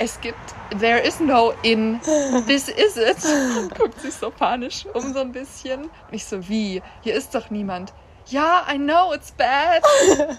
es 0.00 0.20
gibt, 0.20 0.36
there 0.80 0.98
is 1.00 1.20
no 1.20 1.52
in, 1.62 2.00
this 2.46 2.68
is 2.68 2.96
it. 2.96 3.16
Und 3.58 3.74
guckt 3.78 4.00
sich 4.00 4.14
so 4.14 4.30
panisch 4.30 4.86
um 4.94 5.12
so 5.12 5.20
ein 5.20 5.30
bisschen. 5.32 5.82
Und 5.84 5.90
ich 6.12 6.24
so, 6.24 6.48
wie? 6.48 6.82
Hier 7.02 7.14
ist 7.14 7.34
doch 7.34 7.50
niemand. 7.50 7.92
Ja, 8.30 8.66
I 8.70 8.76
know, 8.76 9.12
it's 9.14 9.32
bad. 9.32 9.82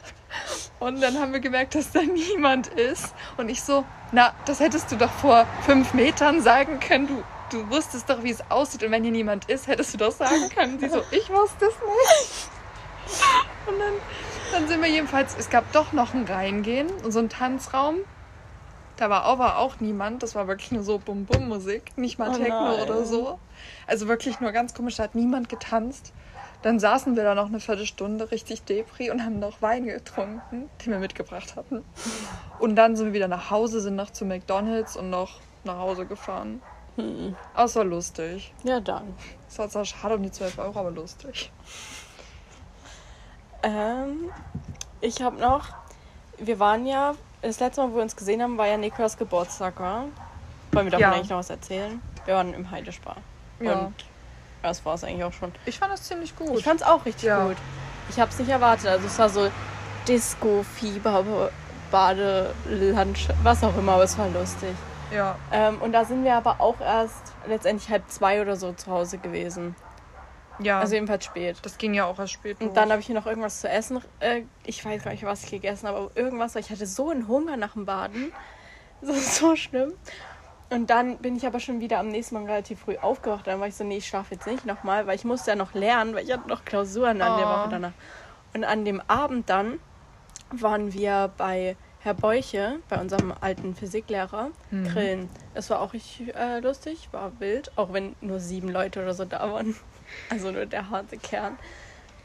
Und 0.79 1.01
dann 1.01 1.19
haben 1.19 1.33
wir 1.33 1.39
gemerkt, 1.39 1.73
dass 1.75 1.91
da 1.91 2.01
niemand 2.01 2.67
ist. 2.67 3.15
Und 3.37 3.49
ich 3.49 3.63
so, 3.63 3.83
na, 4.11 4.33
das 4.45 4.59
hättest 4.59 4.91
du 4.91 4.95
doch 4.95 5.11
vor 5.11 5.47
fünf 5.65 5.93
Metern 5.93 6.41
sagen 6.41 6.79
können. 6.79 7.07
Du, 7.07 7.23
du 7.51 7.69
wusstest 7.69 8.09
doch, 8.09 8.23
wie 8.23 8.29
es 8.29 8.43
aussieht. 8.51 8.83
Und 8.83 8.91
wenn 8.91 9.03
hier 9.03 9.11
niemand 9.11 9.45
ist, 9.49 9.67
hättest 9.67 9.93
du 9.95 9.97
doch 9.97 10.11
sagen 10.11 10.49
können. 10.53 10.79
Sie 10.79 10.87
so, 10.87 11.01
ich 11.11 11.29
wusste 11.29 11.65
es 11.65 11.73
nicht. 11.73 12.49
Und 13.67 13.79
dann, 13.79 13.93
dann 14.51 14.67
sind 14.67 14.81
wir 14.81 14.89
jedenfalls, 14.89 15.35
es 15.37 15.49
gab 15.49 15.71
doch 15.71 15.91
noch 15.91 16.13
ein 16.13 16.25
Reingehen 16.25 16.89
und 17.03 17.11
so 17.11 17.19
ein 17.19 17.29
Tanzraum. 17.29 17.97
Da 18.97 19.09
war 19.09 19.23
aber 19.23 19.57
auch 19.57 19.79
niemand. 19.79 20.21
Das 20.21 20.35
war 20.35 20.47
wirklich 20.47 20.71
nur 20.71 20.83
so 20.83 20.99
Bum-Bum-Musik, 20.99 21.97
nicht 21.97 22.19
mal 22.19 22.29
Oh 22.29 22.37
Techno 22.37 22.77
nein. 22.77 22.81
oder 22.81 23.05
so. 23.05 23.39
Also 23.87 24.07
wirklich 24.07 24.39
nur 24.41 24.51
ganz 24.51 24.73
komisch, 24.73 24.97
da 24.97 25.03
hat 25.03 25.15
niemand 25.15 25.49
getanzt. 25.49 26.13
Dann 26.61 26.79
saßen 26.79 27.15
wir 27.15 27.23
da 27.23 27.35
noch 27.35 27.47
eine 27.47 27.59
Viertelstunde 27.61 28.31
richtig 28.31 28.63
Depri 28.63 29.11
und 29.11 29.23
haben 29.23 29.39
noch 29.39 29.61
Wein 29.61 29.85
getrunken, 29.85 30.69
den 30.83 30.91
wir 30.91 30.99
mitgebracht 30.99 31.55
hatten. 31.55 31.85
Und 32.59 32.75
dann 32.75 32.97
sind 32.97 33.07
wir 33.07 33.13
wieder 33.13 33.29
nach 33.29 33.49
Hause, 33.49 33.79
sind 33.79 33.95
noch 33.95 34.11
zu 34.11 34.25
McDonalds 34.25 34.97
und 34.97 35.09
noch 35.09 35.39
nach 35.63 35.77
Hause 35.77 36.05
gefahren. 36.05 36.61
Hm. 36.97 37.35
Aber 37.53 37.63
es 37.63 37.75
war 37.77 37.85
lustig. 37.85 38.53
Ja, 38.63 38.81
dann. 38.81 39.13
Es 39.47 39.57
war 39.57 39.69
zwar 39.69 39.85
schade 39.85 40.15
um 40.15 40.23
die 40.23 40.31
12 40.31 40.59
Euro, 40.59 40.79
aber 40.79 40.91
lustig. 40.91 41.49
Ähm, 43.63 44.29
ich 45.01 45.21
habe 45.21 45.39
noch, 45.39 45.67
wir 46.37 46.59
waren 46.59 46.85
ja, 46.85 47.15
das 47.41 47.59
letzte 47.59 47.81
Mal, 47.81 47.91
wo 47.91 47.95
wir 47.95 48.03
uns 48.03 48.15
gesehen 48.15 48.41
haben, 48.41 48.57
war 48.57 48.67
ja 48.67 48.77
Nikolas 48.77 49.17
Geburtstag, 49.17 49.79
war. 49.79 50.05
Wollen 50.71 50.85
wir 50.85 50.91
davon 50.91 51.01
Ja. 51.01 51.11
eigentlich 51.13 51.29
noch 51.29 51.37
was 51.37 51.49
erzählen? 51.49 52.01
Wir 52.25 52.35
waren 52.35 52.53
im 52.53 52.69
Heidespar. 52.69 53.17
Ja. 53.59 53.79
Und 53.79 53.93
das 54.61 54.85
war 54.85 54.95
es 54.95 55.03
eigentlich 55.03 55.23
auch 55.23 55.33
schon. 55.33 55.51
Ich 55.65 55.79
fand 55.79 55.91
das 55.91 56.03
ziemlich 56.03 56.35
gut. 56.35 56.57
Ich 56.57 56.63
fand 56.63 56.81
es 56.81 56.87
auch 56.87 57.05
richtig 57.05 57.23
Ja. 57.23 57.45
gut. 57.47 57.57
Ich 58.09 58.19
habe 58.19 58.31
es 58.31 58.39
nicht 58.39 58.49
erwartet. 58.49 58.87
Also 58.87 59.05
es 59.07 59.19
war 59.19 59.29
so 59.29 59.49
Disco, 60.07 60.63
Fieber, 60.75 61.23
Bade, 61.91 62.53
Lunch, 62.67 63.27
was 63.43 63.63
auch 63.63 63.75
immer, 63.77 63.93
aber 63.93 64.03
es 64.03 64.17
war 64.17 64.27
lustig. 64.29 64.75
ja. 65.13 65.35
Ähm, 65.51 65.79
und 65.81 65.91
da 65.91 66.05
sind 66.05 66.23
wir 66.23 66.35
aber 66.35 66.59
auch 66.59 66.79
erst 66.81 67.33
letztendlich 67.47 67.89
halb 67.89 68.09
zwei 68.09 68.41
oder 68.41 68.55
so 68.55 68.73
zu 68.73 68.91
Hause 68.91 69.17
gewesen. 69.17 69.75
Ja. 70.61 70.79
Also 70.81 70.95
jedenfalls 70.95 71.23
spät. 71.25 71.57
das 71.61 71.77
ging 71.77 71.93
ja 71.93 72.05
auch 72.05 72.19
erst 72.19 72.33
spät. 72.33 72.59
Und 72.59 72.75
dann 72.75 72.89
habe 72.91 72.99
ich 72.99 73.05
hier 73.05 73.15
noch 73.15 73.25
irgendwas 73.25 73.61
zu 73.61 73.69
essen. 73.69 74.01
Äh, 74.19 74.41
ich 74.65 74.83
weiß 74.83 75.03
gar 75.03 75.11
nicht, 75.11 75.23
was 75.23 75.45
ich 75.45 75.51
gegessen 75.51 75.87
habe, 75.87 75.97
aber 75.97 76.11
irgendwas. 76.15 76.55
Ich 76.57 76.69
hatte 76.69 76.85
so 76.85 77.09
einen 77.11 77.27
Hunger 77.27 77.55
nach 77.57 77.73
dem 77.73 77.85
Baden. 77.85 78.31
Das 79.01 79.15
ist 79.15 79.35
so 79.37 79.55
schlimm. 79.55 79.93
Und 80.71 80.89
dann 80.89 81.17
bin 81.17 81.35
ich 81.35 81.45
aber 81.47 81.59
schon 81.59 81.79
wieder 81.81 81.99
am 81.99 82.09
nächsten 82.09 82.35
Morgen 82.35 82.47
relativ 82.47 82.79
früh 82.81 82.97
aufgewacht. 82.97 83.47
Dann 83.47 83.59
war 83.59 83.67
ich 83.67 83.75
so, 83.75 83.83
nee, 83.83 83.97
ich 83.97 84.07
schlafe 84.07 84.35
jetzt 84.35 84.45
nicht 84.45 84.65
nochmal, 84.65 85.07
weil 85.07 85.15
ich 85.15 85.25
musste 85.25 85.51
ja 85.51 85.55
noch 85.55 85.73
lernen, 85.73 86.13
weil 86.13 86.23
ich 86.25 86.31
hatte 86.31 86.47
noch 86.47 86.63
Klausuren 86.65 87.21
an 87.21 87.37
der 87.39 87.47
Oh. 87.47 87.51
Woche 87.51 87.69
danach. 87.71 87.91
Und 88.53 88.63
an 88.63 88.85
dem 88.85 89.01
Abend 89.07 89.49
dann 89.49 89.79
waren 90.51 90.93
wir 90.93 91.31
bei 91.37 91.75
Herr 92.01 92.13
Beuche, 92.13 92.79
bei 92.87 92.97
unserem 92.99 93.33
alten 93.41 93.75
Physiklehrer, 93.75 94.51
grillen. 94.71 95.29
Es 95.53 95.69
war 95.69 95.81
auch 95.81 95.93
richtig 95.93 96.33
äh, 96.35 96.59
lustig, 96.59 97.09
war 97.11 97.31
wild, 97.39 97.71
auch 97.77 97.91
wenn 97.93 98.15
nur 98.21 98.39
sieben 98.39 98.69
Leute 98.69 99.01
oder 99.01 99.13
so 99.13 99.25
da 99.25 99.51
waren. 99.51 99.75
Also 100.31 100.49
nur 100.51 100.65
der 100.65 100.89
harte 100.89 101.17
Kern. 101.17 101.55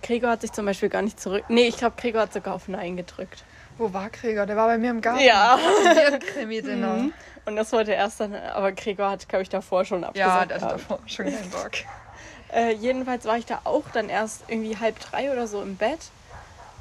Gregor 0.03 0.31
hat 0.31 0.41
sich 0.41 0.53
zum 0.53 0.65
Beispiel 0.65 0.89
gar 0.89 1.03
nicht 1.03 1.21
zurück. 1.21 1.45
Nee, 1.49 1.67
ich 1.67 1.77
glaube, 1.77 1.97
Gregor 2.01 2.23
hat 2.23 2.33
sogar 2.33 2.55
auf 2.55 2.67
Nein 2.67 2.97
gedrückt. 2.97 3.45
Wo 3.77 3.93
war 3.93 4.09
Krieger? 4.09 4.47
Der 4.47 4.57
war 4.57 4.69
bei 4.69 4.79
mir 4.79 4.91
im 4.91 5.03
Garten. 5.03 5.23
Ja. 5.23 5.59
Krimi-Dinner. 6.33 6.95
Mhm. 6.95 7.13
Und 7.47 7.57
das 7.57 7.73
wollte 7.73 7.93
er 7.93 7.99
erst 7.99 8.21
dann, 8.21 8.35
aber 8.35 8.73
Gregor 8.73 9.11
hat, 9.11 9.29
glaube 9.29 9.43
ich, 9.43 9.49
davor 9.49 9.85
schon 9.85 10.03
Ja, 10.03 10.09
abgesagt. 10.09 10.51
der 10.51 10.61
hatte 10.61 10.67
gehabt. 10.67 10.81
davor 10.91 10.99
schon 11.07 11.25
keinen 11.27 11.51
Bock. 11.51 11.71
Äh, 12.53 12.73
jedenfalls 12.75 13.25
war 13.25 13.37
ich 13.37 13.47
da 13.47 13.63
auch 13.65 13.83
dann 13.95 14.09
erst 14.09 14.45
irgendwie 14.47 14.77
halb 14.77 15.01
drei 15.01 15.33
oder 15.33 15.49
so 15.49 15.61
im 15.61 15.75
Bett. 15.75 15.99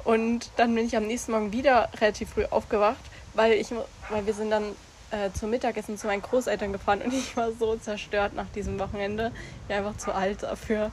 Und 0.04 0.50
dann 0.56 0.72
bin 0.72 0.86
ich 0.86 0.96
am 0.96 1.04
nächsten 1.08 1.32
Morgen 1.32 1.50
wieder 1.50 1.88
relativ 2.00 2.30
früh 2.30 2.44
aufgewacht, 2.44 3.00
weil, 3.32 3.54
ich, 3.54 3.72
weil 4.08 4.24
wir 4.24 4.34
sind 4.34 4.50
dann 4.50 4.62
äh, 5.10 5.32
zum 5.32 5.50
Mittagessen 5.50 5.98
zu 5.98 6.06
meinen 6.06 6.22
Großeltern 6.22 6.72
gefahren 6.72 7.02
und 7.02 7.12
ich 7.14 7.36
war 7.36 7.50
so 7.50 7.74
zerstört 7.76 8.34
nach 8.34 8.46
diesem 8.54 8.78
Wochenende. 8.78 9.32
Ich 9.62 9.66
bin 9.68 9.76
einfach 9.78 9.96
zu 9.96 10.12
alt 10.14 10.44
dafür. 10.44 10.92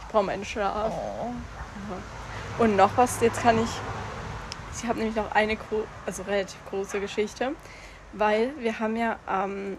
Ich 0.00 0.08
brauche 0.08 0.24
meinen 0.24 0.44
Schlaf. 0.44 0.92
Oh. 0.92 2.62
Und 2.62 2.74
noch 2.74 2.96
was, 2.96 3.20
jetzt 3.20 3.40
kann 3.42 3.62
ich. 3.62 3.70
Ich 4.76 4.88
habe 4.88 4.98
nämlich 4.98 5.14
noch 5.14 5.30
eine 5.36 5.56
also 6.04 6.24
relativ 6.24 6.58
große 6.70 6.98
Geschichte, 6.98 7.52
weil 8.18 8.52
wir 8.58 8.78
haben 8.78 8.96
ja 8.96 9.18
ähm, 9.28 9.76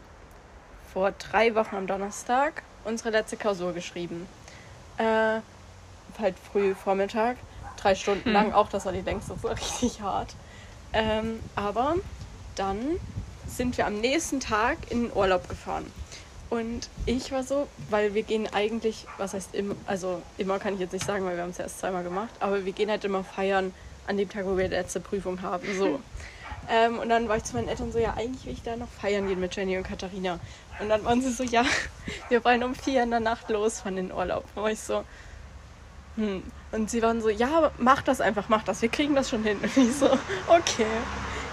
vor 0.94 1.12
drei 1.12 1.54
Wochen 1.56 1.76
am 1.76 1.88
Donnerstag 1.88 2.64
unsere 2.86 3.10
letzte 3.10 3.38
Klausur 3.38 3.74
geschrieben. 3.74 4.28
Äh, 4.98 5.40
halt 6.20 6.36
früh 6.52 6.74
Vormittag, 6.74 7.38
drei 7.80 7.94
Stunden 7.96 8.26
Hm. 8.26 8.34
lang, 8.34 8.54
auch 8.54 8.70
das 8.70 8.86
war 8.86 8.92
die 8.92 9.02
längste, 9.02 9.34
das 9.34 9.44
war 9.44 9.52
richtig 9.52 10.02
hart. 10.02 10.34
Ähm, 10.94 11.40
aber 11.56 11.96
dann 12.56 13.00
sind 13.48 13.78
wir 13.78 13.86
am 13.86 14.00
nächsten 14.00 14.40
Tag 14.40 14.78
in 14.90 15.04
den 15.04 15.14
Urlaub 15.14 15.48
gefahren. 15.48 15.86
Und 16.50 16.90
ich 17.06 17.32
war 17.32 17.44
so, 17.44 17.68
weil 17.90 18.14
wir 18.14 18.24
gehen 18.24 18.48
eigentlich, 18.54 19.06
was 19.18 19.34
heißt 19.34 19.54
immer, 19.54 19.76
also 19.86 20.22
immer 20.38 20.60
kann 20.60 20.74
ich 20.76 20.80
jetzt 20.80 20.94
nicht 20.94 21.06
sagen, 21.06 21.26
weil 21.26 21.36
wir 21.36 21.44
haben 21.44 21.50
es 21.50 21.60
erst 21.60 21.80
zweimal 21.80 22.04
gemacht, 22.04 22.30
aber 22.40 22.64
wir 22.66 22.72
gehen 22.72 22.90
halt 22.90 23.04
immer 23.04 23.24
feiern 23.24 23.74
an 24.08 24.16
dem 24.18 24.30
Tag, 24.30 24.46
wo 24.46 24.58
wir 24.58 24.70
die 24.70 24.76
letzte 24.76 25.02
Prüfung 25.02 25.42
haben. 25.42 25.68
So. 25.78 26.00
ähm, 26.70 27.00
und 27.00 27.10
dann 27.10 27.30
war 27.30 27.38
ich 27.38 27.44
zu 27.44 27.56
meinen 27.56 27.70
Eltern 27.70 27.92
so, 27.92 28.00
ja, 28.00 28.14
eigentlich 28.16 28.46
will 28.46 28.54
ich 28.54 28.64
da 28.64 28.76
noch 28.76 28.90
feiern 28.90 29.28
gehen 29.28 29.40
mit 29.40 29.56
Jenny 29.56 29.78
und 29.78 29.84
Katharina. 29.84 30.40
Und 30.80 30.90
dann 30.90 31.04
waren 31.06 31.22
sie 31.22 31.32
so, 31.32 31.44
ja, 31.44 31.64
wir 32.30 32.44
wollen 32.44 32.64
um 32.64 32.76
vier 32.76 33.04
in 33.04 33.12
der 33.12 33.20
Nacht 33.20 33.50
los 33.50 33.82
von 33.82 33.96
den 33.96 34.12
Urlaub. 34.12 34.44
Da 34.56 34.62
war 34.62 34.72
ich 34.72 34.80
so, 34.80 35.04
hm. 36.18 36.44
Und 36.72 36.90
sie 36.90 37.02
waren 37.02 37.22
so, 37.22 37.30
ja, 37.30 37.72
mach 37.78 38.02
das 38.02 38.20
einfach, 38.20 38.50
mach 38.50 38.64
das, 38.64 38.82
wir 38.82 38.90
kriegen 38.90 39.16
das 39.16 39.30
schon 39.30 39.44
hin. 39.44 39.58
Und 39.76 39.78
ich 39.78 39.96
so, 39.96 40.10
okay. 40.48 40.86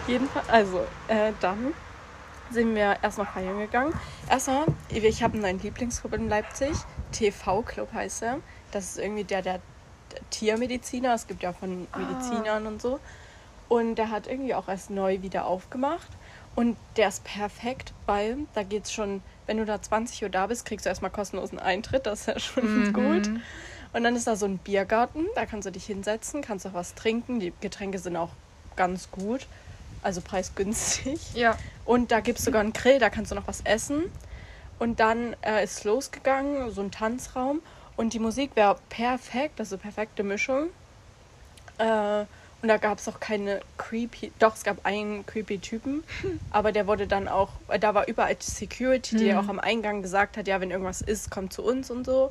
Jedenfalls, 0.06 0.48
also, 0.48 0.80
äh, 1.08 1.32
dann 1.40 1.72
sind 2.50 2.74
wir 2.74 2.96
erstmal 3.02 3.26
feiern 3.26 3.58
gegangen. 3.58 3.94
Erstmal, 4.28 4.66
ich 4.88 5.22
habe 5.22 5.38
einen 5.38 5.60
Lieblingsclub 5.60 6.12
in 6.14 6.28
Leipzig, 6.28 6.72
TV-Club 7.12 7.92
heißt 7.92 8.22
er. 8.22 8.38
Das 8.70 8.84
ist 8.84 8.98
irgendwie 8.98 9.24
der, 9.24 9.42
der 9.42 9.60
Tiermediziner, 10.30 11.14
es 11.14 11.26
gibt 11.26 11.42
ja 11.42 11.52
von 11.52 11.86
Medizinern 11.96 12.66
ah. 12.66 12.68
und 12.68 12.82
so. 12.82 13.00
Und 13.68 13.96
der 13.96 14.10
hat 14.10 14.26
irgendwie 14.26 14.54
auch 14.54 14.68
erst 14.68 14.90
neu 14.90 15.22
wieder 15.22 15.46
aufgemacht. 15.46 16.08
Und 16.54 16.76
der 16.96 17.08
ist 17.08 17.24
perfekt, 17.24 17.92
weil 18.06 18.38
da 18.54 18.62
geht's 18.62 18.92
schon, 18.92 19.22
wenn 19.46 19.56
du 19.56 19.64
da 19.64 19.80
20 19.80 20.22
Uhr 20.22 20.28
da 20.28 20.46
bist, 20.46 20.64
kriegst 20.64 20.86
du 20.86 20.88
erstmal 20.88 21.10
kostenlosen 21.10 21.58
Eintritt, 21.58 22.06
das 22.06 22.20
ist 22.20 22.26
ja 22.26 22.38
schon 22.38 22.86
mhm. 22.86 22.92
gut. 22.92 23.30
Und 23.92 24.02
dann 24.02 24.16
ist 24.16 24.26
da 24.26 24.36
so 24.36 24.46
ein 24.46 24.58
Biergarten, 24.58 25.26
da 25.34 25.46
kannst 25.46 25.66
du 25.66 25.72
dich 25.72 25.86
hinsetzen, 25.86 26.42
kannst 26.42 26.66
auch 26.66 26.74
was 26.74 26.94
trinken. 26.94 27.40
Die 27.40 27.52
Getränke 27.60 27.98
sind 27.98 28.16
auch 28.16 28.30
ganz 28.76 29.10
gut, 29.10 29.46
also 30.02 30.20
preisgünstig. 30.20 31.34
Ja. 31.34 31.56
Und 31.84 32.10
da 32.10 32.20
gibt 32.20 32.38
es 32.38 32.44
sogar 32.44 32.60
einen 32.60 32.72
Grill, 32.72 32.98
da 32.98 33.10
kannst 33.10 33.30
du 33.30 33.34
noch 33.34 33.46
was 33.46 33.60
essen. 33.62 34.10
Und 34.78 35.00
dann 35.00 35.36
äh, 35.42 35.62
ist 35.62 35.84
losgegangen, 35.84 36.70
so 36.70 36.82
ein 36.82 36.90
Tanzraum. 36.90 37.60
Und 37.96 38.12
die 38.12 38.18
Musik 38.18 38.56
wäre 38.56 38.76
perfekt, 38.88 39.60
also 39.60 39.78
perfekte 39.78 40.22
Mischung. 40.22 40.70
Äh, 41.78 42.24
und 42.64 42.68
da 42.68 42.78
gab 42.78 42.96
es 42.96 43.06
auch 43.08 43.20
keine 43.20 43.60
creepy, 43.76 44.32
doch 44.38 44.54
es 44.54 44.64
gab 44.64 44.86
einen 44.86 45.26
creepy 45.26 45.58
Typen, 45.58 46.02
aber 46.50 46.72
der 46.72 46.86
wurde 46.86 47.06
dann 47.06 47.28
auch, 47.28 47.50
da 47.78 47.92
war 47.92 48.08
überall 48.08 48.36
Security, 48.40 49.16
die 49.16 49.32
hm. 49.32 49.38
auch 49.38 49.48
am 49.48 49.60
Eingang 49.60 50.00
gesagt 50.00 50.38
hat, 50.38 50.48
ja, 50.48 50.62
wenn 50.62 50.70
irgendwas 50.70 51.02
ist, 51.02 51.30
kommt 51.30 51.52
zu 51.52 51.62
uns 51.62 51.90
und 51.90 52.06
so. 52.06 52.30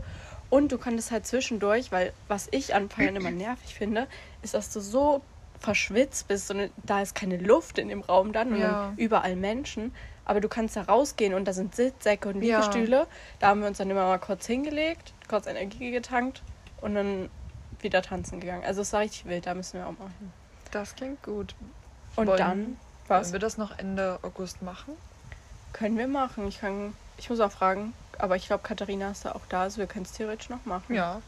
Und 0.49 0.71
du 0.71 0.79
konntest 0.79 1.11
halt 1.11 1.27
zwischendurch, 1.27 1.91
weil 1.91 2.13
was 2.27 2.47
ich 2.49 2.73
an 2.73 2.89
Feiern 2.89 3.15
immer 3.15 3.29
nervig 3.29 3.75
finde, 3.75 4.07
ist, 4.41 4.55
dass 4.55 4.73
du 4.73 4.79
so 4.79 5.21
verschwitzt 5.59 6.27
bist 6.27 6.49
und 6.49 6.71
da 6.83 7.03
ist 7.03 7.13
keine 7.13 7.37
Luft 7.37 7.77
in 7.77 7.89
dem 7.89 8.01
Raum 8.01 8.33
dann 8.33 8.53
und 8.53 8.59
ja. 8.59 8.87
dann 8.87 8.97
überall 8.97 9.35
Menschen. 9.35 9.93
Aber 10.25 10.41
du 10.41 10.49
kannst 10.49 10.75
da 10.75 10.81
rausgehen 10.81 11.35
und 11.35 11.47
da 11.47 11.53
sind 11.53 11.75
Sitzsäcke 11.75 12.29
und 12.29 12.41
Liegestühle. 12.41 12.97
Ja. 12.97 13.07
Da 13.37 13.47
haben 13.49 13.61
wir 13.61 13.67
uns 13.67 13.77
dann 13.77 13.91
immer 13.91 14.07
mal 14.07 14.17
kurz 14.17 14.47
hingelegt, 14.47 15.13
kurz 15.29 15.45
Energie 15.45 15.91
getankt 15.91 16.41
und 16.81 16.95
dann 16.95 17.29
wieder 17.83 18.01
tanzen 18.01 18.39
gegangen. 18.39 18.63
Also 18.65 18.81
es 18.81 18.93
war 18.93 19.01
richtig 19.01 19.25
wild, 19.25 19.45
da 19.45 19.53
müssen 19.53 19.79
wir 19.79 19.87
auch 19.87 19.97
mal 19.97 20.09
hin. 20.19 20.31
Das 20.71 20.95
klingt 20.95 21.21
gut. 21.23 21.55
Und 22.15 22.27
wollen, 22.27 22.37
dann, 22.37 22.77
was? 23.07 23.27
Wollen 23.27 23.33
wir 23.33 23.39
das 23.39 23.57
noch 23.57 23.77
Ende 23.77 24.19
August 24.21 24.61
machen? 24.61 24.95
Können 25.71 25.97
wir 25.97 26.07
machen. 26.07 26.47
Ich 26.47 26.59
kann, 26.59 26.93
ich 27.17 27.29
muss 27.29 27.39
auch 27.39 27.51
fragen, 27.51 27.93
aber 28.19 28.35
ich 28.35 28.47
glaube, 28.47 28.63
Katharina 28.63 29.11
ist 29.11 29.25
da 29.25 29.33
auch 29.33 29.45
da, 29.49 29.63
also 29.63 29.77
wir 29.77 29.87
können 29.87 30.05
es 30.05 30.11
theoretisch 30.11 30.49
noch 30.49 30.65
machen. 30.65 30.93
Ja, 30.93 31.21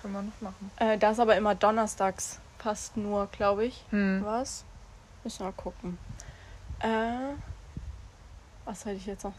können 0.00 0.14
wir 0.14 0.22
noch 0.22 0.40
machen. 0.40 0.70
Äh, 0.78 0.98
da 0.98 1.12
ist 1.12 1.20
aber 1.20 1.36
immer 1.36 1.54
donnerstags 1.54 2.40
fast 2.58 2.96
nur, 2.96 3.28
glaube 3.28 3.64
ich. 3.64 3.84
Hm. 3.90 4.22
Was? 4.24 4.64
Müssen 5.22 5.40
wir 5.40 5.46
mal 5.46 5.52
gucken. 5.52 5.98
Äh, 6.80 7.34
was 8.64 8.84
hätte 8.84 8.96
ich 8.96 9.06
jetzt 9.06 9.24
noch? 9.24 9.34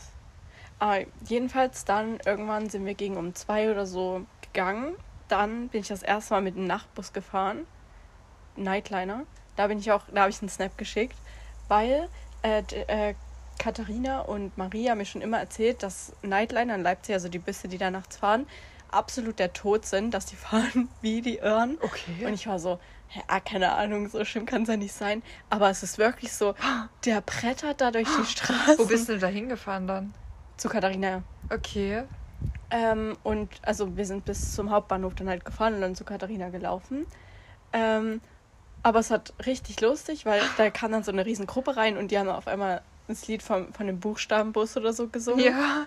Ah, 0.79 0.99
jedenfalls 1.25 1.85
dann 1.85 2.19
irgendwann 2.25 2.69
sind 2.69 2.85
wir 2.85 2.93
gegen 2.93 3.17
um 3.17 3.33
zwei 3.35 3.71
oder 3.71 3.85
so 3.85 4.25
gegangen. 4.41 4.95
Dann 5.27 5.69
bin 5.69 5.81
ich 5.81 5.87
das 5.87 6.03
erste 6.03 6.33
Mal 6.33 6.41
mit 6.41 6.55
dem 6.55 6.65
Nachtbus 6.65 7.13
gefahren. 7.13 7.65
Nightliner. 8.55 9.23
Da 9.55 9.67
bin 9.67 9.79
ich 9.79 9.91
auch, 9.91 10.03
da 10.13 10.21
habe 10.21 10.29
ich 10.29 10.41
einen 10.41 10.49
Snap 10.49 10.77
geschickt, 10.77 11.17
weil 11.67 12.09
äh, 12.43 12.63
äh, 12.87 13.15
Katharina 13.57 14.21
und 14.21 14.57
Maria 14.57 14.95
mir 14.95 15.05
schon 15.05 15.21
immer 15.21 15.39
erzählt, 15.39 15.83
dass 15.83 16.13
Nightliner 16.21 16.75
in 16.75 16.83
Leipzig, 16.83 17.15
also 17.15 17.29
die 17.29 17.39
Busse, 17.39 17.67
die 17.67 17.77
da 17.77 17.89
nachts 17.89 18.17
fahren, 18.17 18.47
absolut 18.91 19.39
der 19.39 19.53
Tod 19.53 19.85
sind, 19.85 20.13
dass 20.13 20.25
die 20.25 20.35
fahren 20.37 20.89
wie 21.01 21.21
die 21.21 21.37
Irren. 21.37 21.77
Okay. 21.81 22.25
Und 22.25 22.33
ich 22.33 22.47
war 22.47 22.59
so, 22.59 22.79
ja, 23.13 23.39
keine 23.39 23.73
Ahnung, 23.73 24.09
so 24.09 24.23
schlimm 24.25 24.45
kann 24.45 24.63
es 24.63 24.69
ja 24.69 24.77
nicht 24.77 24.93
sein. 24.93 25.23
Aber 25.49 25.69
es 25.69 25.83
ist 25.83 25.97
wirklich 25.97 26.33
so, 26.33 26.55
der 27.05 27.21
brettert 27.21 27.81
da 27.81 27.91
durch 27.91 28.07
die 28.07 28.25
Straße. 28.25 28.77
Wo 28.77 28.85
bist 28.85 29.09
du 29.09 29.17
da 29.17 29.27
hingefahren 29.27 29.87
dann? 29.87 30.13
Zu 30.57 30.69
Katharina. 30.69 31.23
Okay. 31.49 32.03
Ähm, 32.69 33.15
und 33.23 33.49
also 33.62 33.95
wir 33.95 34.06
sind 34.06 34.25
bis 34.25 34.53
zum 34.56 34.71
Hauptbahnhof 34.71 35.15
dann 35.15 35.30
halt 35.30 35.45
gefahren 35.45 35.75
und 35.75 35.82
dann 35.82 35.95
zu 35.95 36.03
Katharina 36.03 36.49
gelaufen. 36.49 37.06
Ähm, 37.73 38.21
aber 38.84 38.99
es 38.99 39.12
hat 39.12 39.34
richtig 39.45 39.82
lustig, 39.82 40.25
weil 40.25 40.41
da 40.58 40.69
kam 40.69 40.91
dann 40.91 41.03
so 41.03 41.12
eine 41.12 41.25
riesen 41.25 41.47
Gruppe 41.47 41.77
rein 41.77 41.97
und 41.97 42.12
die 42.12 42.19
haben 42.19 42.30
auf 42.30 42.47
einmal 42.47 42.82
das 43.08 43.27
Lied 43.27 43.41
vom, 43.41 43.73
von 43.73 43.88
dem 43.88 43.99
Buchstabenbus 43.99 44.77
oder 44.77 44.93
so 44.93 45.08
gesungen. 45.08 45.45
Ja. 45.45 45.86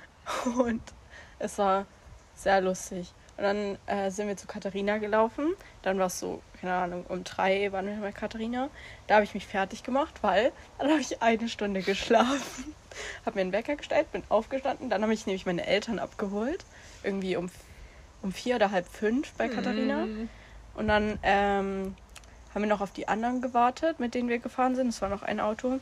Und 0.58 0.82
es 1.38 1.58
war 1.58 1.86
sehr 2.34 2.60
lustig. 2.60 3.12
Und 3.40 3.46
dann 3.46 3.78
äh, 3.86 4.10
sind 4.10 4.28
wir 4.28 4.36
zu 4.36 4.46
Katharina 4.46 4.98
gelaufen. 4.98 5.54
Dann 5.80 5.98
war 5.98 6.08
es 6.08 6.20
so, 6.20 6.42
keine 6.60 6.74
Ahnung, 6.74 7.06
um 7.08 7.24
drei 7.24 7.72
waren 7.72 7.86
wir 7.86 7.96
bei 7.96 8.12
Katharina. 8.12 8.68
Da 9.06 9.14
habe 9.14 9.24
ich 9.24 9.32
mich 9.32 9.46
fertig 9.46 9.82
gemacht, 9.82 10.16
weil 10.20 10.52
dann 10.78 10.90
habe 10.90 11.00
ich 11.00 11.22
eine 11.22 11.48
Stunde 11.48 11.80
geschlafen. 11.80 12.74
habe 13.24 13.36
mir 13.36 13.40
einen 13.40 13.52
Wecker 13.52 13.76
gestellt, 13.76 14.12
bin 14.12 14.22
aufgestanden. 14.28 14.90
Dann 14.90 15.00
habe 15.00 15.14
ich 15.14 15.24
nämlich 15.24 15.46
meine 15.46 15.66
Eltern 15.66 15.98
abgeholt. 15.98 16.66
Irgendwie 17.02 17.36
um, 17.36 17.48
um 18.20 18.30
vier 18.30 18.56
oder 18.56 18.72
halb 18.72 18.86
fünf 18.86 19.32
bei 19.32 19.48
Katharina. 19.48 20.04
Mm. 20.04 20.28
Und 20.74 20.88
dann 20.88 21.18
ähm, 21.22 21.96
haben 22.54 22.62
wir 22.62 22.68
noch 22.68 22.82
auf 22.82 22.92
die 22.92 23.08
anderen 23.08 23.40
gewartet, 23.40 24.00
mit 24.00 24.12
denen 24.12 24.28
wir 24.28 24.38
gefahren 24.38 24.76
sind. 24.76 24.88
Es 24.88 25.00
war 25.00 25.08
noch 25.08 25.22
ein 25.22 25.40
Auto. 25.40 25.80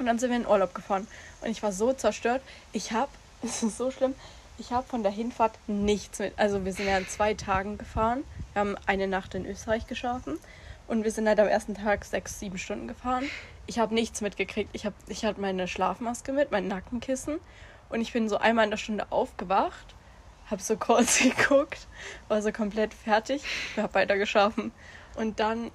Und 0.00 0.06
dann 0.06 0.18
sind 0.18 0.30
wir 0.30 0.38
in 0.38 0.46
Urlaub 0.46 0.74
gefahren. 0.74 1.06
Und 1.40 1.50
ich 1.50 1.62
war 1.62 1.70
so 1.70 1.92
zerstört. 1.92 2.42
Ich 2.72 2.90
habe, 2.90 3.12
es 3.44 3.62
ist 3.62 3.78
so 3.78 3.92
schlimm, 3.92 4.16
ich 4.60 4.72
habe 4.72 4.86
von 4.86 5.02
der 5.02 5.10
Hinfahrt 5.10 5.58
nichts 5.66 6.18
mit. 6.18 6.38
Also 6.38 6.64
wir 6.64 6.72
sind 6.72 6.86
ja 6.86 6.98
in 6.98 7.08
zwei 7.08 7.32
Tagen 7.32 7.78
gefahren. 7.78 8.24
Wir 8.52 8.60
haben 8.60 8.76
eine 8.86 9.08
Nacht 9.08 9.34
in 9.34 9.46
Österreich 9.46 9.86
geschlafen. 9.86 10.38
Und 10.86 11.02
wir 11.02 11.10
sind 11.10 11.26
halt 11.26 11.40
am 11.40 11.48
ersten 11.48 11.74
Tag 11.74 12.04
sechs, 12.04 12.38
sieben 12.38 12.58
Stunden 12.58 12.86
gefahren. 12.86 13.24
Ich 13.66 13.78
habe 13.78 13.94
nichts 13.94 14.20
mitgekriegt. 14.20 14.68
Ich, 14.74 14.84
hab, 14.84 14.92
ich 15.08 15.24
hatte 15.24 15.40
meine 15.40 15.66
Schlafmaske 15.66 16.32
mit, 16.32 16.50
mein 16.50 16.68
Nackenkissen. 16.68 17.40
Und 17.88 18.02
ich 18.02 18.12
bin 18.12 18.28
so 18.28 18.36
einmal 18.36 18.64
in 18.64 18.70
der 18.70 18.76
Stunde 18.76 19.10
aufgewacht, 19.10 19.94
habe 20.50 20.62
so 20.62 20.76
kurz 20.76 21.18
geguckt, 21.22 21.88
war 22.28 22.42
so 22.42 22.52
komplett 22.52 22.92
fertig, 22.92 23.42
habe 23.76 23.94
weiter 23.94 24.18
geschlafen. 24.18 24.72
Und 25.16 25.40
dann 25.40 25.70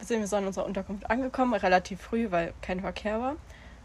sind 0.00 0.20
wir 0.20 0.28
so 0.28 0.36
an 0.36 0.46
unserer 0.46 0.64
Unterkunft 0.64 1.10
angekommen, 1.10 1.54
relativ 1.54 2.00
früh, 2.00 2.30
weil 2.30 2.54
kein 2.62 2.80
Verkehr 2.80 3.20
war 3.20 3.36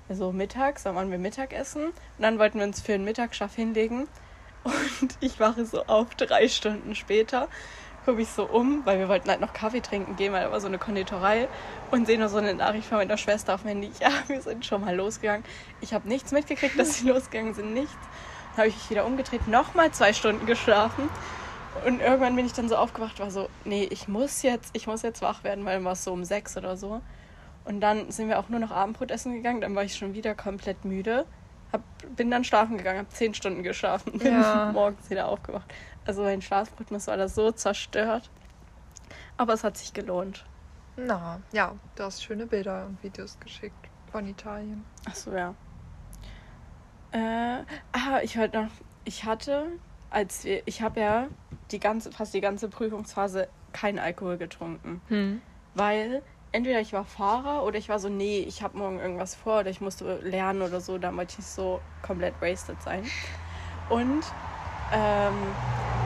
also 0.10 0.32
mittags, 0.32 0.84
dann 0.84 0.96
waren 0.96 1.10
wir 1.12 1.18
Mittagessen 1.18 1.88
und 1.88 1.94
dann 2.20 2.38
wollten 2.38 2.60
wir 2.60 2.66
uns 2.66 2.82
für 2.82 2.92
den 2.92 3.06
Mittagsschaff 3.06 3.56
hinlegen 3.56 4.08
und 4.64 5.18
ich 5.20 5.40
wache 5.40 5.66
so 5.66 5.86
auf 5.86 6.16
drei 6.16 6.48
Stunden 6.48 6.96
später, 6.96 7.48
gucke 8.06 8.22
ich 8.22 8.30
so 8.30 8.46
um, 8.46 8.86
weil 8.86 9.00
wir 9.00 9.08
wollten 9.08 9.30
halt 9.30 9.42
noch 9.42 9.54
Kaffee 9.54 9.82
trinken 9.82 10.16
gehen, 10.16 10.34
weil 10.34 10.44
da 10.44 10.52
war 10.52 10.60
so 10.60 10.68
eine 10.68 10.78
Konditorei 10.78 11.48
und 11.92 12.06
sehe 12.06 12.20
nur 12.20 12.30
so 12.30 12.38
eine 12.38 12.54
Nachricht 12.54 12.88
von 12.88 12.98
meiner 12.98 13.18
Schwester 13.18 13.56
auf 13.56 13.62
dem 13.62 13.70
Handy, 13.70 13.92
ja, 14.00 14.10
wir 14.28 14.42
sind 14.42 14.66
schon 14.66 14.82
mal 14.82 14.96
losgegangen. 14.96 15.46
Ich 15.82 15.94
habe 15.94 16.08
nichts 16.08 16.32
mitgekriegt, 16.32 16.78
dass 16.78 16.98
sie 16.98 17.08
losgegangen 17.10 17.54
sind, 17.54 17.74
nichts. 17.74 17.96
Dann 18.52 18.58
habe 18.58 18.68
ich 18.68 18.76
mich 18.76 18.90
wieder 18.90 19.06
umgedreht, 19.06 19.48
nochmal 19.48 19.92
zwei 19.92 20.14
Stunden 20.14 20.46
geschlafen 20.46 21.10
und 21.86 22.00
irgendwann 22.00 22.36
bin 22.36 22.46
ich 22.46 22.54
dann 22.54 22.70
so 22.70 22.76
aufgewacht, 22.76 23.20
war 23.20 23.32
so, 23.32 23.50
nee, 23.66 23.88
ich 23.90 24.08
muss 24.08 24.42
jetzt, 24.44 24.70
ich 24.74 24.88
muss 24.88 25.02
jetzt 25.02 25.22
wach 25.22 25.44
werden, 25.44 25.66
weil 25.66 25.84
war 25.84 25.94
es 25.94 26.04
so 26.04 26.14
um 26.14 26.24
sechs 26.24 26.56
oder 26.56 26.78
so. 26.78 27.02
Und 27.66 27.82
dann 27.82 28.12
sind 28.12 28.30
wir 28.30 28.40
auch 28.40 28.50
nur 28.50 28.60
noch 28.60 28.72
Abendbrot 28.72 29.12
essen 29.12 29.34
gegangen. 29.34 29.62
Dann 29.62 29.76
war 29.76 29.84
ich 29.84 29.96
schon 29.96 30.14
wieder 30.14 30.36
komplett 30.36 30.86
müde. 30.86 31.26
Hab, 31.74 31.82
bin 32.16 32.32
dann 32.32 32.44
schlafen 32.44 32.78
gegangen, 32.78 33.00
habe 33.00 33.10
zehn 33.10 33.34
Stunden 33.34 33.64
geschlafen, 33.64 34.18
bin 34.20 34.34
ja. 34.34 34.72
morgens 34.74 35.10
wieder 35.10 35.28
aufgewacht. 35.28 35.74
Also 36.06 36.24
mein 36.24 36.42
Schlafrhythmus 36.42 37.08
war 37.08 37.18
da 37.18 37.28
so 37.28 37.52
zerstört. 37.52 38.30
Aber 39.36 39.54
es 39.54 39.64
hat 39.64 39.78
sich 39.78 39.94
gelohnt. 39.94 40.46
Na, 40.96 41.42
ja, 41.52 41.74
du 41.96 42.04
hast 42.04 42.24
schöne 42.24 42.46
Bilder 42.46 42.86
und 42.86 43.02
Videos 43.02 43.40
geschickt 43.40 43.90
von 44.12 44.28
Italien. 44.28 44.86
Ach 45.10 45.16
so, 45.16 45.32
ja. 45.32 45.56
Äh, 47.12 47.64
ah, 47.92 48.20
ich 48.22 48.38
wollte 48.38 48.62
noch, 48.62 48.72
ich 49.04 49.26
hatte, 49.26 49.68
als 50.10 50.44
wir, 50.44 50.62
ich 50.66 50.82
habe 50.82 51.00
ja 51.00 51.28
die 51.72 51.80
ganze, 51.80 52.12
fast 52.12 52.34
die 52.34 52.42
ganze 52.42 52.70
Prüfungsphase 52.70 53.48
keinen 53.72 53.98
Alkohol 53.98 54.38
getrunken. 54.38 55.02
Hm. 55.08 55.42
Weil 55.74 56.22
entweder 56.54 56.80
ich 56.80 56.94
war 56.94 57.04
Fahrer 57.04 57.64
oder 57.64 57.78
ich 57.78 57.90
war 57.90 58.00
so, 58.00 58.08
nee, 58.08 58.40
ich 58.40 58.64
habe 58.64 58.78
morgen 58.78 59.00
irgendwas 59.00 59.36
vor 59.36 59.60
oder 59.60 59.70
ich 59.70 59.82
musste 59.82 60.20
lernen 60.22 60.62
oder 60.62 60.80
so, 60.80 60.98
da 60.98 61.14
wollte 61.16 61.36
ich 61.40 61.46
so 61.46 61.82
komplett 62.02 62.34
wasted 62.42 62.82
sein. 62.82 63.04
Und 63.90 64.24
ähm, 64.94 65.34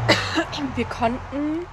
wir 0.75 0.85
konnten 0.85 1.65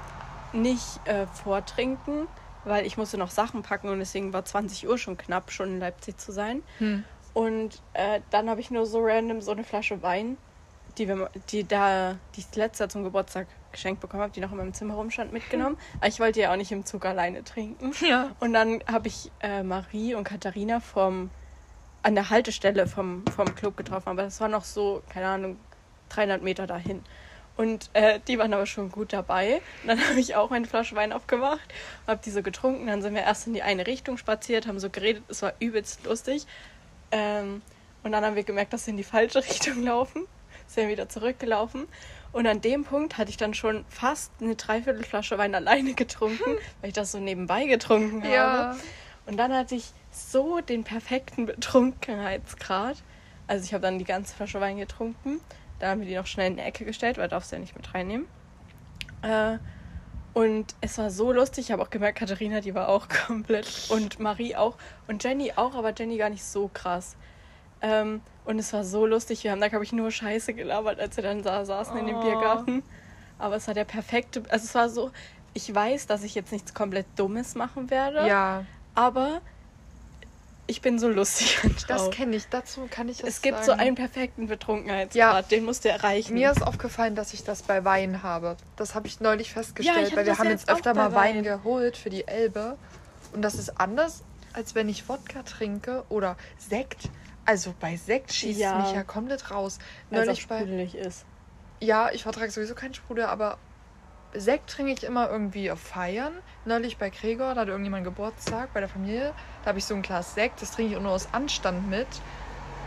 nicht 0.53 1.01
äh, 1.07 1.27
vortrinken, 1.27 2.27
weil 2.65 2.85
ich 2.87 2.99
musste 2.99 3.17
noch 3.17 3.31
Sachen 3.31 3.63
packen 3.63 3.89
und 3.89 3.99
deswegen 3.99 4.33
war 4.33 4.45
20 4.45 4.87
Uhr 4.87 4.99
schon 4.99 5.17
knapp, 5.17 5.51
schon 5.51 5.69
in 5.69 5.81
Leipzig 5.81 6.19
zu 6.19 6.33
sein. 6.33 6.63
Hm. 6.79 7.05
Und 7.33 7.83
äh, 7.95 8.21
dann 8.31 8.51
habe 8.51 8.61
ich 8.61 8.71
nur 8.71 8.87
so 8.87 9.01
random 9.01 9.41
so 9.41 9.53
eine 9.53 9.65
Flasche 9.65 10.03
Wein 10.03 10.37
die, 10.99 11.09
wir, 11.09 11.31
die 11.51 11.65
da, 11.67 12.17
die 12.35 12.41
ich 12.41 12.57
letzter 12.57 12.89
zum 12.89 13.05
Geburtstag 13.05 13.47
geschenkt 13.75 14.01
bekommen 14.01 14.23
habe, 14.23 14.33
die 14.33 14.41
noch 14.41 14.51
in 14.53 14.57
meinem 14.57 14.73
Zimmer 14.73 14.95
rumstand, 14.95 15.33
mitgenommen. 15.33 15.77
Aber 15.99 16.09
ich 16.09 16.19
wollte 16.21 16.41
ja 16.41 16.53
auch 16.53 16.57
nicht 16.57 16.73
im 16.73 16.87
Zug 16.87 17.05
alleine 17.05 17.45
trinken. 17.45 17.93
Ja. 18.01 18.31
Und 18.41 18.55
dann 18.55 18.83
habe 18.91 19.09
ich 19.09 19.31
äh, 19.41 19.63
Marie 19.63 20.15
und 20.15 20.25
Katharina 20.25 20.81
vom, 20.81 21.31
an 22.03 22.15
der 22.15 22.31
Haltestelle 22.31 22.87
vom, 22.87 23.25
vom 23.27 23.55
Club 23.55 23.77
getroffen. 23.77 24.09
Aber 24.09 24.23
das 24.23 24.41
war 24.41 24.49
noch 24.49 24.65
so, 24.65 25.03
keine 25.11 25.27
Ahnung, 25.27 25.59
300 26.09 26.43
Meter 26.43 26.67
dahin. 26.67 27.03
Und 27.57 27.91
äh, 27.93 28.19
die 28.27 28.39
waren 28.39 28.53
aber 28.53 28.67
schon 28.67 28.91
gut 28.91 29.13
dabei. 29.13 29.61
Und 29.83 29.89
dann 29.89 30.01
habe 30.09 30.19
ich 30.19 30.35
auch 30.37 30.51
eine 30.51 30.67
Flasche 30.67 30.97
Wein 30.97 31.13
aufgemacht, 31.13 31.73
habe 32.07 32.21
diese 32.25 32.43
getrunken. 32.43 32.87
Dann 32.87 33.03
sind 33.03 33.15
wir 33.15 33.23
erst 33.23 33.47
in 33.47 33.55
die 33.55 33.63
eine 33.63 33.87
Richtung 33.87 34.17
spaziert, 34.17 34.67
haben 34.67 34.79
so 34.79 34.91
geredet. 34.91 35.23
Es 35.29 35.43
war 35.43 35.53
übelst 35.61 36.05
lustig. 36.05 36.47
Ähm, 37.11 37.63
und 38.03 38.13
dann 38.13 38.25
haben 38.25 38.37
wir 38.37 38.45
gemerkt, 38.45 38.73
dass 38.73 38.87
wir 38.87 38.93
in 38.93 38.97
die 38.99 39.05
falsche 39.05 39.39
Richtung 39.45 39.83
laufen. 39.83 40.27
Sind 40.67 40.89
wieder 40.89 41.09
zurückgelaufen. 41.09 41.87
Und 42.35 42.49
an 42.49 42.61
dem 42.61 42.83
Punkt 42.83 43.17
hatte 43.17 43.31
ich 43.31 43.37
dann 43.37 43.55
schon 43.55 43.85
fast 43.89 44.33
eine 44.41 44.57
Dreiviertelflasche 44.57 45.39
Wein 45.39 45.55
alleine 45.55 45.95
getrunken, 45.95 46.57
weil 46.81 46.89
ich 46.89 46.93
das 46.93 47.13
so 47.13 47.21
nebenbei 47.21 47.67
getrunken 47.67 48.25
habe. 48.25 48.35
Ja. 48.35 48.77
Und 49.27 49.37
dann 49.37 49.53
hatte 49.53 49.77
ich 49.77 49.93
so 50.11 50.61
den 50.61 50.83
perfekten 50.83 51.47
Betrunkenheitsgrad. 51.47 52.97
Also 53.47 53.65
ich 53.65 53.73
habe 53.73 53.83
dann 53.83 54.01
die 54.01 54.05
ganze 54.05 54.35
Flasche 54.35 54.61
Wein 54.61 54.79
getrunken. 54.79 55.41
Dann 55.79 55.91
haben 55.91 56.01
wir 56.01 56.09
die 56.09 56.17
noch 56.17 56.27
schnell 56.27 56.49
in 56.49 56.57
die 56.57 56.63
Ecke 56.63 56.85
gestellt, 56.85 57.19
weil 57.19 57.29
darfst 57.29 57.53
du 57.53 57.57
ja 57.57 57.61
nicht 57.61 57.77
mit 57.77 57.95
reinnehmen. 57.95 58.27
Äh, 59.23 59.59
und 60.33 60.75
es 60.81 60.99
war 60.99 61.11
so 61.11 61.31
lustig. 61.31 61.67
Ich 61.67 61.71
habe 61.71 61.83
auch 61.83 61.91
gemerkt, 61.91 62.19
Katharina, 62.19 62.61
die 62.61 62.75
war 62.75 62.89
auch 62.89 63.07
komplett. 63.27 63.87
Und 63.91 64.19
Marie 64.19 64.57
auch. 64.57 64.77
Und 65.07 65.23
Jenny 65.23 65.53
auch, 65.55 65.77
aber 65.77 65.95
Jenny 65.97 66.17
gar 66.17 66.31
nicht 66.31 66.45
so 66.45 66.69
krass. 66.75 67.15
Ähm, 67.85 68.21
und 68.47 68.59
es 68.59 68.73
war 68.73 68.83
so 68.85 69.07
lustig. 69.07 69.45
Wir 69.45 69.53
haben 69.53 69.61
da, 69.61 69.69
glaube 69.69 69.85
ich, 69.85 69.93
nur 69.93 70.11
Scheiße 70.11 70.55
gelabert, 70.55 70.99
als 71.01 71.17
wir 71.17 71.23
dann 71.25 71.43
da 71.43 71.65
saßen 71.65 71.97
in 71.99 72.07
dem 72.07 72.17
Oh. 72.17 72.21
Biergarten. 72.23 72.83
Aber 73.39 73.57
es 73.57 73.67
war 73.67 73.75
der 73.75 73.85
perfekte. 73.85 74.43
Also 74.49 74.65
es 74.65 74.75
war 74.75 74.89
so. 74.89 75.11
Ich 75.53 75.73
weiß, 75.73 76.07
dass 76.07 76.25
ich 76.25 76.35
jetzt 76.35 76.51
nichts 76.51 76.75
komplett 76.75 77.07
Dummes 77.17 77.55
machen 77.55 77.91
werde. 77.91 78.27
Ja, 78.27 78.65
Aber 78.95 79.41
ich 80.67 80.81
bin 80.81 80.99
so 80.99 81.09
lustig 81.09 81.59
und 81.65 81.89
das 81.91 82.11
kenne 82.11 82.37
ich. 82.37 82.49
Dazu 82.49 82.89
kann 82.91 83.09
ich 83.09 83.19
das 83.19 83.29
Es 83.29 83.43
gibt 83.43 83.59
so 83.61 83.67
sagen. 83.67 83.81
einen 83.81 83.95
perfekten 83.97 84.47
Betrunkenheitsgrad, 84.47 85.15
Ja. 85.15 85.43
den 85.43 85.65
musst 85.65 85.85
du 85.85 85.91
erreichen. 85.91 86.35
Mir 86.35 86.51
ist 86.51 86.63
aufgefallen, 86.67 87.15
dass 87.15 87.35
ich 87.35 87.45
das 87.45 87.63
bei 87.63 87.85
Wein 87.85 88.23
habe. 88.23 88.57
Das 88.77 88.95
habe 88.95 89.07
ich 89.07 89.21
neulich 89.21 89.53
festgestellt, 89.53 90.11
Ja, 90.11 90.17
weil 90.17 90.27
wir 90.27 90.39
haben 90.39 90.49
jetzt 90.49 90.69
öfter 90.71 90.95
mal 90.95 91.13
Wein 91.15 91.37
Wein. 91.37 91.43
geholt 91.45 91.97
für 91.97 92.09
die 92.11 92.27
Elbe. 92.27 92.77
Und 93.33 93.43
das 93.43 93.55
ist 93.57 93.79
anders, 93.81 94.23
als 94.55 94.75
wenn 94.75 94.89
ich 94.89 95.09
Wodka 95.09 95.43
trinke 95.43 96.05
oder 96.09 96.37
Sekt. 96.59 97.11
Also 97.47 97.75
bei 97.79 97.97
Sekt 97.97 98.33
schießt 98.33 98.59
Ja. 98.61 98.79
mich 98.79 98.93
ja 98.93 99.03
komplett 99.03 99.51
raus. 99.51 99.79
weil 100.11 100.21
es 100.21 100.23
auch 100.23 100.27
Neulich 100.27 100.49
bei, 100.49 100.59
sprudelig 100.59 100.95
ist. 100.95 101.25
ja, 101.81 102.11
ich 102.11 102.23
vertrage 102.23 102.51
sowieso 102.51 102.75
keinen 102.75 102.95
Sprudel, 102.95 103.25
aber 103.27 103.59
Sekt 104.37 104.71
trinke 104.71 104.93
ich 104.93 105.05
immer 105.05 105.31
irgendwie 105.31 105.71
auf 105.71 105.79
Feiern. 105.81 106.33
Neulich 106.65 106.97
bei 106.97 107.11
Gregor, 107.11 107.55
da 107.55 107.61
hatte 107.61 107.71
irgendjemand 107.71 108.05
Geburtstag 108.05 108.73
bei 108.75 108.81
der 108.81 108.89
Familie. 108.89 109.33
Da 109.63 109.69
habe 109.69 109.79
ich 109.79 109.85
so 109.85 109.95
ein 109.95 110.03
Glas 110.03 110.35
Sekt, 110.35 110.61
das 110.63 110.73
trinke 110.73 110.93
ich 110.93 110.99
auch 110.99 111.03
nur 111.03 111.13
aus 111.13 111.29
Anstand 111.33 111.89
mit. 111.89 112.09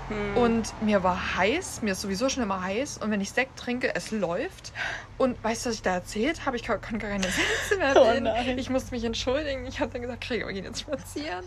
Hm. 0.10 0.38
Und 0.38 0.82
mir 0.82 1.04
war 1.04 1.36
heiß, 1.38 1.82
mir 1.84 1.92
ist 1.92 2.02
sowieso 2.02 2.28
schon 2.30 2.42
immer 2.44 2.62
heiß. 2.64 2.98
Und 2.98 3.12
wenn 3.12 3.22
ich 3.22 3.32
Sekt 3.32 3.58
trinke, 3.60 3.94
es 3.96 4.12
läuft. 4.12 4.74
Und 5.18 5.42
weißt 5.44 5.66
du, 5.66 5.70
was 5.70 5.76
ich 5.76 5.82
da 5.82 5.94
erzählt 5.96 6.46
habe? 6.46 6.56
Ich 6.58 6.66
konnte 6.66 6.98
gar 6.98 7.12
keine 7.12 7.24
Sätze 7.24 7.78
mehr 7.78 7.94
Oh 7.96 8.04
reden. 8.10 8.24
nein. 8.24 8.58
ich 8.58 8.70
musste 8.70 8.92
mich 8.94 9.04
entschuldigen. 9.04 9.66
Ich 9.68 9.80
habe 9.80 9.92
dann 9.92 10.02
gesagt, 10.02 10.22
Gregor, 10.28 10.48
wir 10.48 10.54
gehen 10.54 10.66
jetzt 10.66 10.82
spazieren. 10.82 11.46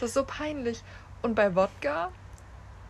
Das 0.00 0.08
ist 0.10 0.14
so 0.14 0.24
peinlich. 0.24 0.82
Und 1.22 1.34
bei 1.34 1.54
Wodka, 1.54 2.10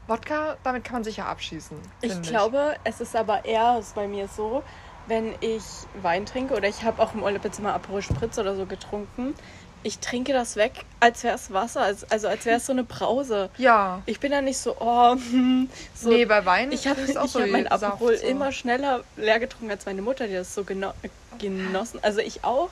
Wodka, 0.07 0.57
damit 0.63 0.85
kann 0.85 0.95
man 0.95 1.05
sich 1.05 1.17
ja 1.17 1.27
abschießen. 1.27 1.77
ich 2.01 2.23
glaube, 2.23 2.77
es 2.85 3.01
ist 3.01 3.17
aber 3.17 3.45
eher 3.45 3.81
bei 3.95 4.07
mir 4.07 4.29
so, 4.29 4.63
wenn 5.09 5.35
ich 5.41 5.63
Wein 6.03 6.27
trinke 6.27 6.55
oder 6.55 6.69
ich 6.69 6.83
habe 6.85 7.03
auch 7.03 7.15
im 7.15 7.23
Urlaub 7.23 7.45
jetzt 7.45 7.61
mal 7.61 7.73
Aperol 7.73 8.03
Spritz 8.03 8.39
oder 8.39 8.57
so 8.57 8.67
getrunken, 8.67 9.35
ich 9.83 10.01
trinke 10.01 10.33
das 10.33 10.57
weg, 10.57 10.85
als 10.99 11.23
wäre 11.23 11.37
es 11.37 11.53
Wasser, 11.53 11.83
als, 11.83 12.11
also 12.11 12.27
als 12.27 12.45
wäre 12.45 12.57
es 12.57 12.67
so 12.67 12.73
eine 12.73 12.83
Brause. 12.83 13.51
Ja. 13.57 14.03
Ich 14.07 14.19
bin 14.19 14.33
da 14.33 14.43
nicht 14.43 14.59
so, 14.59 14.77
oh, 14.81 15.13
hm, 15.13 15.71
so. 15.95 16.09
nee, 16.09 16.25
bei 16.25 16.45
Wein 16.45 16.73
ich 16.73 16.89
habe 16.89 17.01
ist 17.01 17.11
ich 17.11 17.19
auch 17.19 17.29
so 17.29 17.41
hab 17.41 17.49
mein 17.49 17.67
wie 17.67 17.71
Aperol 17.71 18.17
so. 18.17 18.27
immer 18.27 18.51
schneller 18.51 19.05
leer 19.17 19.39
getrunken 19.39 19.71
als 19.71 19.87
meine 19.87 20.03
Mutter, 20.03 20.27
die 20.27 20.35
das 20.35 20.55
so 20.55 20.65
geno 20.65 20.93
genossen. 21.39 22.01
Also 22.03 22.21
ich 22.21 22.43
auch, 22.43 22.71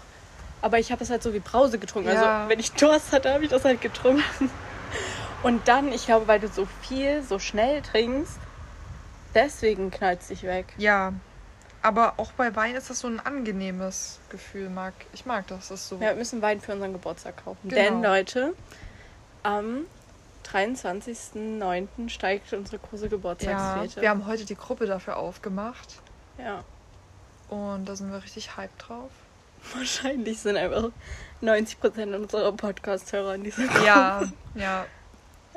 aber 0.61 0.79
ich 0.79 0.91
habe 0.91 1.05
es 1.05 1.11
halt 1.11 1.23
so 1.23 1.33
wie 1.35 1.39
Brause 1.39 1.79
getrunken. 1.79 2.11
Ja. 2.11 2.39
Also 2.39 2.49
wenn 2.49 2.59
ich 2.59 2.73
Durst 2.73 3.13
hatte, 3.13 3.33
habe 3.33 3.45
ich 3.45 3.51
das 3.51 3.65
halt 3.65 3.81
getrunken. 3.81 4.25
Und 5.45 5.69
dann, 5.69 5.93
ich 5.93 6.07
glaube, 6.07 6.27
weil 6.27 6.41
du 6.41 6.49
so 6.49 6.67
viel, 6.81 7.23
so 7.23 7.39
schnell 7.39 7.83
trinkst, 7.83 8.39
deswegen 9.35 9.91
knallt 9.91 10.23
es 10.23 10.29
dich 10.29 10.43
weg. 10.43 10.73
Ja. 10.79 11.13
Aber 11.83 12.15
auch 12.17 12.33
bei 12.33 12.57
Wein 12.57 12.75
ist 12.75 12.89
das 12.89 13.01
so 13.01 13.09
ein 13.09 13.21
angenehmes 13.21 14.21
Gefühl, 14.31 14.71
mag. 14.71 14.95
Ich 15.13 15.27
mag 15.27 15.47
das, 15.49 15.69
das 15.69 15.83
ist 15.83 15.89
so. 15.91 15.97
Ja, 15.97 16.09
wir 16.09 16.15
müssen 16.15 16.41
Wein 16.41 16.63
für 16.63 16.73
unseren 16.73 16.95
Geburtstag 16.95 17.45
kaufen. 17.45 17.69
Genau. 17.69 17.83
Denn, 17.83 18.03
Leute, 18.03 18.55
am 19.43 19.85
23.09. 20.51 22.09
steigt 22.09 22.55
unsere 22.55 22.79
große 22.79 23.05
ja, 23.05 23.11
Geburtstagsfete. 23.11 24.01
wir 24.01 24.09
haben 24.09 24.25
heute 24.25 24.47
die 24.47 24.57
Gruppe 24.57 24.87
dafür 24.87 25.19
aufgemacht. 25.19 26.01
ja. 26.39 26.65
Und 27.51 27.87
da 27.87 27.95
sind 27.95 28.11
wir 28.11 28.23
richtig 28.23 28.57
hyped 28.57 28.89
drauf. 28.89 29.11
Wahrscheinlich 29.75 30.41
sind 30.41 30.57
einfach 30.57 30.89
90% 31.43 32.17
unserer 32.17 32.53
Podcast-Hörer 32.53 33.35
in 33.35 33.45
dieser 33.45 33.67
Gruppe. 33.67 33.85
Ja, 33.85 34.23
ja. 34.55 34.87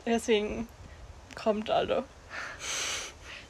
Deswegen 0.07 0.67
kommt 1.35 1.69
alle. 1.69 2.03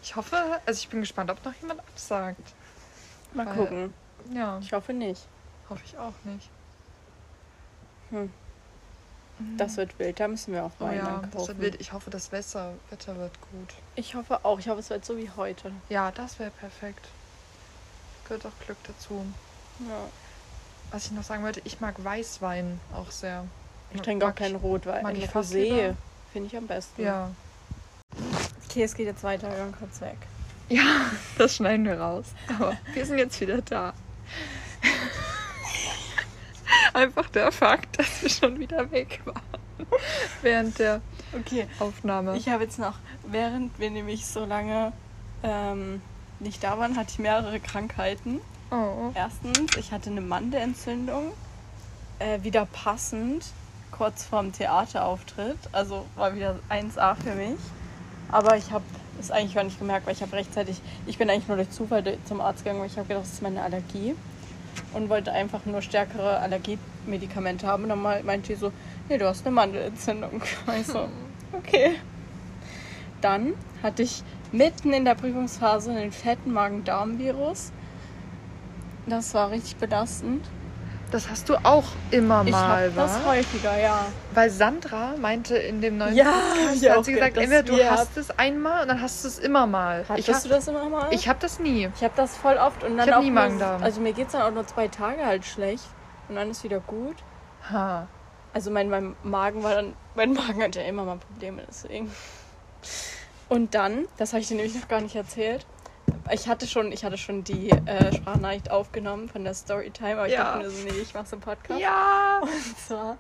Ich 0.02 0.16
hoffe, 0.16 0.60
also 0.66 0.80
ich 0.80 0.90
bin 0.90 1.02
gespannt, 1.02 1.30
ob 1.30 1.44
noch 1.46 1.54
jemand 1.62 1.80
absagt. 1.82 2.54
Mal 3.34 3.46
Weil- 3.46 3.56
gucken. 3.56 3.94
Ja, 4.34 4.60
Ich 4.60 4.74
hoffe 4.74 4.94
nicht. 4.94 5.22
hoffe 5.70 5.82
ich 5.86 5.98
auch 5.98 6.14
nicht. 6.24 6.50
Hm. 8.10 8.32
Das 9.58 9.78
wird 9.78 9.98
wild. 10.00 10.20
Da 10.20 10.28
müssen 10.28 10.52
wir 10.54 10.64
auch 10.66 10.72
Oh 10.80 10.86
Wein 10.86 10.98
ja, 10.98 11.22
das 11.32 11.48
wird 11.48 11.60
wild. 11.60 11.80
Ich 11.80 11.94
hoffe, 11.94 12.10
das 12.10 12.32
Wetter, 12.32 12.74
Wetter 12.90 13.16
wird 13.18 13.34
gut. 13.52 13.74
Ich 13.96 14.16
hoffe 14.16 14.44
auch. 14.44 14.58
Ich 14.58 14.68
hoffe, 14.68 14.80
es 14.80 14.90
wird 14.90 15.06
so 15.06 15.16
wie 15.18 15.30
heute. 15.36 15.72
Ja, 15.90 16.10
das 16.12 16.40
wäre 16.40 16.50
perfekt. 16.50 17.08
Gehört 18.24 18.46
auch 18.48 18.66
Glück 18.66 18.78
dazu. 18.86 19.24
Ja. 19.88 20.00
Was 20.92 21.06
ich 21.06 21.12
noch 21.12 21.24
sagen 21.24 21.44
wollte, 21.44 21.62
ich 21.66 21.80
mag 21.82 22.04
Weißwein 22.04 22.80
auch 22.96 23.12
sehr. 23.12 23.46
Ich 23.94 24.02
trinke 24.02 24.28
auch 24.28 24.34
keinen 24.36 24.56
Rotwein. 24.56 25.04
mag 25.04 25.16
ich 25.18 25.30
Rosé. 25.30 25.94
Finde 26.38 26.50
ich 26.50 26.58
am 26.58 26.68
besten. 26.68 27.02
Ja. 27.02 27.32
Okay, 28.70 28.84
es 28.84 28.94
geht 28.94 29.08
jetzt 29.08 29.24
weiter. 29.24 29.50
Dann 29.50 29.72
kurz 29.76 30.02
weg. 30.02 30.18
Ja, 30.70 31.10
das 31.40 31.56
schneiden 31.56 31.86
wir 31.86 32.00
raus. 32.00 32.26
Aber 32.48 32.78
wir 32.94 33.06
sind 33.08 33.18
jetzt 33.18 33.42
wieder 33.42 33.60
da. 33.64 33.94
Einfach 36.94 37.28
der 37.30 37.52
Fakt, 37.52 37.98
dass 37.98 38.22
wir 38.22 38.30
schon 38.30 38.60
wieder 38.60 38.92
weg 38.92 39.20
waren. 39.26 39.42
Während 40.44 40.78
der 40.78 41.02
Okay. 41.34 41.68
Aufnahme. 41.80 42.38
Ich 42.38 42.50
habe 42.50 42.64
jetzt 42.66 42.78
noch, 42.78 42.96
während 43.26 43.78
wir 43.80 43.90
nämlich 43.90 44.28
so 44.28 44.46
lange 44.46 44.94
ähm, 45.42 46.02
nicht 46.40 46.64
da 46.64 46.78
waren, 46.78 46.96
hatte 46.98 47.10
ich 47.14 47.20
mehrere 47.20 47.60
Krankheiten. 47.60 48.42
oh. 48.70 49.10
Erstens, 49.16 49.76
ich 49.76 49.92
hatte 49.92 50.12
eine 50.12 50.22
Mandelentzündung. 50.22 51.34
Äh, 52.20 52.44
wieder 52.44 52.66
passend, 52.68 53.44
kurz 53.92 54.24
vorm 54.24 54.52
Theaterauftritt. 54.52 55.58
Also 55.72 56.06
war 56.16 56.36
wieder 56.36 56.60
1A 56.70 57.16
für 57.16 57.36
mich. 57.36 57.60
Aber 58.30 58.58
ich 58.58 58.72
habe 58.72 58.84
es 59.20 59.32
eigentlich 59.32 59.56
gar 59.56 59.64
nicht 59.64 59.80
gemerkt, 59.80 60.06
weil 60.06 60.14
ich 60.14 60.22
habe 60.22 60.34
rechtzeitig, 60.34 60.82
ich 61.06 61.18
bin 61.18 61.30
eigentlich 61.30 61.48
nur 61.48 61.58
durch 61.58 61.70
Zufall 61.70 62.04
zum 62.26 62.42
Arzt 62.42 62.64
gegangen, 62.64 62.80
weil 62.82 62.88
ich 62.88 62.98
habe 62.98 63.08
gedacht, 63.08 63.24
das 63.24 63.34
ist 63.34 63.42
meine 63.42 63.62
Allergie. 63.62 64.16
Und 64.94 65.10
wollte 65.10 65.32
einfach 65.32 65.66
nur 65.66 65.82
stärkere 65.82 66.38
Allergiemedikamente 66.38 67.66
haben. 67.66 67.84
Und 67.84 67.90
dann 67.90 68.02
meinte 68.02 68.54
die 68.54 68.56
so, 68.56 68.72
nee, 69.10 69.18
du 69.18 69.28
hast 69.28 69.46
eine 69.46 69.56
Mandelentzündung. 69.56 70.42
Ich 70.80 70.88
so, 70.88 71.08
okay. 71.54 71.96
Dann 73.22 73.54
hatte 73.82 74.04
ich 74.04 74.24
mitten 74.52 74.94
in 74.94 75.06
der 75.06 75.16
Prüfungsphase 75.16 75.92
einen 75.92 76.12
fetten 76.12 76.54
Magen-Darm-Virus. 76.54 77.72
Das 79.08 79.34
war 79.34 79.52
richtig 79.52 79.78
belastend. 79.78 80.46
Das 81.10 81.30
hast 81.30 81.48
du 81.48 81.56
auch 81.64 81.86
immer 82.12 82.44
Ich 82.46 82.52
mal, 82.52 82.84
habe 82.88 82.92
das 82.94 83.24
wa? 83.24 83.30
häufiger, 83.30 83.80
ja. 83.80 84.06
Weil 84.34 84.50
Sandra 84.50 85.14
meinte 85.18 85.56
in 85.58 85.80
dem 85.80 85.98
neuen 85.98 86.14
Ja, 86.16 86.26
Podcast, 86.34 86.84
da 86.86 86.96
hat 86.98 87.06
sie 87.06 87.14
gesagt, 87.14 87.38
entweder 87.38 87.64
du 87.64 87.78
hast 87.90 88.18
es 88.18 88.30
einmal 88.38 88.82
und 88.82 88.90
dann 88.90 89.02
hast 89.02 89.24
du 89.24 89.30
es 89.30 89.40
immer 89.40 89.68
mal. 89.68 90.04
Hattest 90.10 90.28
hab, 90.34 90.44
du 90.44 90.50
das 90.50 90.68
immer 90.68 90.90
mal? 90.90 91.08
ich 91.12 91.30
habe 91.30 91.40
das 91.40 91.60
nie. 91.60 91.90
Ich 91.96 92.04
habe 92.04 92.14
das 92.18 92.36
voll 92.36 92.58
oft 92.58 92.84
und 92.84 92.98
dann 92.98 93.08
Ich 93.08 93.14
hab 93.14 93.20
auch 93.20 93.24
nie 93.24 93.30
nur- 93.32 93.42
Magen-Darm. 93.42 93.84
Also 93.84 94.02
mir 94.02 94.12
geht's 94.12 94.34
dann 94.34 94.42
auch 94.42 94.52
nur 94.52 94.68
zwei 94.68 94.90
Tage 94.90 95.26
halt 95.26 95.46
schlecht 95.46 95.86
und 96.28 96.36
dann 96.36 96.52
ist 96.52 96.66
wieder 96.66 96.82
gut. 96.82 97.16
Ha. 97.72 98.08
Also 98.54 98.70
mein, 98.70 98.90
mein 98.90 99.16
Magen 99.24 99.64
war 99.64 99.76
dann, 99.76 99.94
mein 100.16 100.34
Magen 100.34 100.62
hat 100.62 100.76
ja 100.76 100.82
immer 100.82 101.06
mal 101.06 101.18
Probleme, 101.20 101.62
deswegen. 101.70 102.12
Und 103.48 103.76
dann, 103.76 104.08
das 104.18 104.34
habe 104.34 104.42
ich 104.42 104.50
dir 104.50 104.56
nämlich 104.56 104.76
noch 104.76 104.90
gar 104.90 105.00
nicht 105.00 105.16
erzählt. 105.16 105.66
Ich 106.32 106.48
hatte 106.48 106.68
schon, 106.68 106.92
ich 106.92 107.06
hatte 107.06 107.18
schon 107.18 107.44
die 107.44 107.70
äh, 107.70 108.14
Sprachnachricht 108.14 108.70
aufgenommen 108.70 109.30
von 109.30 109.44
der 109.44 109.54
Storytime, 109.54 110.14
aber 110.16 110.28
ich 110.28 110.34
Ja. 110.34 110.44
dachte 110.44 110.66
mir 110.66 110.70
so, 110.70 110.84
nee, 110.84 111.00
ich 111.02 111.14
mache 111.14 111.26
so 111.26 111.36
einen 111.38 111.42
Podcast. 111.42 111.80
Ja. 111.80 112.40
Und 112.42 112.78
zwar 112.78 113.18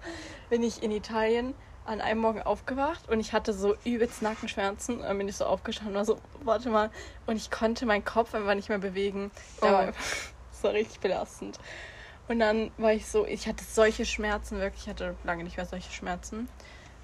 bin 0.50 0.62
ich 0.64 0.84
in 0.84 0.92
Italien 0.92 1.54
an 1.86 2.02
einem 2.02 2.20
Morgen 2.20 2.42
aufgewacht 2.42 3.08
und 3.08 3.22
ich 3.22 3.32
hatte 3.32 3.54
so 3.54 3.74
übelst 3.86 4.22
Nackenschmerzen. 4.22 5.00
Dann 5.04 5.18
bin 5.18 5.30
ich 5.30 5.38
so 5.38 5.46
aufgestanden 5.46 5.94
und 5.96 6.00
war 6.00 6.06
so, 6.06 6.20
warte 6.44 6.70
mal. 6.70 6.90
Und 7.28 7.38
ich 7.38 7.50
konnte 7.50 7.86
meinen 7.86 8.04
Kopf 8.04 8.36
einfach 8.36 8.56
nicht 8.56 8.68
mehr 8.68 8.78
bewegen. 8.78 9.32
Oh. 9.62 9.68
war 9.72 9.86
das 10.52 10.64
war 10.64 10.74
richtig 10.74 11.00
belastend. 11.00 11.58
Und 12.28 12.40
dann 12.40 12.72
war 12.78 12.92
ich 12.92 13.08
so, 13.08 13.26
ich 13.26 13.48
hatte 13.48 13.64
solche 13.64 14.06
Schmerzen, 14.06 14.60
wirklich, 14.60 14.84
ich 14.84 14.90
hatte 14.90 15.16
lange 15.24 15.46
nicht 15.46 15.56
mehr 15.56 15.66
solche 15.66 15.90
Schmerzen. 15.94 16.50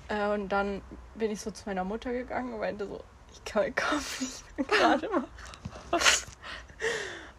Äh, 0.09 0.33
und 0.33 0.49
dann 0.49 0.81
bin 1.15 1.31
ich 1.31 1.39
so 1.39 1.49
zu 1.51 1.63
meiner 1.65 1.85
Mutter 1.85 2.11
gegangen 2.11 2.53
und 2.53 2.59
meinte 2.59 2.85
so, 2.85 3.01
ich 3.45 3.51
kann 3.51 3.75
Kopf 3.75 4.21
nicht 4.21 4.69
gerade 4.69 5.09
machen. 5.09 5.27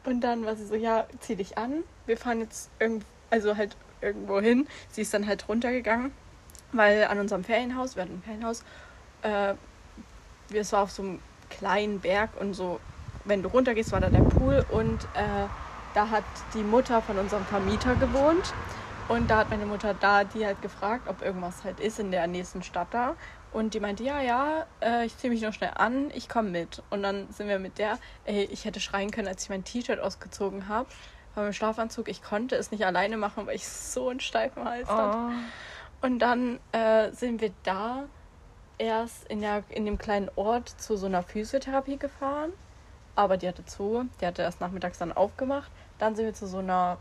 Und 0.05 0.21
dann 0.21 0.45
war 0.45 0.57
sie 0.57 0.67
so, 0.67 0.75
ja, 0.75 1.07
zieh 1.21 1.37
dich 1.37 1.57
an. 1.57 1.83
Wir 2.07 2.17
fahren 2.17 2.41
jetzt 2.41 2.71
irgend, 2.79 3.05
also 3.31 3.57
halt 3.57 3.77
irgendwo 4.01 4.41
hin. 4.41 4.69
Sie 4.91 5.03
ist 5.03 5.15
dann 5.15 5.27
halt 5.27 5.49
runtergegangen, 5.49 6.13
weil 6.73 7.05
an 7.05 7.19
unserem 7.19 7.43
Ferienhaus, 7.43 7.97
wir 7.97 8.03
hatten 8.03 8.15
ein 8.15 8.23
Ferienhaus, 8.23 8.63
äh, 9.23 9.55
es 10.53 10.73
war 10.73 10.83
auf 10.83 10.91
so 10.91 11.03
einem 11.03 11.21
kleinen 11.49 12.01
Berg 12.01 12.31
und 12.39 12.55
so, 12.55 12.81
wenn 13.25 13.43
du 13.43 13.49
runtergehst, 13.49 13.93
war 13.93 14.01
da 14.01 14.11
der 14.11 14.21
Pool 14.21 14.65
und 14.71 15.05
äh, 15.15 15.47
da 15.95 16.11
hat 16.11 16.25
die 16.53 16.63
Mutter 16.63 17.01
von 17.01 17.19
unserem 17.19 17.45
Vermieter 17.47 17.95
gewohnt. 17.95 18.53
Und 19.09 19.31
da 19.31 19.39
hat 19.39 19.51
meine 19.51 19.67
Mutter 19.67 19.95
da 19.95 20.25
die 20.25 20.45
halt 20.45 20.61
gefragt, 20.63 21.09
ob 21.09 21.23
irgendwas 21.23 21.63
halt 21.63 21.79
ist 21.79 21.99
in 21.99 22.11
der 22.11 22.27
nächsten 22.27 22.63
Stadt 22.63 22.89
da. 22.91 23.17
Und 23.55 23.73
die 23.73 23.79
meinte, 23.79 24.03
ja, 24.03 24.21
ja, 24.21 24.67
äh, 24.83 25.07
ich 25.07 25.17
ziehe 25.17 25.33
mich 25.33 25.41
noch 25.41 25.53
schnell 25.53 25.71
an, 25.77 26.11
ich 26.13 26.29
komme 26.29 26.51
mit. 26.51 26.83
Und 26.91 27.05
dann 27.05 27.33
sind 27.33 27.47
wir 27.47 27.61
mit 27.61 27.79
der, 27.79 27.99
ey, 28.25 28.43
ich 28.51 28.65
hätte 28.65 28.81
schreien 28.81 29.13
können, 29.13 29.29
als 29.29 29.45
ich 29.45 29.49
mein 29.49 29.63
T-Shirt 29.63 30.01
ausgezogen 30.01 30.69
habe. 30.69 30.89
War 31.37 31.47
im 31.47 31.53
Schlafanzug, 31.53 32.09
ich 32.09 32.21
konnte 32.21 32.57
es 32.57 32.73
nicht 32.73 32.85
alleine 32.85 33.17
machen, 33.17 33.47
weil 33.47 33.55
ich 33.55 33.69
so 33.69 34.09
einen 34.09 34.19
steifen 34.19 34.65
Hals 34.65 34.89
hatte. 34.89 35.19
Oh. 35.19 36.07
Und 36.07 36.19
dann 36.19 36.59
äh, 36.73 37.13
sind 37.13 37.41
wir 37.41 37.53
da 37.63 38.07
erst 38.79 39.29
in, 39.29 39.41
der, 39.41 39.63
in 39.69 39.87
dem 39.87 39.99
kleinen 39.99 40.31
Ort 40.35 40.69
zu 40.69 40.97
so 40.97 41.07
einer 41.07 41.23
Physiotherapie 41.23 41.97
gefahren. 41.97 42.53
Aber 43.15 43.37
die 43.37 43.47
hatte 43.47 43.65
zu. 43.65 44.09
Die 44.21 44.27
hatte 44.27 44.43
erst 44.43 44.61
nachmittags 44.61 44.99
dann 44.99 45.13
aufgemacht. 45.13 45.71
Dann 45.99 46.17
sind 46.17 46.25
wir 46.25 46.35
zu 46.35 46.49
so 46.49 46.59
einer, 46.59 46.99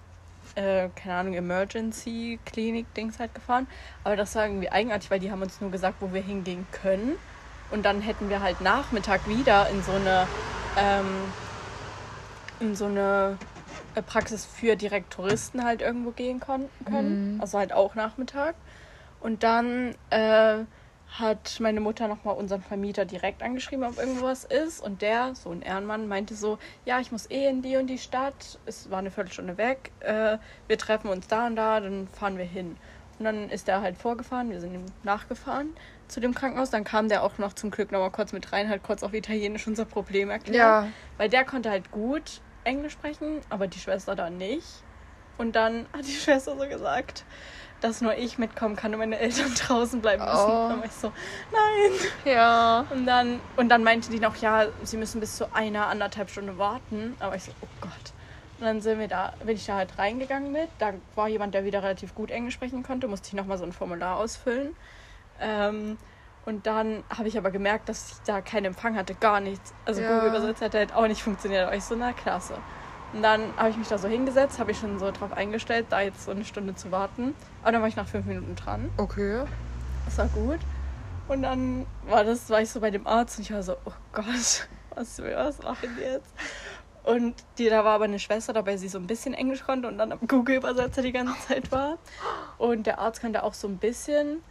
äh, 0.55 0.89
keine 0.95 1.15
Ahnung, 1.15 1.33
Emergency-Klinik-Dings 1.33 3.19
halt 3.19 3.33
gefahren. 3.33 3.67
Aber 4.03 4.15
das 4.15 4.35
war 4.35 4.45
irgendwie 4.45 4.69
eigenartig, 4.69 5.09
weil 5.11 5.19
die 5.19 5.31
haben 5.31 5.41
uns 5.41 5.59
nur 5.61 5.71
gesagt, 5.71 5.97
wo 5.99 6.13
wir 6.13 6.21
hingehen 6.21 6.65
können. 6.71 7.15
Und 7.71 7.85
dann 7.85 8.01
hätten 8.01 8.29
wir 8.29 8.41
halt 8.41 8.61
Nachmittag 8.61 9.27
wieder 9.27 9.69
in 9.69 9.81
so 9.83 9.93
eine, 9.93 10.27
ähm, 10.77 11.05
in 12.59 12.75
so 12.75 12.85
eine 12.85 13.37
äh, 13.95 14.01
Praxis 14.01 14.45
für 14.45 14.75
direkt 14.75 15.11
Touristen 15.13 15.63
halt 15.63 15.81
irgendwo 15.81 16.11
gehen 16.11 16.39
können. 16.39 16.69
Mhm. 16.87 17.41
Also 17.41 17.57
halt 17.57 17.73
auch 17.73 17.95
Nachmittag. 17.95 18.55
Und 19.19 19.43
dann 19.43 19.95
äh, 20.09 20.59
hat 21.19 21.59
meine 21.59 21.79
Mutter 21.79 22.07
nochmal 22.07 22.35
unseren 22.35 22.61
Vermieter 22.61 23.05
direkt 23.05 23.43
angeschrieben, 23.43 23.85
ob 23.85 23.99
irgendwas 23.99 24.45
ist. 24.45 24.81
Und 24.81 25.01
der, 25.01 25.35
so 25.35 25.51
ein 25.51 25.61
Ehrenmann, 25.61 26.07
meinte 26.07 26.33
so, 26.33 26.57
ja, 26.85 26.99
ich 26.99 27.11
muss 27.11 27.29
eh 27.29 27.47
in 27.47 27.61
die 27.61 27.77
und 27.77 27.87
die 27.87 27.99
Stadt. 27.99 28.57
Es 28.65 28.89
war 28.89 28.99
eine 28.99 29.11
Viertelstunde 29.11 29.57
weg. 29.57 29.91
Äh, 29.99 30.37
wir 30.67 30.77
treffen 30.77 31.09
uns 31.09 31.27
da 31.27 31.47
und 31.47 31.55
da, 31.55 31.79
dann 31.79 32.07
fahren 32.07 32.37
wir 32.37 32.45
hin. 32.45 32.77
Und 33.19 33.25
dann 33.25 33.49
ist 33.49 33.69
er 33.69 33.81
halt 33.81 33.95
vorgefahren, 33.95 34.49
wir 34.49 34.59
sind 34.59 34.73
ihm 34.73 34.85
nachgefahren 35.03 35.75
zu 36.07 36.19
dem 36.19 36.33
Krankenhaus. 36.33 36.71
Dann 36.71 36.83
kam 36.83 37.09
der 37.09 37.23
auch 37.23 37.37
noch 37.37 37.53
zum 37.53 37.69
Glück 37.69 37.91
nochmal 37.91 38.09
kurz 38.09 38.33
mit 38.33 38.51
rein, 38.51 38.67
hat 38.69 38.81
kurz 38.81 39.03
auf 39.03 39.13
Italienisch 39.13 39.67
unser 39.67 39.85
Problem 39.85 40.31
erklärt. 40.31 40.55
Ja, 40.55 40.87
Weil 41.17 41.29
der 41.29 41.45
konnte 41.45 41.69
halt 41.69 41.91
gut 41.91 42.41
Englisch 42.63 42.93
sprechen, 42.93 43.41
aber 43.49 43.67
die 43.67 43.77
Schwester 43.77 44.15
da 44.15 44.31
nicht. 44.31 44.83
Und 45.37 45.55
dann 45.55 45.85
hat 45.93 46.07
die 46.07 46.11
Schwester 46.19 46.57
so 46.57 46.67
gesagt, 46.67 47.23
dass 47.83 48.01
nur 48.01 48.15
ich 48.15 48.37
mitkommen 48.37 48.75
kann 48.75 48.93
und 48.93 48.99
meine 48.99 49.19
Eltern 49.19 49.53
draußen 49.67 50.01
bleiben 50.01 50.23
müssen. 50.23 50.45
Oh. 50.45 50.69
Dann 50.69 50.79
war 50.79 50.85
ich 50.85 50.91
so, 50.91 51.11
nein. 51.51 52.09
ja. 52.33 52.85
Und 52.89 53.05
dann, 53.05 53.39
und 53.57 53.69
dann 53.69 53.83
meinte 53.83 54.09
die 54.09 54.19
noch, 54.19 54.35
ja, 54.37 54.65
sie 54.83 54.97
müssen 54.97 55.19
bis 55.19 55.35
zu 55.37 55.53
einer, 55.53 55.87
anderthalb 55.87 56.29
Stunde 56.29 56.57
warten. 56.57 57.15
Aber 57.19 57.35
ich 57.35 57.43
so, 57.43 57.51
oh 57.61 57.67
Gott. 57.81 58.13
Und 58.59 58.65
dann 58.65 58.81
sind 58.81 58.99
wir 58.99 59.07
da, 59.07 59.33
bin 59.43 59.55
ich 59.55 59.65
da 59.65 59.75
halt 59.75 59.97
reingegangen 59.97 60.51
mit. 60.51 60.69
Da 60.79 60.93
war 61.15 61.27
jemand, 61.27 61.53
der 61.53 61.65
wieder 61.65 61.83
relativ 61.83 62.15
gut 62.15 62.31
Englisch 62.31 62.53
sprechen 62.53 62.83
konnte, 62.83 63.07
musste 63.07 63.27
ich 63.27 63.33
nochmal 63.33 63.57
so 63.57 63.65
ein 63.65 63.73
Formular 63.73 64.17
ausfüllen. 64.17 64.75
Ähm, 65.41 65.97
und 66.45 66.65
dann 66.67 67.03
habe 67.09 67.27
ich 67.27 67.37
aber 67.37 67.51
gemerkt, 67.51 67.89
dass 67.89 68.11
ich 68.11 68.17
da 68.25 68.41
keinen 68.41 68.65
Empfang 68.65 68.95
hatte, 68.95 69.15
gar 69.15 69.39
nichts. 69.39 69.73
Also 69.85 70.01
Ja. 70.01 70.13
Google 70.13 70.29
Übersetzer 70.29 70.65
hat 70.65 70.75
halt 70.75 70.93
auch 70.93 71.07
nicht 71.07 71.23
funktioniert. 71.23 71.67
War 71.67 71.75
ich 71.75 71.83
so, 71.83 71.95
na 71.95 72.13
klasse. 72.13 72.55
Und 73.13 73.21
dann 73.21 73.55
habe 73.57 73.69
ich 73.69 73.77
mich 73.77 73.87
da 73.87 73.97
so 73.97 74.07
hingesetzt, 74.07 74.59
habe 74.59 74.71
ich 74.71 74.79
schon 74.79 74.97
so 74.97 75.11
drauf 75.11 75.33
eingestellt, 75.33 75.87
da 75.89 76.01
jetzt 76.01 76.25
so 76.25 76.31
eine 76.31 76.43
Stunde 76.45 76.75
zu 76.75 76.91
warten. 76.91 77.35
Aber 77.61 77.71
dann 77.71 77.81
war 77.81 77.87
ich 77.87 77.95
nach 77.95 78.07
fünf 78.07 78.25
Minuten 78.25 78.55
dran. 78.55 78.89
Okay. 78.97 79.43
Das 80.05 80.17
war 80.17 80.27
gut. 80.27 80.59
Und 81.27 81.43
dann 81.43 81.85
war 82.07 82.23
das, 82.23 82.49
war 82.49 82.61
ich 82.61 82.69
so 82.69 82.79
bei 82.79 82.91
dem 82.91 83.07
Arzt 83.07 83.37
und 83.37 83.43
ich 83.43 83.53
war 83.53 83.63
so, 83.63 83.73
oh 83.85 83.93
Gott, 84.11 84.25
was, 84.95 85.21
was 85.21 85.61
machen 85.61 85.89
wir 85.95 86.13
jetzt? 86.13 86.33
Und 87.03 87.35
die, 87.57 87.69
da 87.69 87.83
war 87.83 87.95
aber 87.95 88.05
eine 88.05 88.19
Schwester 88.19 88.53
dabei, 88.53 88.75
die 88.77 88.87
so 88.87 88.97
ein 88.97 89.07
bisschen 89.07 89.33
Englisch 89.33 89.63
konnte 89.63 89.87
und 89.87 89.97
dann 89.97 90.11
am 90.11 90.19
Google-Übersetzer 90.25 91.01
die 91.01 91.11
ganze 91.11 91.35
Zeit 91.47 91.71
war. 91.71 91.97
Und 92.57 92.87
der 92.87 92.99
Arzt 92.99 93.21
kannte 93.21 93.43
auch 93.43 93.53
so 93.53 93.67
ein 93.67 93.77
bisschen. 93.77 94.41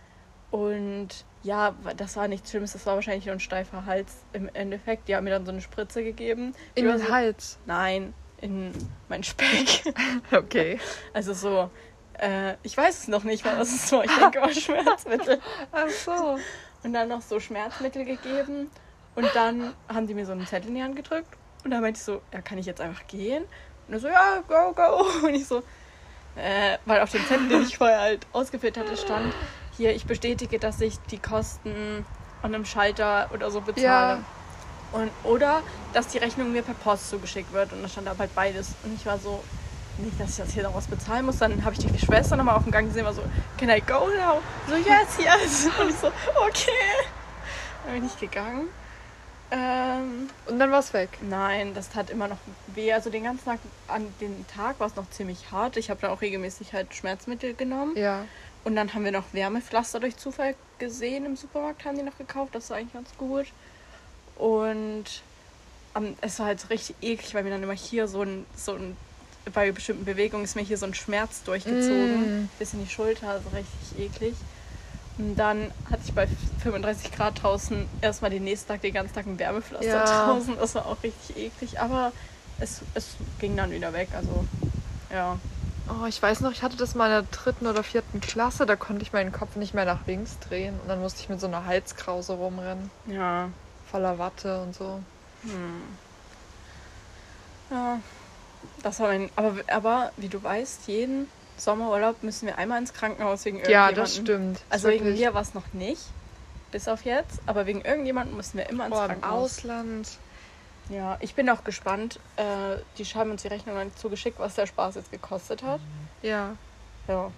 Und 0.50 1.24
ja, 1.42 1.74
das 1.96 2.16
war 2.16 2.28
nichts 2.28 2.50
Schlimmes, 2.50 2.74
das 2.74 2.84
war 2.84 2.94
wahrscheinlich 2.94 3.24
nur 3.24 3.34
ein 3.34 3.40
steifer 3.40 3.86
Hals 3.86 4.18
im 4.34 4.50
Endeffekt. 4.52 5.08
Die 5.08 5.16
haben 5.16 5.24
mir 5.24 5.30
dann 5.30 5.46
so 5.46 5.52
eine 5.52 5.62
Spritze 5.62 6.04
gegeben. 6.04 6.54
In 6.74 6.84
den 6.84 6.98
so, 6.98 7.08
Hals. 7.08 7.58
Nein, 7.64 8.12
in 8.42 8.72
mein 9.08 9.22
Speck. 9.22 9.94
Okay. 10.32 10.78
Also 11.14 11.32
so, 11.32 11.70
äh, 12.18 12.54
ich 12.62 12.76
weiß 12.76 13.00
es 13.00 13.08
noch 13.08 13.24
nicht 13.24 13.44
mal, 13.44 13.58
was 13.58 13.72
es 13.72 13.90
war. 13.92 14.04
Ich 14.04 14.14
denke 14.14 14.40
mal 14.40 14.54
Schmerzmittel. 14.54 15.40
Ach 15.72 15.88
so. 15.88 16.38
Und 16.82 16.92
dann 16.92 17.08
noch 17.08 17.22
so 17.22 17.40
Schmerzmittel 17.40 18.04
gegeben. 18.04 18.70
Und 19.14 19.30
dann 19.34 19.72
haben 19.88 20.06
die 20.06 20.14
mir 20.14 20.26
so 20.26 20.32
einen 20.32 20.46
Zettel 20.46 20.68
in 20.68 20.74
die 20.74 20.82
Hand 20.82 20.96
gedrückt. 20.96 21.36
Und 21.64 21.70
dann 21.70 21.80
meinte 21.80 21.98
ich 21.98 22.04
so, 22.04 22.20
ja, 22.32 22.40
kann 22.40 22.58
ich 22.58 22.66
jetzt 22.66 22.80
einfach 22.80 23.06
gehen? 23.06 23.44
Und 23.86 23.94
er 23.94 24.00
so, 24.00 24.08
ja, 24.08 24.42
go, 24.48 24.72
go. 24.72 25.06
Und 25.26 25.34
ich 25.34 25.46
so, 25.46 25.62
äh, 26.36 26.78
weil 26.86 27.00
auf 27.00 27.10
dem 27.10 27.24
Zettel, 27.26 27.48
den 27.48 27.62
ich 27.62 27.76
vorher 27.76 28.00
halt 28.00 28.26
ausgefüllt 28.32 28.76
hatte, 28.76 28.96
stand, 28.96 29.32
hier, 29.76 29.94
ich 29.94 30.06
bestätige, 30.06 30.58
dass 30.58 30.80
ich 30.80 30.98
die 31.10 31.18
Kosten 31.18 32.04
an 32.42 32.54
einem 32.54 32.64
Schalter 32.64 33.30
oder 33.32 33.50
so 33.50 33.60
bezahle. 33.60 34.20
Ja. 34.20 34.24
Und, 34.92 35.10
oder, 35.24 35.62
dass 35.92 36.08
die 36.08 36.18
Rechnung 36.18 36.52
mir 36.52 36.62
per 36.62 36.74
Post 36.74 37.08
zugeschickt 37.10 37.52
wird. 37.52 37.72
Und 37.72 37.82
da 37.82 37.88
stand 37.88 38.08
aber 38.08 38.20
halt 38.20 38.34
beides. 38.34 38.74
Und 38.84 38.94
ich 38.94 39.06
war 39.06 39.18
so, 39.18 39.42
nicht, 39.98 40.18
dass 40.20 40.30
ich 40.30 40.36
das 40.36 40.52
hier 40.52 40.62
noch 40.62 40.74
was 40.74 40.86
bezahlen 40.86 41.26
muss. 41.26 41.38
Dann 41.38 41.64
habe 41.64 41.74
ich 41.74 41.84
die 41.84 41.98
Schwester 41.98 42.36
nochmal 42.36 42.56
auf 42.56 42.62
dem 42.64 42.72
Gang 42.72 42.88
gesehen, 42.88 43.04
war 43.04 43.12
so, 43.12 43.22
can 43.58 43.70
I 43.70 43.80
go 43.80 44.08
now? 44.08 44.40
So, 44.68 44.76
yes, 44.76 45.18
yes. 45.18 45.68
Und 45.80 45.90
ich 45.90 45.96
so, 45.96 46.08
okay. 46.46 46.70
Dann 47.84 47.94
bin 47.94 48.06
ich 48.06 48.18
gegangen. 48.18 48.68
Ähm, 49.50 50.30
Und 50.46 50.58
dann 50.58 50.70
war's 50.70 50.94
weg. 50.94 51.10
nein, 51.20 51.74
das 51.74 51.90
tat 51.90 52.08
immer 52.08 52.26
noch 52.26 52.38
weh. 52.68 52.92
Also 52.92 53.10
den 53.10 53.24
ganzen 53.24 53.44
Tag, 53.44 53.58
an 53.86 54.06
den 54.20 54.46
Tag 54.48 54.80
war 54.80 54.86
es 54.86 54.96
noch 54.96 55.08
ziemlich 55.10 55.50
hart. 55.52 55.76
Ich 55.76 55.90
habe 55.90 56.00
dann 56.00 56.10
auch 56.10 56.22
regelmäßig 56.22 56.72
halt 56.72 56.94
Schmerzmittel 56.94 57.52
genommen. 57.52 57.94
Ja. 57.96 58.24
Und 58.64 58.76
dann 58.76 58.94
haben 58.94 59.04
wir 59.04 59.12
noch 59.12 59.24
Wärmepflaster 59.32 60.00
durch 60.00 60.16
Zufall 60.16 60.54
gesehen 60.78 61.26
im 61.26 61.36
Supermarkt, 61.36 61.84
haben 61.84 61.96
die 61.96 62.02
noch 62.02 62.16
gekauft. 62.16 62.54
Das 62.54 62.70
war 62.70 62.78
eigentlich 62.78 62.94
ganz 62.94 63.10
gut. 63.18 63.46
Und 64.36 65.04
am, 65.94 66.14
es 66.20 66.38
war 66.38 66.46
halt 66.46 66.60
so 66.60 66.68
richtig 66.68 66.96
eklig, 67.02 67.34
weil 67.34 67.44
mir 67.44 67.50
dann 67.50 67.62
immer 67.62 67.72
hier 67.74 68.08
so 68.08 68.22
ein, 68.22 68.46
so 68.56 68.72
ein, 68.74 68.96
bei 69.52 69.70
bestimmten 69.72 70.04
Bewegungen 70.04 70.44
ist 70.44 70.56
mir 70.56 70.62
hier 70.62 70.78
so 70.78 70.86
ein 70.86 70.94
Schmerz 70.94 71.42
durchgezogen. 71.42 72.44
Mm. 72.44 72.48
Bis 72.58 72.72
in 72.74 72.84
die 72.84 72.90
Schulter, 72.90 73.28
also 73.28 73.48
richtig 73.50 73.98
eklig. 73.98 74.34
Und 75.18 75.36
dann 75.36 75.70
hatte 75.90 76.02
ich 76.04 76.12
bei 76.14 76.26
35 76.62 77.12
Grad 77.12 77.42
draußen 77.42 77.86
erstmal 78.00 78.30
den 78.30 78.44
nächsten 78.44 78.68
Tag 78.68 78.80
den 78.80 78.94
ganzen 78.94 79.14
Tag 79.14 79.26
ein 79.26 79.38
Wärmepflaster 79.38 79.86
Ja. 79.86 80.24
draußen. 80.24 80.56
Das 80.56 80.74
war 80.74 80.86
auch 80.86 81.02
richtig 81.02 81.36
eklig. 81.36 81.80
Aber 81.80 82.12
es, 82.58 82.80
es 82.94 83.16
ging 83.38 83.56
dann 83.56 83.70
wieder 83.70 83.92
weg. 83.92 84.08
Also, 84.16 84.46
ja. 85.12 85.38
Oh, 85.88 86.06
ich 86.06 86.22
weiß 86.22 86.40
noch, 86.40 86.52
ich 86.52 86.62
hatte 86.62 86.76
das 86.76 86.94
mal 86.94 87.06
in 87.06 87.12
der 87.12 87.22
dritten 87.30 87.66
oder 87.66 87.82
vierten 87.82 88.20
Klasse, 88.20 88.66
da 88.66 88.76
konnte 88.76 89.02
ich 89.02 89.12
meinen 89.12 89.32
Kopf 89.32 89.56
nicht 89.56 89.74
mehr 89.74 89.84
nach 89.84 90.06
links 90.06 90.38
drehen 90.38 90.78
und 90.80 90.88
dann 90.88 91.00
musste 91.00 91.20
ich 91.20 91.28
mit 91.28 91.40
so 91.40 91.48
einer 91.48 91.66
Halskrause 91.66 92.34
rumrennen. 92.34 92.90
Ja. 93.06 93.48
Voller 93.92 94.18
Watte 94.18 94.60
und 94.62 94.74
so. 94.74 95.00
Hm. 95.44 95.82
Ja, 97.70 98.00
das 98.82 98.98
war 99.00 99.08
mein. 99.08 99.30
Aber, 99.36 99.54
aber 99.68 100.12
wie 100.16 100.28
du 100.28 100.42
weißt, 100.42 100.88
jeden 100.88 101.28
Sommerurlaub 101.56 102.22
müssen 102.22 102.46
wir 102.46 102.58
einmal 102.58 102.78
ins 102.80 102.92
Krankenhaus 102.92 103.44
wegen 103.44 103.58
Ja, 103.58 103.88
irgendjemandem. 103.90 104.02
das 104.02 104.16
stimmt. 104.16 104.60
Also 104.70 104.88
wegen 104.88 105.04
Wirklich. 105.04 105.20
mir 105.20 105.34
war 105.34 105.42
es 105.42 105.54
noch 105.54 105.72
nicht, 105.72 106.02
bis 106.70 106.88
auf 106.88 107.04
jetzt. 107.04 107.38
Aber 107.46 107.66
wegen 107.66 107.82
irgendjemandem 107.82 108.36
mussten 108.36 108.58
wir 108.58 108.68
immer 108.68 108.86
ins 108.86 108.96
im 108.96 109.04
Krankenhaus. 109.06 109.58
Ausland. 109.58 110.08
Ja, 110.88 111.16
ich 111.20 111.34
bin 111.34 111.48
auch 111.48 111.62
gespannt. 111.62 112.18
Äh, 112.36 112.76
die 112.98 113.04
haben 113.04 113.30
uns 113.30 113.42
die 113.42 113.48
Rechnung 113.48 113.78
nicht 113.84 113.98
zugeschickt, 113.98 114.38
was 114.40 114.54
der 114.56 114.66
Spaß 114.66 114.96
jetzt 114.96 115.10
gekostet 115.12 115.62
hat. 115.62 115.80
Ja, 116.22 116.56
Ja. 117.08 117.30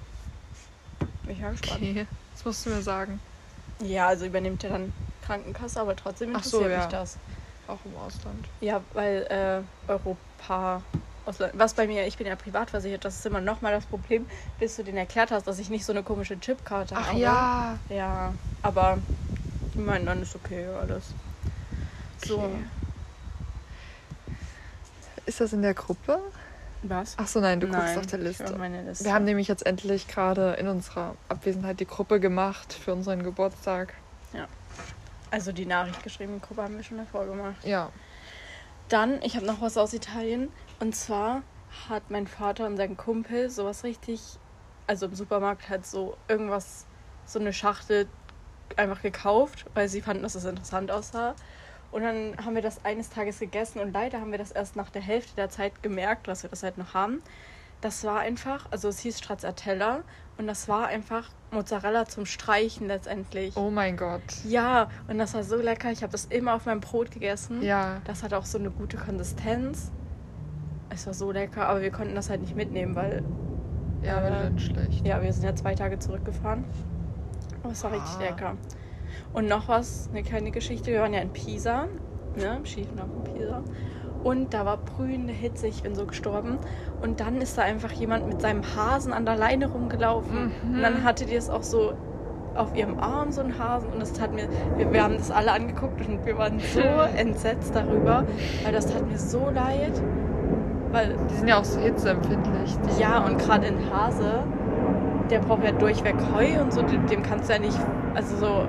Bin 1.24 1.36
ich 1.36 1.40
mal 1.42 1.50
gespannt. 1.52 1.80
okay. 1.82 2.06
Das 2.34 2.44
musst 2.44 2.64
du 2.66 2.70
mir 2.70 2.82
sagen. 2.82 3.20
Ja, 3.80 4.06
also 4.08 4.24
übernimmt 4.26 4.62
ja 4.62 4.70
dann 4.70 4.92
Krankenkasse, 5.24 5.80
aber 5.80 5.96
trotzdem 5.96 6.28
interessiert 6.28 6.62
so, 6.62 6.68
ja. 6.68 6.78
mich 6.78 6.86
das. 6.86 7.16
Auch 7.66 7.78
im 7.84 7.96
Ausland. 7.96 8.44
Ja, 8.60 8.82
weil 8.92 9.64
äh, 9.88 9.90
Europa 9.90 10.82
Ausland. 11.26 11.52
Was 11.56 11.74
bei 11.74 11.86
mir, 11.86 12.06
ich 12.06 12.18
bin 12.18 12.26
ja 12.26 12.36
privat 12.36 12.70
versichert, 12.70 13.04
das 13.04 13.16
ist 13.16 13.26
immer 13.26 13.40
nochmal 13.40 13.72
das 13.72 13.86
Problem, 13.86 14.26
bis 14.58 14.76
du 14.76 14.84
den 14.84 14.96
erklärt 14.96 15.30
hast, 15.30 15.46
dass 15.46 15.58
ich 15.58 15.70
nicht 15.70 15.84
so 15.84 15.92
eine 15.92 16.02
komische 16.02 16.38
Chipkarte 16.38 16.94
Ach 16.96 17.08
habe. 17.08 17.18
ja. 17.18 17.78
Ja, 17.88 18.34
aber 18.62 18.98
ich 19.74 19.80
meine, 19.80 20.04
dann 20.04 20.22
ist 20.22 20.34
okay 20.34 20.66
alles. 20.80 21.04
So. 22.26 22.38
Okay. 22.38 22.64
Ist 25.26 25.40
das 25.40 25.54
in 25.54 25.62
der 25.62 25.74
Gruppe? 25.74 26.20
Was? 26.82 27.14
Ach 27.16 27.26
so, 27.26 27.40
nein, 27.40 27.60
du 27.60 27.66
guckst 27.66 27.82
Nein, 27.82 27.98
auf 27.98 28.06
der 28.06 28.18
Liste. 28.18 28.44
Liste. 28.44 29.04
Wir 29.04 29.14
haben 29.14 29.24
nämlich 29.24 29.48
jetzt 29.48 29.64
endlich 29.64 30.06
gerade 30.06 30.52
in 30.54 30.68
unserer 30.68 31.14
Abwesenheit 31.30 31.80
die 31.80 31.86
Gruppe 31.86 32.20
gemacht 32.20 32.74
für 32.74 32.92
unseren 32.92 33.22
Geburtstag. 33.22 33.94
Also 35.34 35.50
die 35.50 35.66
Nachricht 35.66 36.00
geschrieben, 36.04 36.40
Gruppe 36.40 36.62
haben 36.62 36.76
wir 36.76 36.84
schon 36.84 36.96
davor 36.98 37.26
gemacht. 37.26 37.56
Ja. 37.64 37.90
Dann, 38.88 39.20
ich 39.22 39.34
habe 39.34 39.44
noch 39.44 39.60
was 39.60 39.76
aus 39.76 39.92
Italien. 39.92 40.48
Und 40.78 40.94
zwar 40.94 41.42
hat 41.88 42.08
mein 42.08 42.28
Vater 42.28 42.66
und 42.66 42.76
sein 42.76 42.96
Kumpel 42.96 43.50
sowas 43.50 43.82
richtig, 43.82 44.20
also 44.86 45.06
im 45.06 45.14
Supermarkt 45.16 45.68
halt 45.68 45.86
so 45.86 46.16
irgendwas, 46.28 46.86
so 47.26 47.40
eine 47.40 47.52
Schachtel 47.52 48.06
einfach 48.76 49.02
gekauft, 49.02 49.66
weil 49.74 49.88
sie 49.88 50.02
fanden, 50.02 50.22
dass 50.22 50.36
es 50.36 50.44
interessant 50.44 50.92
aussah. 50.92 51.34
Und 51.90 52.02
dann 52.02 52.36
haben 52.44 52.54
wir 52.54 52.62
das 52.62 52.84
eines 52.84 53.10
Tages 53.10 53.40
gegessen 53.40 53.80
und 53.80 53.92
leider 53.92 54.20
haben 54.20 54.30
wir 54.30 54.38
das 54.38 54.52
erst 54.52 54.76
nach 54.76 54.90
der 54.90 55.02
Hälfte 55.02 55.34
der 55.34 55.50
Zeit 55.50 55.82
gemerkt, 55.82 56.28
dass 56.28 56.44
wir 56.44 56.50
das 56.50 56.62
halt 56.62 56.78
noch 56.78 56.94
haben. 56.94 57.22
Das 57.84 58.02
war 58.04 58.20
einfach, 58.20 58.64
also 58.70 58.88
es 58.88 59.00
hieß 59.00 59.18
Stracciatella 59.18 60.04
und 60.38 60.46
das 60.46 60.68
war 60.68 60.86
einfach 60.86 61.28
Mozzarella 61.50 62.06
zum 62.06 62.24
Streichen 62.24 62.86
letztendlich. 62.86 63.54
Oh 63.58 63.68
mein 63.70 63.98
Gott. 63.98 64.22
Ja, 64.48 64.88
und 65.06 65.18
das 65.18 65.34
war 65.34 65.42
so 65.44 65.56
lecker. 65.56 65.90
Ich 65.92 66.02
habe 66.02 66.10
das 66.10 66.24
immer 66.24 66.54
auf 66.54 66.64
meinem 66.64 66.80
Brot 66.80 67.10
gegessen. 67.10 67.60
Ja. 67.62 68.00
Das 68.06 68.22
hat 68.22 68.32
auch 68.32 68.46
so 68.46 68.56
eine 68.56 68.70
gute 68.70 68.96
Konsistenz. 68.96 69.92
Es 70.88 71.06
war 71.06 71.12
so 71.12 71.30
lecker, 71.30 71.68
aber 71.68 71.82
wir 71.82 71.90
konnten 71.90 72.14
das 72.14 72.30
halt 72.30 72.40
nicht 72.40 72.56
mitnehmen, 72.56 72.94
weil 72.96 73.22
Ja, 74.02 74.20
Äh, 74.26 74.44
wird 74.44 74.62
schlecht. 74.62 75.06
ja, 75.06 75.22
wir 75.22 75.30
sind 75.34 75.44
ja 75.44 75.54
zwei 75.54 75.74
Tage 75.74 75.98
zurückgefahren. 75.98 76.64
Aber 77.62 77.72
es 77.72 77.84
war 77.84 77.92
richtig 77.92 78.16
Ah. 78.16 78.22
lecker. 78.30 78.56
Und 79.34 79.46
noch 79.46 79.68
was, 79.68 80.08
eine 80.10 80.22
kleine 80.22 80.50
Geschichte. 80.50 80.90
Wir 80.90 81.02
waren 81.02 81.12
ja 81.12 81.20
in 81.20 81.34
Pisa, 81.34 81.86
ne, 82.34 82.56
im 82.56 82.64
Skiflachen 82.64 83.24
Pisa. 83.24 83.62
Und 84.22 84.54
da 84.54 84.64
war 84.64 84.78
brühende 84.78 85.34
Hitze, 85.34 85.66
ich 85.66 85.82
bin 85.82 85.94
so 85.94 86.06
gestorben. 86.06 86.58
Und 87.04 87.20
dann 87.20 87.42
ist 87.42 87.58
da 87.58 87.62
einfach 87.62 87.92
jemand 87.92 88.28
mit 88.28 88.40
seinem 88.40 88.62
Hasen 88.62 89.12
an 89.12 89.26
der 89.26 89.36
Leine 89.36 89.68
rumgelaufen. 89.68 90.52
Mhm. 90.62 90.76
Und 90.76 90.82
dann 90.82 91.04
hatte 91.04 91.26
die 91.26 91.34
es 91.34 91.50
auch 91.50 91.62
so 91.62 91.92
auf 92.54 92.74
ihrem 92.74 92.98
Arm, 92.98 93.30
so 93.30 93.42
ein 93.42 93.58
Hasen. 93.58 93.90
Und 93.92 94.00
das 94.00 94.14
tat 94.14 94.32
mir, 94.32 94.48
wir, 94.78 94.90
wir 94.90 95.04
haben 95.04 95.18
das 95.18 95.30
alle 95.30 95.52
angeguckt 95.52 96.00
und 96.08 96.24
wir 96.24 96.38
waren 96.38 96.58
so 96.60 96.80
entsetzt 97.16 97.74
darüber, 97.74 98.24
weil 98.62 98.72
das 98.72 98.86
tat 98.86 99.06
mir 99.06 99.18
so 99.18 99.50
leid. 99.50 99.92
Weil 100.92 101.14
Die 101.30 101.34
sind 101.34 101.48
ja 101.48 101.58
auch 101.58 101.64
so 101.64 101.78
hitzeempfindlich. 101.78 102.74
Ja, 102.98 103.18
und 103.18 103.36
gerade 103.36 103.66
ein 103.66 103.78
Hase, 103.92 104.44
der 105.28 105.40
braucht 105.40 105.62
ja 105.62 105.72
durchweg 105.72 106.16
Heu 106.34 106.62
und 106.62 106.72
so, 106.72 106.80
dem, 106.80 107.04
dem 107.06 107.22
kannst 107.22 107.50
du 107.50 107.52
ja 107.52 107.58
nicht, 107.58 107.78
also 108.14 108.34
so 108.36 108.64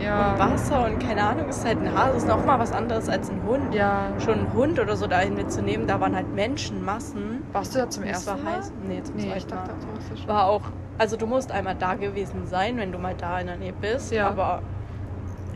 ja. 0.00 0.32
und 0.32 0.38
Wasser 0.38 0.86
und 0.86 1.00
keine 1.00 1.24
Ahnung, 1.24 1.48
ist 1.48 1.64
halt 1.64 1.78
ein 1.80 1.92
Hase, 1.92 2.18
ist 2.18 2.28
noch 2.28 2.44
mal 2.46 2.60
was 2.60 2.70
anderes 2.70 3.08
als 3.08 3.30
ein 3.30 3.42
Hund. 3.44 3.74
Ja. 3.74 4.12
Schon 4.24 4.34
ein 4.34 4.52
Hund 4.52 4.78
oder 4.78 4.94
so 4.94 5.08
dahin 5.08 5.34
mitzunehmen, 5.34 5.88
da 5.88 6.00
waren 6.00 6.14
halt 6.14 6.32
Menschenmassen. 6.32 7.39
Warst 7.52 7.74
du 7.74 7.78
da 7.80 7.90
zum 7.90 8.04
ersten 8.04 8.30
war 8.30 8.36
Mal? 8.38 8.56
heiß. 8.58 8.72
Nee, 8.86 9.02
zum 9.02 9.16
Nee, 9.16 9.32
ich 9.36 9.46
zweiten 9.46 9.54
Mal. 9.54 9.66
dachte, 9.66 9.74
du 9.86 9.94
warst 9.94 10.10
ja 10.10 10.16
schon. 10.16 10.28
War 10.28 10.46
auch, 10.46 10.62
also 10.98 11.16
du 11.16 11.26
musst 11.26 11.50
einmal 11.52 11.74
da 11.74 11.94
gewesen 11.94 12.46
sein, 12.46 12.76
wenn 12.78 12.92
du 12.92 12.98
mal 12.98 13.14
da 13.14 13.40
in 13.40 13.46
der 13.48 13.56
Nähe 13.56 13.72
bist, 13.72 14.12
Ja. 14.12 14.28
aber 14.28 14.62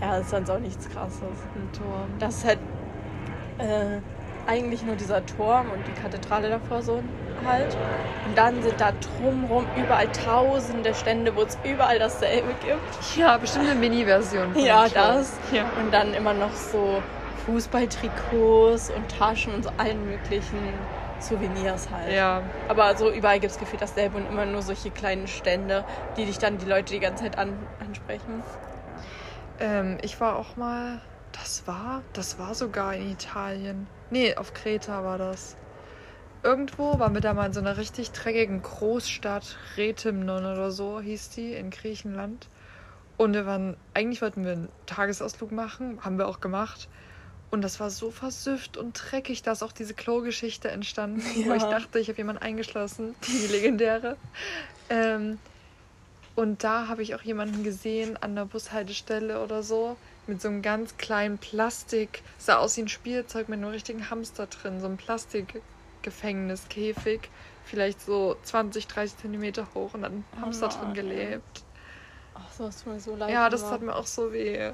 ja, 0.01 0.17
ist 0.17 0.31
sonst 0.31 0.51
auch 0.51 0.59
nichts 0.59 0.89
krasses. 0.89 1.21
ein 1.23 1.71
Turm. 1.73 2.09
Das 2.19 2.39
ist 2.39 2.45
halt 2.47 2.59
äh, 3.59 4.01
eigentlich 4.51 4.83
nur 4.85 4.97
dieser 4.97 5.25
Turm 5.25 5.67
und 5.73 5.87
die 5.87 5.93
Kathedrale 6.03 6.51
davor 6.51 6.83
so 6.83 7.01
halt. 7.47 7.77
Und 8.27 8.37
dann 8.37 8.63
sind 8.63 8.81
da 8.81 8.91
drumrum 8.93 9.65
überall 9.77 10.09
tausende 10.09 10.95
Stände, 10.95 11.35
wo 11.37 11.43
es 11.43 11.57
überall 11.63 11.99
dasselbe 11.99 12.49
gibt. 12.65 13.17
Ja, 13.17 13.37
bestimmt 13.37 13.67
eine 13.69 13.79
Mini-Version. 13.79 14.53
von 14.53 14.63
Ja, 14.65 14.87
das. 14.89 15.39
Ja. 15.53 15.65
Und 15.83 15.93
dann 15.93 16.13
immer 16.15 16.33
noch 16.35 16.53
so 16.55 17.03
Fußballtrikots 17.47 18.91
und 18.91 19.09
Taschen 19.19 19.55
und 19.55 19.65
so 19.65 19.71
allen 19.79 20.05
möglichen 20.09 20.59
Souvenirs 21.21 21.91
halt. 21.91 22.13
Ja. 22.13 22.43
Aber 22.69 22.97
so 22.97 23.11
überall 23.11 23.41
gibt 23.41 23.53
es 23.53 23.59
gefühlt 23.59 23.83
dasselbe 23.83 24.17
und 24.17 24.27
immer 24.27 24.47
nur 24.47 24.63
solche 24.63 24.91
kleinen 24.91 25.27
Stände, 25.27 25.85
die 26.17 26.25
dich 26.27 26.39
dann 26.39 26.59
die 26.59 26.67
Leute 26.67 26.93
die 26.93 27.01
ganze 27.01 27.25
Zeit 27.25 27.39
an, 27.39 27.57
ansprechen. 27.81 28.43
Ähm, 29.61 29.99
ich 30.03 30.21
war 30.21 30.37
auch 30.37 30.57
mal. 30.57 31.01
Das 31.33 31.67
war. 31.67 32.03
Das 32.13 32.39
war 32.39 32.55
sogar 32.55 32.95
in 32.95 33.11
Italien. 33.11 33.87
Nee, 34.11 34.37
auf 34.37 34.55
Kreta 34.55 35.03
war 35.05 35.19
das. 35.19 35.57
Irgendwo 36.43 36.99
waren 36.99 37.15
wir 37.15 37.21
da 37.21 37.33
mal 37.35 37.47
in 37.47 37.53
so 37.53 37.61
einer 37.61 37.77
richtig 37.77 38.13
dreckigen 38.13 38.63
Großstadt. 38.63 39.57
Rethymnon 39.77 40.45
oder 40.45 40.71
so 40.71 41.01
hieß 41.01 41.31
die 41.31 41.55
in 41.55 41.71
Griechenland. 41.71 42.49
Und 43.17 43.35
wir 43.35 43.47
waren. 43.47 43.77
Eigentlich 43.95 44.23
wollten 44.23 44.45
wir 44.45 44.53
einen 44.53 44.69
Tagesausflug 44.87 45.53
machen. 45.53 45.99
Haben 46.05 46.19
wir 46.19 46.29
auch 46.29 46.41
gemacht. 46.41 46.89
Und 47.55 47.63
das 47.63 47.79
war 47.79 47.89
so 47.89 48.11
versüfft 48.11 48.77
und 48.77 49.01
dreckig, 49.01 49.43
da 49.43 49.53
ist 49.53 49.63
auch 49.63 49.71
diese 49.71 49.95
Klo-Geschichte 49.95 50.73
entstanden, 50.73 51.23
wo 51.47 51.51
Ja. 51.51 51.55
ich 51.55 51.63
dachte, 51.63 52.01
ich 52.01 52.09
habe 52.09 52.19
jemanden 52.19 52.43
eingeschlossen, 52.43 53.15
die 53.29 53.47
legendäre. 53.47 54.17
Ähm, 54.91 55.39
und 56.35 56.65
da 56.65 56.89
habe 56.89 57.05
ich 57.05 57.15
auch 57.15 57.23
jemanden 57.23 57.63
gesehen 57.63 58.17
an 58.17 58.35
der 58.35 58.47
Bushaltestelle 58.47 59.41
oder 59.41 59.63
so 59.63 59.97
mit 60.27 60.43
so 60.43 60.49
einem 60.49 60.63
ganz 60.63 60.97
kleinen 60.97 61.39
Plastik, 61.39 62.25
sah 62.39 62.57
aus 62.57 62.77
wie 62.77 62.81
ein 62.83 62.89
Spielzeug 62.89 63.49
mit 63.49 63.59
einem 63.59 63.71
richtigen 63.71 64.11
Hamster 64.11 64.47
drin, 64.47 64.81
so 64.81 64.89
ein 64.89 64.97
Plastikgefängniskäfig, 64.97 67.21
vielleicht 67.67 68.01
so 68.01 68.37
20, 68.43 68.89
30 68.89 69.19
Zentimeter 69.19 69.69
hoch 69.77 69.95
und 69.95 70.03
hat 70.03 70.11
ein 70.11 70.25
Oh 70.39 70.41
Hamster 70.41 70.71
drin 70.71 70.93
gelebt. 70.93 71.63
Ach, 72.35 72.53
so 72.53 72.69
tut 72.69 72.95
mir 72.95 72.99
so 72.99 73.15
leid. 73.15 73.31
Ja, 73.31 73.49
das 73.49 73.63
tat 73.63 73.81
mir 73.81 73.95
auch 73.95 74.07
so 74.07 74.33
weh. 74.33 74.73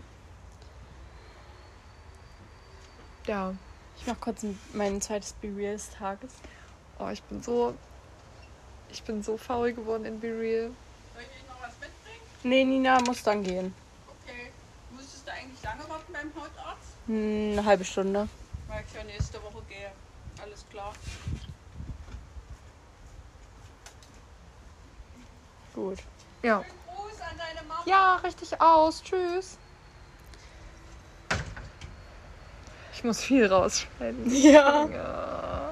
Ja, 3.26 3.54
Ich 3.96 4.06
mach 4.06 4.18
kurz 4.20 4.42
ein- 4.42 4.58
mein 4.72 5.00
zweites 5.02 5.32
Be 5.34 5.48
Real 5.54 5.74
des 5.74 5.90
Tages. 5.90 6.32
oh, 6.98 7.08
ich 7.08 7.22
bin 7.24 7.42
so, 7.42 7.74
ich 8.88 9.02
bin 9.04 9.22
so 9.22 9.36
faul 9.36 9.72
geworden 9.72 10.04
in 10.06 10.20
Be 10.20 10.28
Real. 10.28 10.70
Soll 11.14 11.22
ich 11.22 11.46
noch 11.48 11.60
was 11.60 11.78
mitbringen? 11.80 12.20
Nee, 12.42 12.64
Nina 12.64 13.00
muss 13.02 13.22
dann 13.22 13.42
gehen. 13.42 13.74
Okay. 14.06 14.52
Musstest 14.90 15.26
du 15.26 15.32
eigentlich 15.32 15.62
lange 15.62 15.88
warten 15.88 16.12
beim 16.12 16.34
Hautarzt? 16.34 16.88
Hm, 17.06 17.52
Eine 17.52 17.64
halbe 17.64 17.84
Stunde. 17.84 18.28
Weil 18.68 18.84
ich 18.86 18.94
ja 18.94 19.04
nächste 19.04 19.42
Woche 19.42 19.62
gehe. 19.68 19.92
Alles 20.42 20.64
klar. 20.70 20.94
Gut. 25.74 25.98
Ja. 26.42 26.64
Gruß 26.86 27.20
an 27.20 27.36
deine 27.38 27.68
Mama. 27.68 27.82
Ja, 27.86 28.16
richtig 28.16 28.60
aus. 28.60 29.02
Tschüss. 29.02 29.58
Ich 33.00 33.04
muss 33.04 33.22
viel 33.22 33.46
rausschneiden. 33.46 34.30
Ja. 34.30 34.86
Ja. 34.92 35.70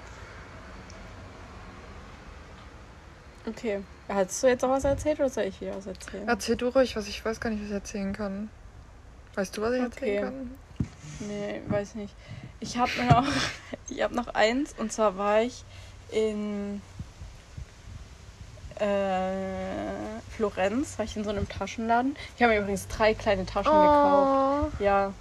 Okay. 3.47 3.83
Hast 4.09 4.43
du 4.43 4.47
jetzt 4.47 4.63
noch 4.63 4.71
was 4.71 4.85
erzählt 4.85 5.21
oder 5.21 5.29
soll 5.29 5.45
ich 5.45 5.61
wieder 5.61 5.77
was 5.77 5.87
erzählen? 5.87 6.27
Erzähl 6.27 6.57
du 6.57 6.69
ruhig 6.69 6.97
was. 6.97 7.07
Ich 7.07 7.23
weiß 7.23 7.39
gar 7.39 7.51
nicht, 7.51 7.61
was 7.61 7.69
ich 7.69 7.75
erzählen 7.75 8.15
kann. 8.15 8.49
Weißt 9.35 9.55
du, 9.55 9.61
was 9.61 9.75
ich 9.75 9.83
Okay. 9.83 10.15
erzählen 10.17 10.25
kann? 10.25 10.89
Nee, 11.29 11.61
weiß 11.69 11.97
nicht. 11.97 12.15
Ich 12.61 12.79
habe 12.79 12.93
noch, 13.11 13.27
ich 13.91 14.01
hab 14.03 14.13
noch 14.13 14.29
eins 14.29 14.75
und 14.79 14.91
zwar 14.91 15.19
war 15.19 15.43
ich 15.43 15.65
in 16.11 16.81
äh, 18.77 19.35
Florenz, 20.35 20.99
war 20.99 21.05
ich 21.05 21.15
in 21.15 21.25
so 21.25 21.29
einem 21.31 21.47
Taschenladen. 21.47 22.17
Ich 22.39 22.43
habe 22.43 22.55
mir 22.55 22.61
übrigens 22.61 22.89
drei 22.89 23.13
kleine 23.13 23.45
Taschen 23.45 23.71
gekauft. 23.71 24.73
Oh. 24.81 24.83
Ja. 24.83 25.13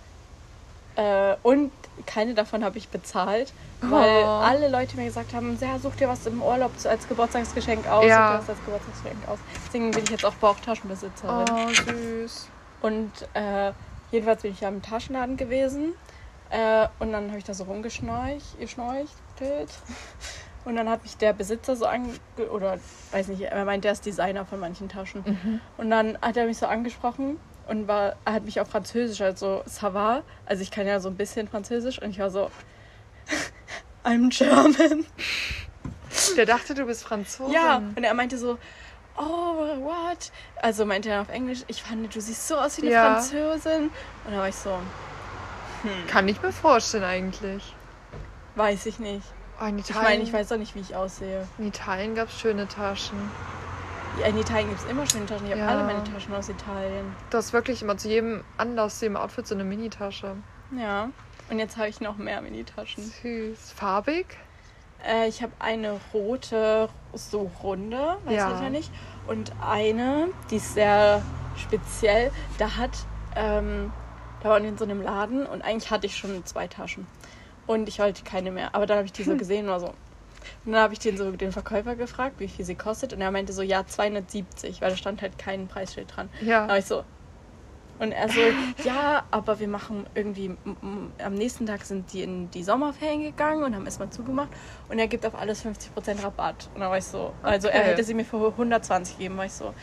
Äh, 0.98 1.36
und 1.44 1.72
keine 2.08 2.34
davon 2.34 2.64
habe 2.64 2.78
ich 2.78 2.90
bezahlt, 2.90 3.54
weil 3.82 4.24
Oh. 4.24 4.28
alle 4.28 4.68
Leute 4.68 4.98
mir 4.98 5.06
gesagt 5.06 5.34
haben, 5.34 5.58
ja, 5.62 5.78
such 5.78 5.96
dir 5.96 6.08
was 6.08 6.26
im 6.26 6.42
Urlaub 6.42 6.72
als 6.84 7.08
Geburtstagsgeschenk 7.08 7.88
aus. 7.88 8.06
Ja. 8.06 8.32
Such 8.32 8.34
dir 8.34 8.42
was 8.42 8.50
als 8.50 8.66
Geburtstagsgeschenk 8.66 9.28
aus. 9.28 9.40
Deswegen 9.68 9.92
bin 9.92 10.04
ich 10.04 10.10
jetzt 10.10 10.26
auch 10.26 10.34
Bauchtaschenbesitzerin. 10.36 11.46
oh, 11.52 11.70
süß. 11.70 12.50
Und 12.82 13.12
äh, 13.36 13.72
jedenfalls 14.12 14.42
bin 14.42 14.52
ich 14.52 14.62
ja 14.62 14.70
im 14.70 14.82
Taschenladen 14.82 15.38
gewesen. 15.38 15.94
Äh, 16.50 16.88
und 17.00 17.12
dann 17.12 17.28
habe 17.28 17.38
ich 17.38 17.44
da 17.44 17.54
so 17.54 17.66
rumgeschnorcht, 17.66 18.60
geschnorchtelt. 18.60 19.70
Und 20.66 20.76
dann 20.76 20.90
hat 20.90 21.04
mich 21.04 21.16
der 21.18 21.34
Besitzer 21.34 21.76
so 21.76 21.86
ange... 21.86 22.10
Oder, 22.52 22.78
weiß 23.12 23.28
nicht, 23.30 23.42
er 23.44 23.66
meint, 23.66 23.84
der 23.84 23.92
ist 23.92 24.06
Designer 24.06 24.46
von 24.46 24.60
manchen 24.60 24.90
Taschen. 24.90 25.24
Mhm. 25.26 25.62
Und 25.78 25.90
dann 25.92 26.18
hat 26.22 26.38
er 26.38 26.46
mich 26.46 26.58
so 26.58 26.66
angesprochen 26.66 27.40
und 27.68 27.88
war, 27.88 28.16
er 28.26 28.34
hat 28.34 28.46
mich 28.46 28.60
auf 28.62 28.70
Französisch, 28.70 29.22
also 29.22 29.64
ça 29.68 29.94
va. 29.94 30.24
Also 30.46 30.62
ich 30.64 30.72
kann 30.72 30.88
ja 30.88 31.00
so 31.00 31.10
ein 31.10 31.16
bisschen 31.16 31.48
Französisch. 31.48 32.02
Und 32.02 32.10
ich 32.12 32.20
war 32.20 32.30
so... 32.30 32.50
I'm 34.04 34.30
German. 34.30 35.06
Der 36.38 36.46
dachte, 36.46 36.74
du 36.74 36.86
bist 36.86 37.04
Franzose. 37.04 37.54
Ja, 37.54 37.78
und 37.96 38.04
er 38.04 38.14
meinte 38.14 38.38
so, 38.38 38.58
oh, 39.18 39.22
what? 39.84 40.32
Also 40.62 40.86
meinte 40.86 41.10
er 41.10 41.22
auf 41.22 41.30
Englisch, 41.30 41.60
ich 41.68 41.84
fand, 41.84 42.14
du 42.16 42.22
siehst 42.22 42.48
so 42.48 42.56
aus 42.56 42.78
wie 42.78 42.84
eine 42.84 42.92
Ja. 42.92 43.14
Französin. 43.16 43.92
Und 44.26 44.32
da 44.34 44.38
war 44.38 44.48
ich 44.48 44.56
so, 44.56 44.72
hm, 45.84 46.08
Kann 46.08 46.28
ich 46.28 46.42
mir 46.42 46.52
vorstellen 46.54 47.04
eigentlich. 47.04 47.76
weiß 48.56 48.86
ich 48.86 49.00
nicht. 49.00 49.26
Oh, 49.62 49.66
in 49.66 49.80
Ich 49.80 49.90
Italien, 49.90 50.10
meine, 50.20 50.24
ich 50.24 50.32
weiß 50.34 50.52
auch 50.52 50.58
nicht, 50.58 50.76
wie 50.76 50.80
ich 50.80 50.96
aussehe. 50.96 51.48
in 51.58 51.68
Italien 51.68 52.16
gab 52.16 52.30
es 52.30 52.40
schöne 52.40 52.68
Taschen. 52.68 53.18
Ja, 54.20 54.28
in 54.28 54.38
Italien 54.38 54.70
gibt 54.70 54.82
es 54.82 54.88
immer 54.90 55.06
schöne 55.06 55.26
Taschen. 55.26 55.46
Ich 55.46 55.52
habe 55.52 55.62
Ja. 55.62 55.68
alle 55.68 55.84
meine 55.84 56.04
Taschen 56.04 56.34
aus 56.34 56.50
Italien. 56.50 57.14
Du 57.30 57.38
hast 57.38 57.54
wirklich 57.54 57.82
immer 57.82 57.98
zu 57.98 58.08
jedem 58.08 58.44
Anlass, 58.58 59.00
zu 59.00 59.06
jedem 59.06 59.18
Outfit 59.18 59.46
so 59.48 59.54
eine 59.56 59.64
Mini-Tasche. 59.64 60.36
Ja. 60.78 61.10
Und 61.50 61.60
jetzt 61.60 61.78
habe 61.78 61.88
ich 61.90 62.02
noch 62.02 62.18
mehr 62.18 62.42
Mini-Taschen. 62.42 63.04
Süß. 63.04 63.72
Farbig? 63.76 64.26
Äh, 65.08 65.28
ich 65.28 65.42
habe 65.44 65.52
eine 65.60 66.00
rote, 66.14 66.90
so 67.14 67.52
runde, 67.62 68.18
weiß 68.26 68.34
Ja. 68.36 68.56
ich 68.56 68.62
ja 68.62 68.70
nicht. 68.70 68.92
Und 69.28 69.52
eine, 69.62 70.30
die 70.50 70.56
ist 70.58 70.74
sehr 70.74 71.22
speziell. 71.56 72.32
Da 72.58 72.76
hat, 72.78 72.92
ähm, 73.36 73.92
da 74.42 74.50
waren 74.50 74.64
wir 74.64 74.70
in 74.70 74.78
so 74.78 74.86
einem 74.86 75.02
Laden 75.02 75.46
und 75.46 75.62
eigentlich 75.62 75.92
hatte 75.92 76.08
ich 76.08 76.18
schon 76.18 76.44
zwei 76.46 76.68
Taschen. 76.68 77.06
Und 77.68 77.88
ich 77.88 78.00
wollte 78.00 78.24
keine 78.24 78.52
mehr. 78.52 78.74
Aber 78.74 78.86
dann 78.88 78.98
habe 78.98 79.06
ich 79.06 79.14
die 79.14 79.24
so 79.24 79.32
Hm. 79.32 79.38
gesehen 79.38 79.66
und 79.66 79.72
war 79.72 79.80
so. 79.80 79.94
Und 80.66 80.74
dann 80.74 80.82
habe 80.82 80.94
ich 80.94 81.00
den 81.00 81.18
so 81.18 81.32
den 81.32 81.52
Verkäufer 81.52 81.96
gefragt, 81.96 82.36
wie 82.40 82.48
viel 82.48 82.66
sie 82.66 82.76
kostet. 82.76 83.14
Und 83.14 83.22
er 83.22 83.32
meinte 83.32 83.54
so, 83.54 83.62
ja, 83.62 83.86
270, 83.86 84.82
weil 84.82 84.90
da 84.90 84.98
stand 84.98 85.22
halt 85.22 85.38
kein 85.38 85.68
Preisschild 85.68 86.16
dran. 86.16 86.30
Ja. 86.42 86.64
Da 86.64 86.70
war 86.70 86.78
ich 86.78 86.86
so. 86.86 87.04
Und 88.00 88.12
er 88.12 88.30
so, 88.30 88.40
ja, 88.84 89.24
aber 89.32 89.60
wir 89.60 89.68
machen 89.68 90.06
irgendwie, 90.14 90.56
am 91.24 91.34
nächsten 91.34 91.66
Tag 91.66 91.84
sind 91.84 92.14
die 92.14 92.22
in 92.22 92.52
die 92.52 92.64
Sommerferien 92.64 93.24
gegangen 93.24 93.64
und 93.64 93.76
haben 93.76 93.86
erstmal 93.86 94.12
zugemacht 94.12 94.50
und 94.88 95.00
er 95.00 95.08
gibt 95.08 95.26
auf 95.26 95.34
alles 95.34 95.66
50% 95.66 96.24
Rabatt. 96.24 96.70
Und 96.76 96.82
dann 96.82 96.92
war 96.92 96.98
ich 97.00 97.06
so, 97.06 97.34
also 97.42 97.70
er 97.70 97.80
Okay. 97.80 97.90
hätte 97.90 98.04
sie 98.04 98.14
mir 98.14 98.24
für 98.24 98.38
120 98.50 99.18
gegeben, 99.18 99.38
war 99.38 99.46
ich 99.46 99.54
so, 99.54 99.74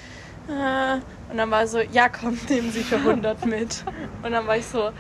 äh, 0.49 0.95
und 1.31 1.39
dann 1.39 1.51
war 1.51 1.63
er 1.63 1.67
so, 1.67 1.81
ja 1.81 2.09
komm, 2.09 2.39
nehmen 2.49 2.71
Sie 2.71 2.85
für 2.85 2.99
100 2.99 3.47
mit. 3.47 3.85
Und 4.23 4.31
dann 4.31 4.47
war 4.47 4.59
ich 4.59 4.67
so, 4.67 4.91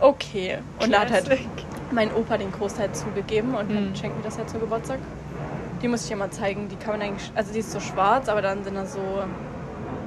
okay. 0.00 0.58
Und 0.80 0.92
da 0.92 1.00
hat 1.00 1.10
halt 1.10 1.24
Classic. 1.24 1.46
Mein 1.92 2.12
Opa 2.14 2.36
den 2.38 2.52
Großteil 2.52 2.92
zugegeben 2.92 3.54
und 3.54 3.68
Mhm. 3.70 3.94
schenkt 3.94 4.16
mir 4.16 4.22
das 4.22 4.38
halt 4.38 4.50
zum 4.50 4.60
Geburtstag. 4.60 4.98
Die 5.82 5.88
muss 5.88 6.02
ich 6.02 6.08
dir 6.08 6.16
mal 6.16 6.30
zeigen. 6.30 6.68
Die 6.68 6.76
kann 6.76 6.98
man 6.98 7.02
eigentlich. 7.02 7.30
Also 7.34 7.52
die 7.52 7.60
ist 7.60 7.70
so 7.72 7.80
schwarz, 7.80 8.28
aber 8.28 8.42
dann 8.42 8.64
sind 8.64 8.74
da 8.74 8.84
so, 8.84 9.00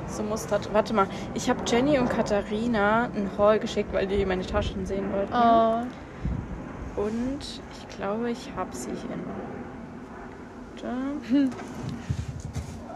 so 0.07 0.23
mustert. 0.23 0.73
Warte 0.73 0.93
mal, 0.93 1.07
ich 1.33 1.49
habe 1.49 1.61
Jenny 1.65 1.97
und 1.97 2.09
Katharina 2.09 3.05
einen 3.05 3.29
Haul 3.37 3.59
geschickt, 3.59 3.93
weil 3.93 4.05
die 4.07 4.25
meine 4.25 4.45
Taschen 4.45 4.85
sehen 4.85 5.11
wollten. 5.13 5.33
Oh. 5.33 5.83
Und 7.01 7.39
ich 7.41 7.95
glaube, 7.95 8.31
ich 8.31 8.51
habe 8.57 8.75
sie 8.75 8.89
hier 8.91 9.15
noch. 9.17 10.81
Da. 10.81 11.47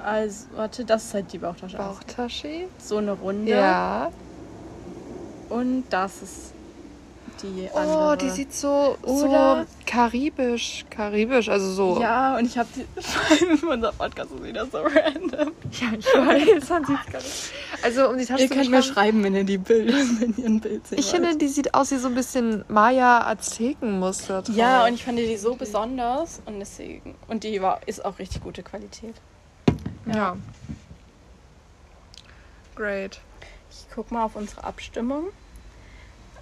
Also, 0.04 0.46
warte, 0.56 0.86
das 0.86 1.06
ist 1.06 1.14
halt 1.16 1.34
die 1.34 1.40
Bauchtasche. 1.40 1.78
Bauchtasche? 1.78 2.68
So 2.78 2.98
eine 2.98 3.14
runde. 3.14 3.50
Ja. 3.52 4.12
Und 5.50 5.86
das 5.90 6.22
ist 6.22 6.54
die 7.42 7.70
andere. 7.74 8.14
Oh, 8.14 8.16
die 8.16 8.30
sieht 8.30 8.54
so, 8.54 8.98
so 9.04 9.66
karibisch, 9.86 10.86
karibisch, 10.90 11.50
also 11.50 11.72
so. 11.72 12.02
Ja, 12.02 12.38
und 12.38 12.46
ich 12.46 12.58
habe 12.58 12.70
die. 12.76 12.86
unser 13.66 13.92
Podcast 13.92 14.32
ist 14.32 14.44
wieder 14.44 14.66
so 14.66 14.80
random. 14.80 15.54
ja 15.72 15.88
ich 15.98 16.06
weiß. 16.06 16.70
man 16.70 16.86
sieht's 16.86 17.12
gar 17.12 17.20
nicht. 17.20 17.52
Also 17.84 18.10
um 18.10 18.18
die 18.18 18.26
Tasche 18.26 18.44
Ihr 18.44 18.50
könnt 18.50 18.70
mir 18.70 18.84
schreiben, 18.84 19.24
wenn 19.24 19.36
ihr 19.36 19.44
die 19.44 19.58
Bilder, 19.58 19.94
wenn 20.20 20.34
ihr 20.38 20.46
ein 20.46 20.60
Bild 20.60 20.88
sehen 20.88 21.00
ich 21.00 21.06
finde, 21.08 21.38
die 21.38 21.48
sieht 21.48 21.74
aus 21.74 21.92
wie 21.92 21.98
so 21.98 22.08
ein 22.08 22.16
bisschen 22.16 22.66
Maya-Azteken-Muster. 22.68 24.44
Ja, 24.54 24.86
und 24.86 24.94
ich 24.94 25.04
fand 25.04 25.20
die 25.20 25.38
so 25.38 25.56
besonders 25.56 26.42
und 26.46 26.60
deswegen. 26.60 27.16
Und 27.28 27.44
die 27.44 27.62
war, 27.62 27.80
ist 27.86 28.04
auch 28.04 28.20
richtig 28.20 28.44
gute 28.44 28.64
Qualität. 28.64 29.16
Ja. 30.06 30.36
Great. 32.76 33.20
Ich 33.72 33.86
guck 33.94 34.12
mal 34.12 34.24
auf 34.26 34.36
unsere 34.36 34.64
Abstimmung. 34.64 35.26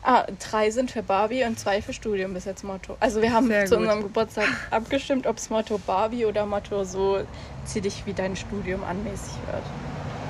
Ah, 0.06 0.26
drei 0.51 0.70
sind 0.70 0.91
für 0.91 1.01
Barbie 1.01 1.45
und 1.45 1.58
zwei 1.58 1.82
für 1.82 1.93
Studium 1.93 2.34
bis 2.34 2.43
jetzt 2.43 2.64
Motto. 2.64 2.97
Also 2.99 3.22
wir 3.22 3.32
haben 3.32 3.47
Sehr 3.47 3.66
zu 3.66 3.76
gut. 3.76 3.84
unserem 3.84 4.04
Geburtstag 4.04 4.47
abgestimmt, 4.70 5.26
ob 5.28 5.38
es 5.38 5.49
Motto 5.49 5.78
Barbie 5.78 6.26
oder 6.26 6.45
Motto 6.45 6.84
so 6.84 7.26
zieh 7.64 7.80
dich 7.80 8.06
wie 8.06 8.14
dein 8.14 8.36
Studium 8.36 8.84
anmäßig 8.84 9.36
wird. 9.49 9.64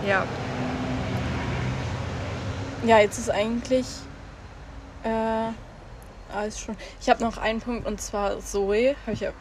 Ja. 0.07 0.26
Ja, 2.86 2.99
jetzt 2.99 3.17
ist 3.17 3.32
eigentlich 3.32 3.88
äh, 5.03 5.09
alles 6.36 6.59
schon. 6.59 6.76
Ich 7.01 7.09
habe 7.09 7.24
noch 7.24 7.38
einen 7.38 7.59
Punkt 7.61 7.88
und 7.88 7.99
zwar 7.99 8.39
Zoe. 8.41 8.95
Hab 9.07 9.13
ich 9.13 9.21
ja, 9.21 9.32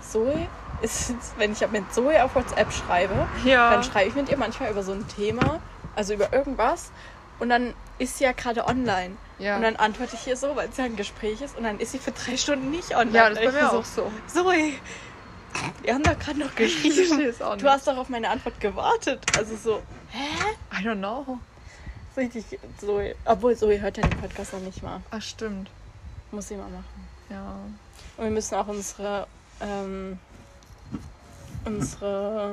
Zoe 0.00 0.48
ist, 0.82 1.14
wenn 1.38 1.52
ich 1.52 1.60
mit 1.70 1.92
Zoe 1.94 2.24
auf 2.24 2.34
WhatsApp 2.34 2.72
schreibe, 2.72 3.14
Ja. 3.44 3.70
dann 3.70 3.84
schreibe 3.84 4.08
ich 4.08 4.14
mit 4.16 4.28
ihr 4.30 4.36
manchmal 4.36 4.70
über 4.70 4.82
so 4.82 4.92
ein 4.92 5.06
Thema, 5.08 5.60
also 5.94 6.14
über 6.14 6.32
irgendwas. 6.32 6.90
Und 7.38 7.50
dann 7.50 7.74
ist 7.98 8.18
sie 8.18 8.24
ja 8.24 8.32
gerade 8.32 8.66
online. 8.66 9.16
ja. 9.38 9.56
Und 9.56 9.62
dann 9.62 9.76
antworte 9.76 10.16
ich 10.16 10.26
ihr 10.26 10.36
so, 10.36 10.54
weil 10.56 10.68
es 10.68 10.76
ja 10.76 10.84
ein 10.84 10.96
Gespräch 10.96 11.40
ist. 11.40 11.56
Und 11.56 11.64
dann 11.64 11.78
ist 11.80 11.92
sie 11.92 11.98
für 11.98 12.12
drei 12.12 12.36
Stunden 12.36 12.70
nicht 12.70 12.94
online. 12.96 13.16
ja, 13.16 13.28
das 13.30 13.38
bei 13.38 13.44
Ich 13.46 13.52
mir 13.52 13.70
so, 13.70 13.78
auch 13.78 13.84
so. 13.84 14.12
Zoe, 14.26 14.72
wir 15.82 15.94
haben 15.94 16.02
doch 16.02 16.18
gerade 16.18 16.38
noch 16.40 16.54
geschrieben. 16.54 17.32
Du 17.58 17.68
hast 17.70 17.86
doch 17.86 17.96
auf 17.96 18.08
meine 18.08 18.28
Antwort 18.28 18.60
gewartet. 18.60 19.20
Also 19.38 19.56
so, 19.56 19.82
I 20.72 20.84
don't 20.86 20.98
know. 20.98 21.38
so 22.14 22.20
richtig 22.20 22.44
Zoe. 22.78 23.14
Obwohl 23.24 23.56
Zoe 23.56 23.80
hört 23.80 23.96
ja 23.96 24.02
den 24.06 24.18
Podcast 24.20 24.52
noch 24.52 24.60
nicht 24.60 24.82
mal. 24.82 25.00
Ach, 25.10 25.22
stimmt. 25.22 25.70
Muss 26.32 26.48
sie 26.48 26.56
mal 26.56 26.68
machen. 26.68 27.08
Ja. 27.30 27.56
Und 28.18 28.24
wir 28.24 28.30
müssen 28.30 28.54
auch 28.56 28.66
unsere, 28.68 29.26
ähm, 29.60 30.18
unsere 31.64 32.50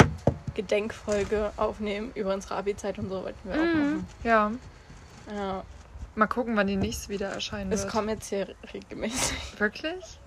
Gedenkfolge 0.55 1.51
aufnehmen 1.57 2.11
über 2.15 2.33
unsere 2.33 2.55
Abi-Zeit 2.55 2.99
und 2.99 3.09
so 3.09 3.23
wollten 3.23 3.49
wir 3.49 3.53
auch 3.55 3.57
Mhm. 3.65 3.81
machen. 3.93 4.07
Ja. 4.23 4.51
Ja, 5.31 5.63
Mal 6.15 6.27
gucken, 6.27 6.55
wann 6.55 6.67
die 6.67 6.75
nächste 6.75 7.09
wieder 7.09 7.29
erscheinen 7.29 7.71
es 7.71 7.83
wird. 7.83 7.91
kommen 7.91 8.09
jetzt 8.09 8.27
hier 8.29 8.53
regelmäßig. 8.73 9.59
Wirklich? 9.59 10.19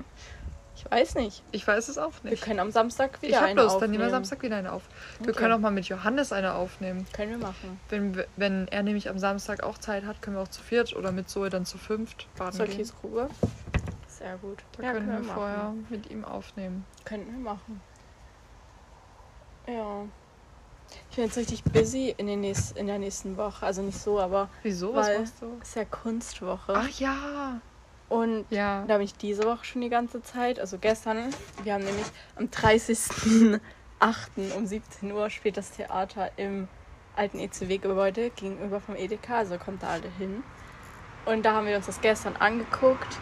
Ich 0.74 0.90
weiß 0.90 1.14
nicht. 1.14 1.42
Ich 1.52 1.66
weiß 1.66 1.88
es 1.88 1.96
auch 1.96 2.12
Wir 2.22 2.32
nicht. 2.32 2.42
können 2.42 2.58
am 2.60 2.70
Samstag 2.72 3.22
wieder 3.22 3.30
Ich 3.30 3.36
habe 3.36 3.46
eine 3.46 3.54
Lust, 3.62 3.66
dann 3.68 3.74
aufnehmen. 3.76 3.92
nehmen 3.92 4.04
wir 4.04 4.10
Samstag 4.10 4.42
wieder 4.42 4.56
eine 4.56 4.72
auf. 4.72 4.82
Wir 5.20 5.30
Okay. 5.30 5.38
können 5.38 5.52
auch 5.54 5.58
mal 5.60 5.70
mit 5.70 5.86
Johannes 5.86 6.32
eine 6.32 6.54
aufnehmen. 6.54 7.06
Können 7.12 7.30
wir 7.32 7.38
machen. 7.38 7.80
Wenn, 7.88 8.16
wir- 8.16 8.26
wenn 8.36 8.66
er 8.68 8.82
nämlich 8.82 9.08
am 9.08 9.18
Samstag 9.18 9.62
auch 9.62 9.78
Zeit 9.78 10.04
hat, 10.04 10.20
können 10.22 10.36
wir 10.36 10.42
auch 10.42 10.48
zu 10.48 10.60
viert 10.62 10.94
oder 10.96 11.12
mit 11.12 11.30
Zoe 11.30 11.50
dann 11.50 11.64
zu 11.66 11.78
fünft 11.78 12.26
baden 12.36 12.52
Zur 12.56 12.66
gehen. 12.66 12.76
Kiesgrube. 12.78 13.30
Sehr 14.08 14.36
gut. 14.38 14.58
Da 14.76 14.82
Ja, 14.82 14.92
können 14.92 15.06
wir 15.08 15.20
machen. 15.20 15.30
vorher 15.34 15.72
mit 15.88 16.10
ihm 16.10 16.24
aufnehmen. 16.24 16.84
Könnten 17.04 17.30
wir 17.32 17.38
machen. 17.52 17.80
Ja. 19.68 20.04
Ich 21.10 21.16
bin 21.16 21.24
jetzt 21.24 21.36
richtig 21.36 21.64
busy 21.64 22.14
in, 22.16 22.26
den 22.26 22.40
nächsten, 22.40 22.76
in 22.78 22.86
der 22.86 22.98
nächsten 22.98 23.36
Woche. 23.36 23.64
Also 23.64 23.82
nicht 23.82 23.98
so, 23.98 24.20
aber 24.20 24.48
Wieso? 24.62 24.94
Was 24.94 25.08
machst 25.18 25.34
du? 25.40 25.46
es 25.62 25.68
ist 25.68 25.76
ja 25.76 25.84
Kunstwoche. 25.84 26.74
Ach 26.76 26.88
ja. 26.98 27.60
Und 28.08 28.44
Ja. 28.50 28.84
da 28.86 28.98
bin 28.98 29.04
ich 29.06 29.14
diese 29.14 29.42
Woche 29.44 29.64
schon 29.64 29.82
die 29.82 29.88
ganze 29.88 30.22
Zeit. 30.22 30.60
Also 30.60 30.78
gestern. 30.78 31.34
Wir 31.64 31.74
haben 31.74 31.84
nämlich 31.84 32.06
am 32.36 32.46
30.08. 32.46 33.60
um 34.56 34.66
17 34.66 35.10
Uhr 35.12 35.30
spielt 35.30 35.56
das 35.56 35.70
Theater 35.72 36.30
im 36.36 36.68
alten 37.16 37.38
ECW-Gebäude 37.38 38.30
gegenüber 38.30 38.80
vom 38.80 38.94
Edeka. 38.94 39.38
Also 39.38 39.58
kommt 39.58 39.82
da 39.82 39.88
alle 39.88 40.08
hin. 40.18 40.44
Und 41.24 41.44
da 41.44 41.54
haben 41.54 41.66
wir 41.66 41.76
uns 41.76 41.86
das 41.86 42.00
gestern 42.00 42.36
angeguckt. 42.36 43.18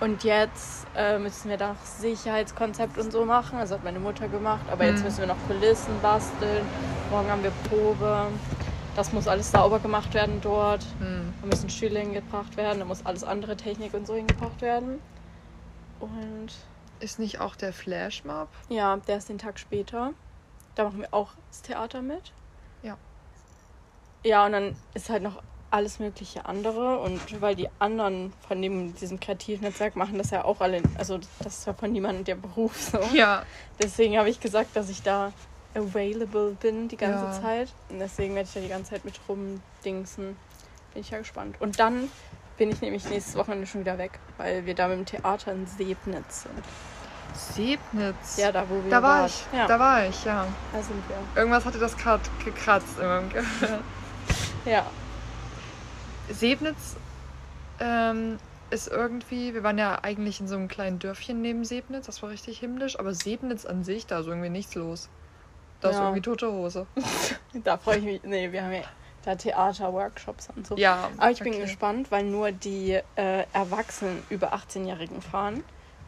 Und 0.00 0.24
jetzt 0.24 0.86
äh, 0.94 1.18
müssen 1.18 1.48
wir 1.48 1.56
da 1.56 1.68
noch 1.72 1.82
Sicherheitskonzept 1.84 2.98
und 2.98 3.10
so 3.10 3.24
machen. 3.24 3.58
Also 3.58 3.74
hat 3.76 3.84
meine 3.84 3.98
Mutter 3.98 4.28
gemacht. 4.28 4.64
Aber 4.70 4.84
jetzt 4.84 4.98
Mhm. 4.98 5.04
müssen 5.04 5.18
wir 5.20 5.26
noch 5.28 5.46
Kulissen 5.46 6.00
basteln. 6.02 6.66
Morgen 7.10 7.30
haben 7.30 7.42
wir 7.42 7.52
Probe. 7.68 8.26
Das 8.94 9.12
muss 9.12 9.26
alles 9.28 9.50
sauber 9.50 9.78
gemacht 9.78 10.12
werden 10.14 10.40
dort. 10.42 10.82
Hm. 11.00 11.32
Da 11.40 11.46
müssen 11.46 11.68
Stühle 11.70 12.00
hingebracht 12.00 12.56
werden. 12.56 12.78
Da 12.78 12.84
muss 12.86 13.04
alles 13.04 13.24
andere 13.24 13.56
Technik 13.56 13.92
und 13.94 14.06
so 14.06 14.14
hingebracht 14.14 14.60
werden. 14.62 15.00
Und 16.00 16.48
Ist 17.00 17.18
nicht 17.18 17.40
auch 17.40 17.56
der 17.56 17.72
Flashmob? 17.72 18.48
ja, 18.68 18.96
der 18.96 19.18
ist 19.18 19.28
den 19.28 19.38
Tag 19.38 19.58
später. 19.58 20.12
Da 20.74 20.84
machen 20.84 21.00
wir 21.00 21.08
auch 21.12 21.32
das 21.50 21.62
Theater 21.62 22.00
mit. 22.02 22.32
Ja. 22.82 22.96
Ja, 24.24 24.44
und 24.46 24.52
dann 24.52 24.76
ist 24.94 25.08
halt 25.10 25.22
noch 25.22 25.42
alles 25.76 25.98
mögliche 25.98 26.46
andere. 26.46 26.98
Und 26.98 27.20
weil 27.40 27.54
die 27.54 27.68
anderen 27.78 28.32
von 28.48 28.60
dem, 28.60 28.94
diesem 28.96 29.20
Kreativnetzwerk 29.20 29.94
machen 29.96 30.18
das 30.18 30.30
ja 30.30 30.44
auch 30.44 30.60
alle, 30.60 30.82
also 30.98 31.18
das 31.40 31.58
ist 31.58 31.66
ja 31.66 31.74
von 31.74 31.92
niemandem 31.92 32.24
der 32.24 32.34
Beruf 32.36 32.80
so. 32.80 32.98
Ja. 33.12 33.42
Deswegen 33.80 34.18
habe 34.18 34.28
ich 34.30 34.40
gesagt, 34.40 34.74
dass 34.74 34.88
ich 34.88 35.02
da 35.02 35.32
available 35.74 36.56
bin 36.60 36.88
die 36.88 36.96
ganze 36.96 37.24
Ja. 37.26 37.42
Zeit. 37.42 37.68
Und 37.90 37.98
deswegen 37.98 38.34
werde 38.34 38.48
ich 38.48 38.54
da 38.54 38.60
die 38.60 38.68
ganze 38.68 38.90
Zeit 38.92 39.04
mit 39.04 39.20
rumdingsen. 39.28 40.36
Bin 40.94 41.00
ich 41.02 41.10
ja 41.10 41.18
gespannt. 41.18 41.56
Und 41.60 41.78
dann 41.78 42.10
bin 42.56 42.70
ich 42.70 42.80
nämlich 42.80 43.04
nächstes 43.10 43.34
Wochenende 43.36 43.66
schon 43.66 43.82
wieder 43.82 43.98
weg, 43.98 44.18
weil 44.38 44.64
wir 44.64 44.74
da 44.74 44.88
mit 44.88 44.96
dem 44.98 45.04
Theater 45.04 45.52
in 45.52 45.66
Sebnitz 45.66 46.44
sind. 46.44 46.64
Sebnitz. 47.34 48.38
Ja, 48.38 48.50
da 48.50 48.64
wo 48.68 48.82
wir 48.82 48.90
da 48.90 49.02
war 49.02 49.20
wart. 49.22 49.30
ich. 49.30 49.44
Ja, 49.58 49.66
Da 49.66 49.78
war 49.78 50.06
ich, 50.06 50.24
ja. 50.24 50.46
da 50.72 50.82
sind 50.82 51.02
wir. 51.08 51.16
Irgendwas 51.42 51.66
hatte 51.66 51.78
das 51.78 51.94
gerade 51.98 52.22
gekratzt 52.42 52.98
in 52.98 53.06
meinem 53.06 53.28
Gehirn. 53.28 53.80
Ja. 54.64 54.84
Sebnitz 56.30 56.96
ähm, 57.80 58.38
ist 58.70 58.88
irgendwie, 58.88 59.54
wir 59.54 59.62
waren 59.62 59.78
ja 59.78 59.98
eigentlich 60.02 60.40
in 60.40 60.48
so 60.48 60.56
einem 60.56 60.68
kleinen 60.68 60.98
Dörfchen 60.98 61.40
neben 61.40 61.64
Sebnitz, 61.64 62.06
das 62.06 62.22
war 62.22 62.30
richtig 62.30 62.58
himmlisch, 62.58 62.98
aber 62.98 63.14
Sebnitz 63.14 63.64
an 63.64 63.84
sich, 63.84 64.06
da 64.06 64.20
ist 64.20 64.26
irgendwie 64.26 64.48
nichts 64.48 64.74
los. 64.74 65.08
Da 65.80 65.90
ist 65.90 65.96
Ja. 65.96 66.02
irgendwie 66.04 66.22
tote 66.22 66.50
Hose. 66.50 66.86
Da 67.64 67.76
freue 67.78 67.98
ich 67.98 68.04
mich. 68.04 68.22
Nee, 68.24 68.52
wir 68.52 68.62
haben 68.62 68.72
ja 68.72 68.82
da 69.24 69.34
Theater-Workshops 69.34 70.48
und 70.54 70.66
so. 70.66 70.76
Ja. 70.76 71.10
Aber 71.18 71.30
ich 71.30 71.40
bin 71.40 71.52
okay. 71.52 71.62
gespannt, 71.62 72.10
weil 72.10 72.24
nur 72.24 72.52
die 72.52 73.00
äh, 73.16 73.44
Erwachsenen 73.52 74.22
über 74.30 74.54
18-Jährigen 74.54 75.20
fahren. 75.20 75.64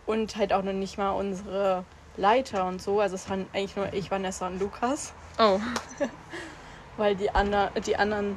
Und 0.06 0.36
halt 0.36 0.52
auch 0.52 0.62
noch 0.62 0.72
nicht 0.72 0.96
mal 0.98 1.10
unsere 1.10 1.84
Leiter 2.16 2.66
und 2.66 2.80
so. 2.80 3.00
Also 3.00 3.16
es 3.16 3.28
waren 3.28 3.46
eigentlich 3.52 3.76
nur 3.76 3.92
ich, 3.92 4.10
Vanessa 4.10 4.46
und 4.46 4.60
Lukas. 4.60 5.12
Oh. 5.38 5.60
Weil 6.96 7.16
die, 7.16 7.30
ander, 7.30 7.70
die 7.84 7.96
anderen. 7.96 8.36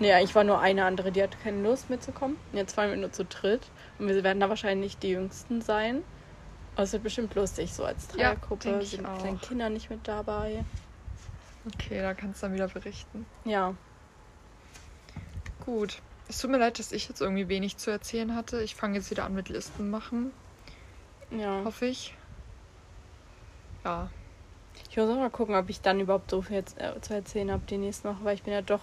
Nee, 0.00 0.12
eigentlich 0.12 0.34
war 0.34 0.44
nur 0.44 0.60
eine 0.60 0.84
andere, 0.84 1.10
die 1.10 1.22
hatte 1.22 1.36
keine 1.42 1.62
Lust 1.62 1.90
mitzukommen. 1.90 2.36
Jetzt 2.52 2.76
waren 2.76 2.90
wir 2.90 2.96
nur 2.96 3.10
zu 3.12 3.24
dritt. 3.24 3.62
Und 3.98 4.08
wir 4.08 4.22
werden 4.22 4.38
da 4.38 4.48
wahrscheinlich 4.48 4.96
die 4.98 5.10
Jüngsten 5.10 5.60
sein. 5.60 6.04
Aber 6.74 6.84
es 6.84 6.92
wird 6.92 7.02
bestimmt 7.02 7.34
lustig, 7.34 7.72
so 7.74 7.84
als 7.84 8.06
Ja, 8.16 8.34
Dreiergruppe. 8.34 8.78
ich 8.80 8.90
sind 8.90 9.06
auch. 9.06 9.18
kleine 9.18 9.38
Kinder 9.38 9.68
nicht 9.70 9.90
mit 9.90 10.06
dabei. 10.06 10.64
Okay, 11.74 12.00
da 12.00 12.14
kannst 12.14 12.40
du 12.42 12.46
dann 12.46 12.54
wieder 12.54 12.68
berichten. 12.68 13.26
Ja. 13.44 13.74
Gut. 15.64 16.00
Es 16.28 16.38
tut 16.40 16.50
mir 16.50 16.58
leid, 16.58 16.78
dass 16.78 16.92
ich 16.92 17.08
jetzt 17.08 17.20
irgendwie 17.20 17.48
wenig 17.48 17.78
zu 17.78 17.90
erzählen 17.90 18.34
hatte. 18.36 18.62
Ich 18.62 18.74
fange 18.74 18.96
jetzt 18.98 19.10
wieder 19.10 19.24
an 19.24 19.34
mit 19.34 19.48
Listen 19.48 19.90
machen, 19.90 20.30
Ja. 21.30 21.62
hoffe 21.64 21.86
ich. 21.86 22.14
Ja. 23.84 24.10
Ich 24.90 24.96
muss 24.96 25.08
auch 25.10 25.16
mal 25.16 25.30
gucken, 25.30 25.54
ob 25.56 25.68
ich 25.70 25.80
dann 25.80 25.98
überhaupt 26.00 26.30
so 26.30 26.42
viel 26.42 26.56
jetzt, 26.56 26.78
äh, 26.80 27.00
zu 27.00 27.14
erzählen 27.14 27.50
habe 27.50 27.62
die 27.68 27.78
nächste 27.78 28.08
Woche, 28.10 28.22
weil 28.24 28.34
ich 28.34 28.42
bin 28.44 28.52
ja 28.52 28.62
doch 28.62 28.80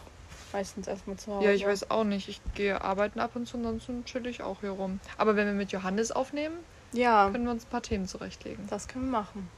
meistens 0.56 0.88
erstmal 0.88 1.18
zu 1.18 1.34
Hause. 1.34 1.45
Ja, 1.45 1.51
ich 1.51 1.66
weiß 1.66 1.91
auch 1.91 2.06
nicht. 2.06 2.30
Ich 2.30 2.39
gehe 2.53 2.82
arbeiten 2.82 3.20
ab 3.20 3.32
und 3.36 3.45
zu, 3.45 3.58
ansonsten 3.58 4.06
chill 4.06 4.26
ich 4.26 4.41
auch 4.41 4.62
hier 4.62 4.70
rum. 4.72 5.01
Aber 5.18 5.36
wenn 5.36 5.47
wir 5.47 5.53
mit 5.53 5.72
Johannes 5.74 6.12
aufnehmen, 6.14 6.56
Ja, 6.93 7.30
können 7.30 7.43
wir 7.43 7.51
uns 7.51 7.66
ein 7.66 7.70
paar 7.70 7.82
Themen 7.82 8.08
zurechtlegen. 8.08 8.66
das 8.70 8.88
können 8.88 9.06
wir 9.12 9.20
machen. 9.20 9.49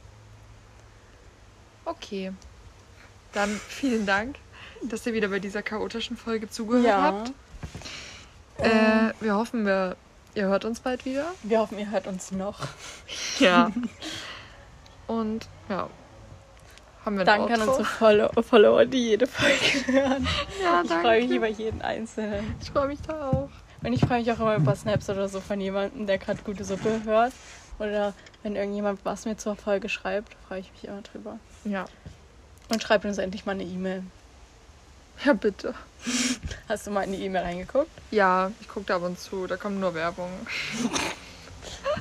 Okay. 1.85 2.33
Dann 3.33 3.49
vielen 3.67 4.05
Dank, 4.07 4.37
dass 4.81 5.05
ihr 5.05 5.13
wieder 5.13 5.27
bei 5.27 5.39
dieser 5.39 5.61
chaotischen 5.61 6.17
Folge 6.17 6.49
zugehört 6.49 6.85
Ja. 6.87 7.01
habt. 7.03 7.31
Ähm. 8.59 9.09
Äh, 9.09 9.13
wir 9.23 9.35
hoffen, 9.35 9.65
wir, 9.67 9.95
ihr 10.33 10.47
hört 10.47 10.65
uns 10.65 10.79
bald 10.79 11.05
wieder. 11.05 11.31
Wir 11.43 11.59
hoffen, 11.59 11.77
ihr 11.77 11.91
hört 11.91 12.07
uns 12.07 12.31
noch. 12.31 12.67
Ja. 13.39 13.71
Und 15.07 15.47
ja. 15.69 15.89
Haben 17.07 17.19
wir 17.19 17.23
Danke 17.23 17.53
an 17.53 17.61
unsere 17.61 17.85
Follow 17.85 18.29
Follower, 18.41 18.83
die 18.83 19.11
jede 19.11 19.27
Folge 19.27 19.55
hören. 19.93 20.27
Ja, 20.61 20.81
ich 20.81 20.89
danke. 20.89 21.03
freue 21.05 21.21
mich 21.23 21.31
über 21.37 21.47
jeden 21.47 21.81
Einzelnen. 21.81 22.53
Ich 22.61 22.69
freue 22.69 22.87
mich 22.87 22.99
da 23.07 23.29
auch. 23.29 23.49
Und 23.81 23.93
ich 23.93 24.01
freue 24.01 24.19
mich 24.19 24.29
auch 24.29 24.41
immer 24.41 24.57
über 24.57 24.75
Snaps 24.75 25.09
oder 25.09 25.29
so 25.29 25.39
von 25.39 25.61
jemandem, 25.61 26.05
der 26.05 26.17
gerade 26.17 26.41
gute 26.43 26.65
Suppe 26.65 27.03
hört. 27.05 27.31
Oder 27.79 28.13
wenn 28.43 28.57
irgendjemand 28.57 28.99
was 29.05 29.23
mir 29.23 29.37
zur 29.37 29.55
Folge 29.55 29.87
schreibt, 29.87 30.35
freue 30.49 30.59
ich 30.59 30.69
mich 30.73 30.83
immer 30.83 31.01
drüber. 31.01 31.39
Ja. 31.63 31.85
Und 32.67 32.83
schreibt 32.83 33.05
uns 33.05 33.19
endlich 33.19 33.45
mal 33.45 33.53
eine 33.53 33.63
E-Mail. 33.63 34.03
Ja, 35.23 35.31
bitte. 35.31 35.75
Hast 36.67 36.87
du 36.87 36.91
mal 36.91 37.03
in 37.03 37.13
die 37.13 37.23
E-Mail 37.23 37.43
reingeguckt? 37.43 37.89
Ja, 38.11 38.51
ich 38.59 38.67
gucke 38.67 38.87
da 38.87 38.97
ab 38.97 39.03
und 39.03 39.17
zu. 39.17 39.47
Da 39.47 39.55
kommt 39.55 39.79
nur 39.79 39.93
Werbung. 39.93 40.29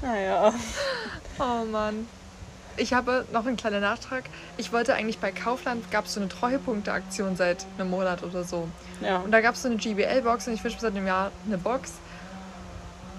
Naja. 0.02 0.52
Oh 1.38 1.64
Mann. 1.64 2.06
Ich 2.76 2.92
habe 2.92 3.24
noch 3.32 3.46
einen 3.46 3.56
kleinen 3.56 3.80
Nachtrag. 3.80 4.24
Ich 4.56 4.72
wollte 4.72 4.94
eigentlich 4.94 5.18
bei 5.18 5.32
Kaufland, 5.32 5.90
gab 5.90 6.06
es 6.06 6.14
so 6.14 6.20
eine 6.20 6.28
Treuepunkte-Aktion 6.28 7.36
seit 7.36 7.66
einem 7.78 7.90
Monat 7.90 8.22
oder 8.22 8.44
so. 8.44 8.68
Ja. 9.00 9.18
Und 9.18 9.32
da 9.32 9.40
gab 9.40 9.54
es 9.54 9.62
so 9.62 9.68
eine 9.68 9.76
GBL-Box 9.76 10.48
und 10.48 10.54
ich 10.54 10.64
wünsche 10.64 10.76
mir 10.76 10.80
seit 10.82 10.94
einem 10.94 11.06
Jahr 11.06 11.30
eine 11.46 11.58
Box. 11.58 11.94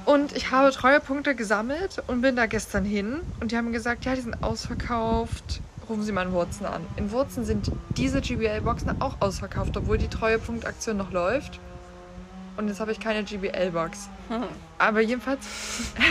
Und 0.05 0.35
ich 0.37 0.51
habe 0.51 0.71
Treuepunkte 0.71 1.35
gesammelt 1.35 2.01
und 2.07 2.21
bin 2.21 2.35
da 2.35 2.45
gestern 2.45 2.85
hin 2.85 3.19
und 3.41 3.51
die 3.51 3.57
haben 3.57 3.73
gesagt, 3.73 4.05
ja, 4.05 4.15
die 4.15 4.21
sind 4.21 4.41
ausverkauft. 4.41 5.59
Rufen 5.89 6.03
Sie 6.03 6.11
mal 6.11 6.25
in 6.25 6.31
Wurzen 6.31 6.65
an. 6.65 6.81
In 6.95 7.11
Wurzen 7.11 7.45
sind 7.45 7.71
diese 7.97 8.21
GBL-Boxen 8.21 9.01
auch 9.01 9.17
ausverkauft, 9.19 9.75
obwohl 9.75 9.97
die 9.97 10.07
Treuepunkt-Aktion 10.07 10.97
noch 10.97 11.11
läuft. 11.11 11.59
Und 12.57 12.67
jetzt 12.67 12.79
habe 12.79 12.91
ich 12.91 12.99
keine 12.99 13.23
GBL-Box. 13.23 14.09
Hm. 14.29 14.43
Aber 14.77 15.01
jedenfalls, 15.01 15.45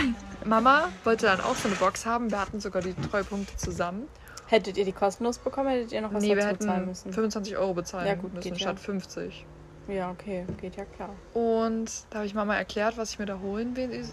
Mama 0.47 0.89
wollte 1.03 1.25
dann 1.25 1.41
auch 1.41 1.55
so 1.55 1.67
eine 1.67 1.77
Box 1.77 2.05
haben. 2.05 2.31
Wir 2.31 2.39
hatten 2.39 2.59
sogar 2.59 2.81
die 2.81 2.93
Treuepunkte 2.93 3.55
zusammen. 3.57 4.07
Hättet 4.47 4.77
ihr 4.77 4.85
die 4.85 4.93
kostenlos 4.93 5.39
bekommen, 5.39 5.69
hättet 5.69 5.91
ihr 5.91 6.01
noch 6.01 6.13
was 6.13 6.23
nee, 6.23 6.29
wir 6.29 6.37
dazu 6.37 6.55
bezahlen 6.55 6.75
hätten 6.75 6.89
müssen. 6.89 7.13
25 7.13 7.57
Euro 7.57 7.73
bezahlen 7.73 8.07
Ja, 8.07 8.15
gut, 8.15 8.33
müssen 8.33 8.49
geht 8.49 8.61
statt 8.61 8.77
ja. 8.77 8.83
50. 8.83 9.45
Ja, 9.89 10.11
okay, 10.11 10.45
geht 10.59 10.75
ja 10.75 10.85
klar. 10.85 11.09
Und 11.33 11.89
da 12.09 12.19
habe 12.19 12.27
ich 12.27 12.33
Mama 12.33 12.55
erklärt, 12.55 12.97
was 12.97 13.11
ich 13.11 13.19
mir 13.19 13.25
da 13.25 13.39
holen 13.39 13.75
will. 13.75 14.05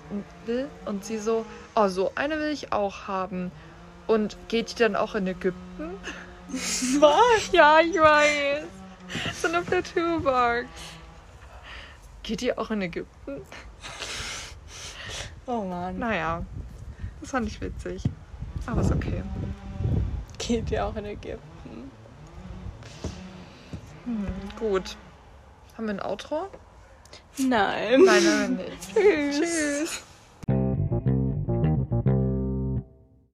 will. 0.47 0.69
Und 0.87 1.05
sie 1.05 1.19
so, 1.19 1.45
oh, 1.75 1.89
so 1.89 2.13
eine 2.15 2.39
will 2.39 2.51
ich 2.51 2.73
auch 2.73 3.09
haben. 3.09 3.51
Und 4.07 4.37
geht 4.49 4.73
die 4.73 4.83
dann 4.83 4.97
auch 4.97 5.15
in 5.15 5.27
Ägypten? 5.27 5.99
Was? 6.49 7.51
Ja, 7.53 7.81
ich 7.81 7.99
weiß. 7.99 8.65
So 9.41 9.49
eine 9.49 9.65
Tattoo-Box. 9.65 10.67
Geht 12.23 12.41
die 12.41 12.57
auch 12.57 12.71
in 12.71 12.83
Ägypten? 12.83 13.43
Oh 15.47 15.63
Mann. 15.63 15.99
Naja, 15.99 16.45
das 17.21 17.31
fand 17.31 17.49
ich 17.49 17.61
witzig. 17.61 18.03
Aber 18.67 18.81
ist 18.81 18.93
okay. 18.93 19.23
Geht 20.39 20.71
ja 20.71 20.87
auch 20.87 20.97
in 20.97 21.05
Ägypten. 21.05 21.91
Hm, 24.05 24.27
gut. 24.59 24.97
Haben 25.77 25.87
wir 25.87 25.95
ein 25.95 26.03
Outro? 26.03 26.49
Nein. 27.37 28.03
Nein, 28.05 28.25
nein, 28.25 28.57
nicht. 28.57 28.95
Tschüss. 28.95 30.03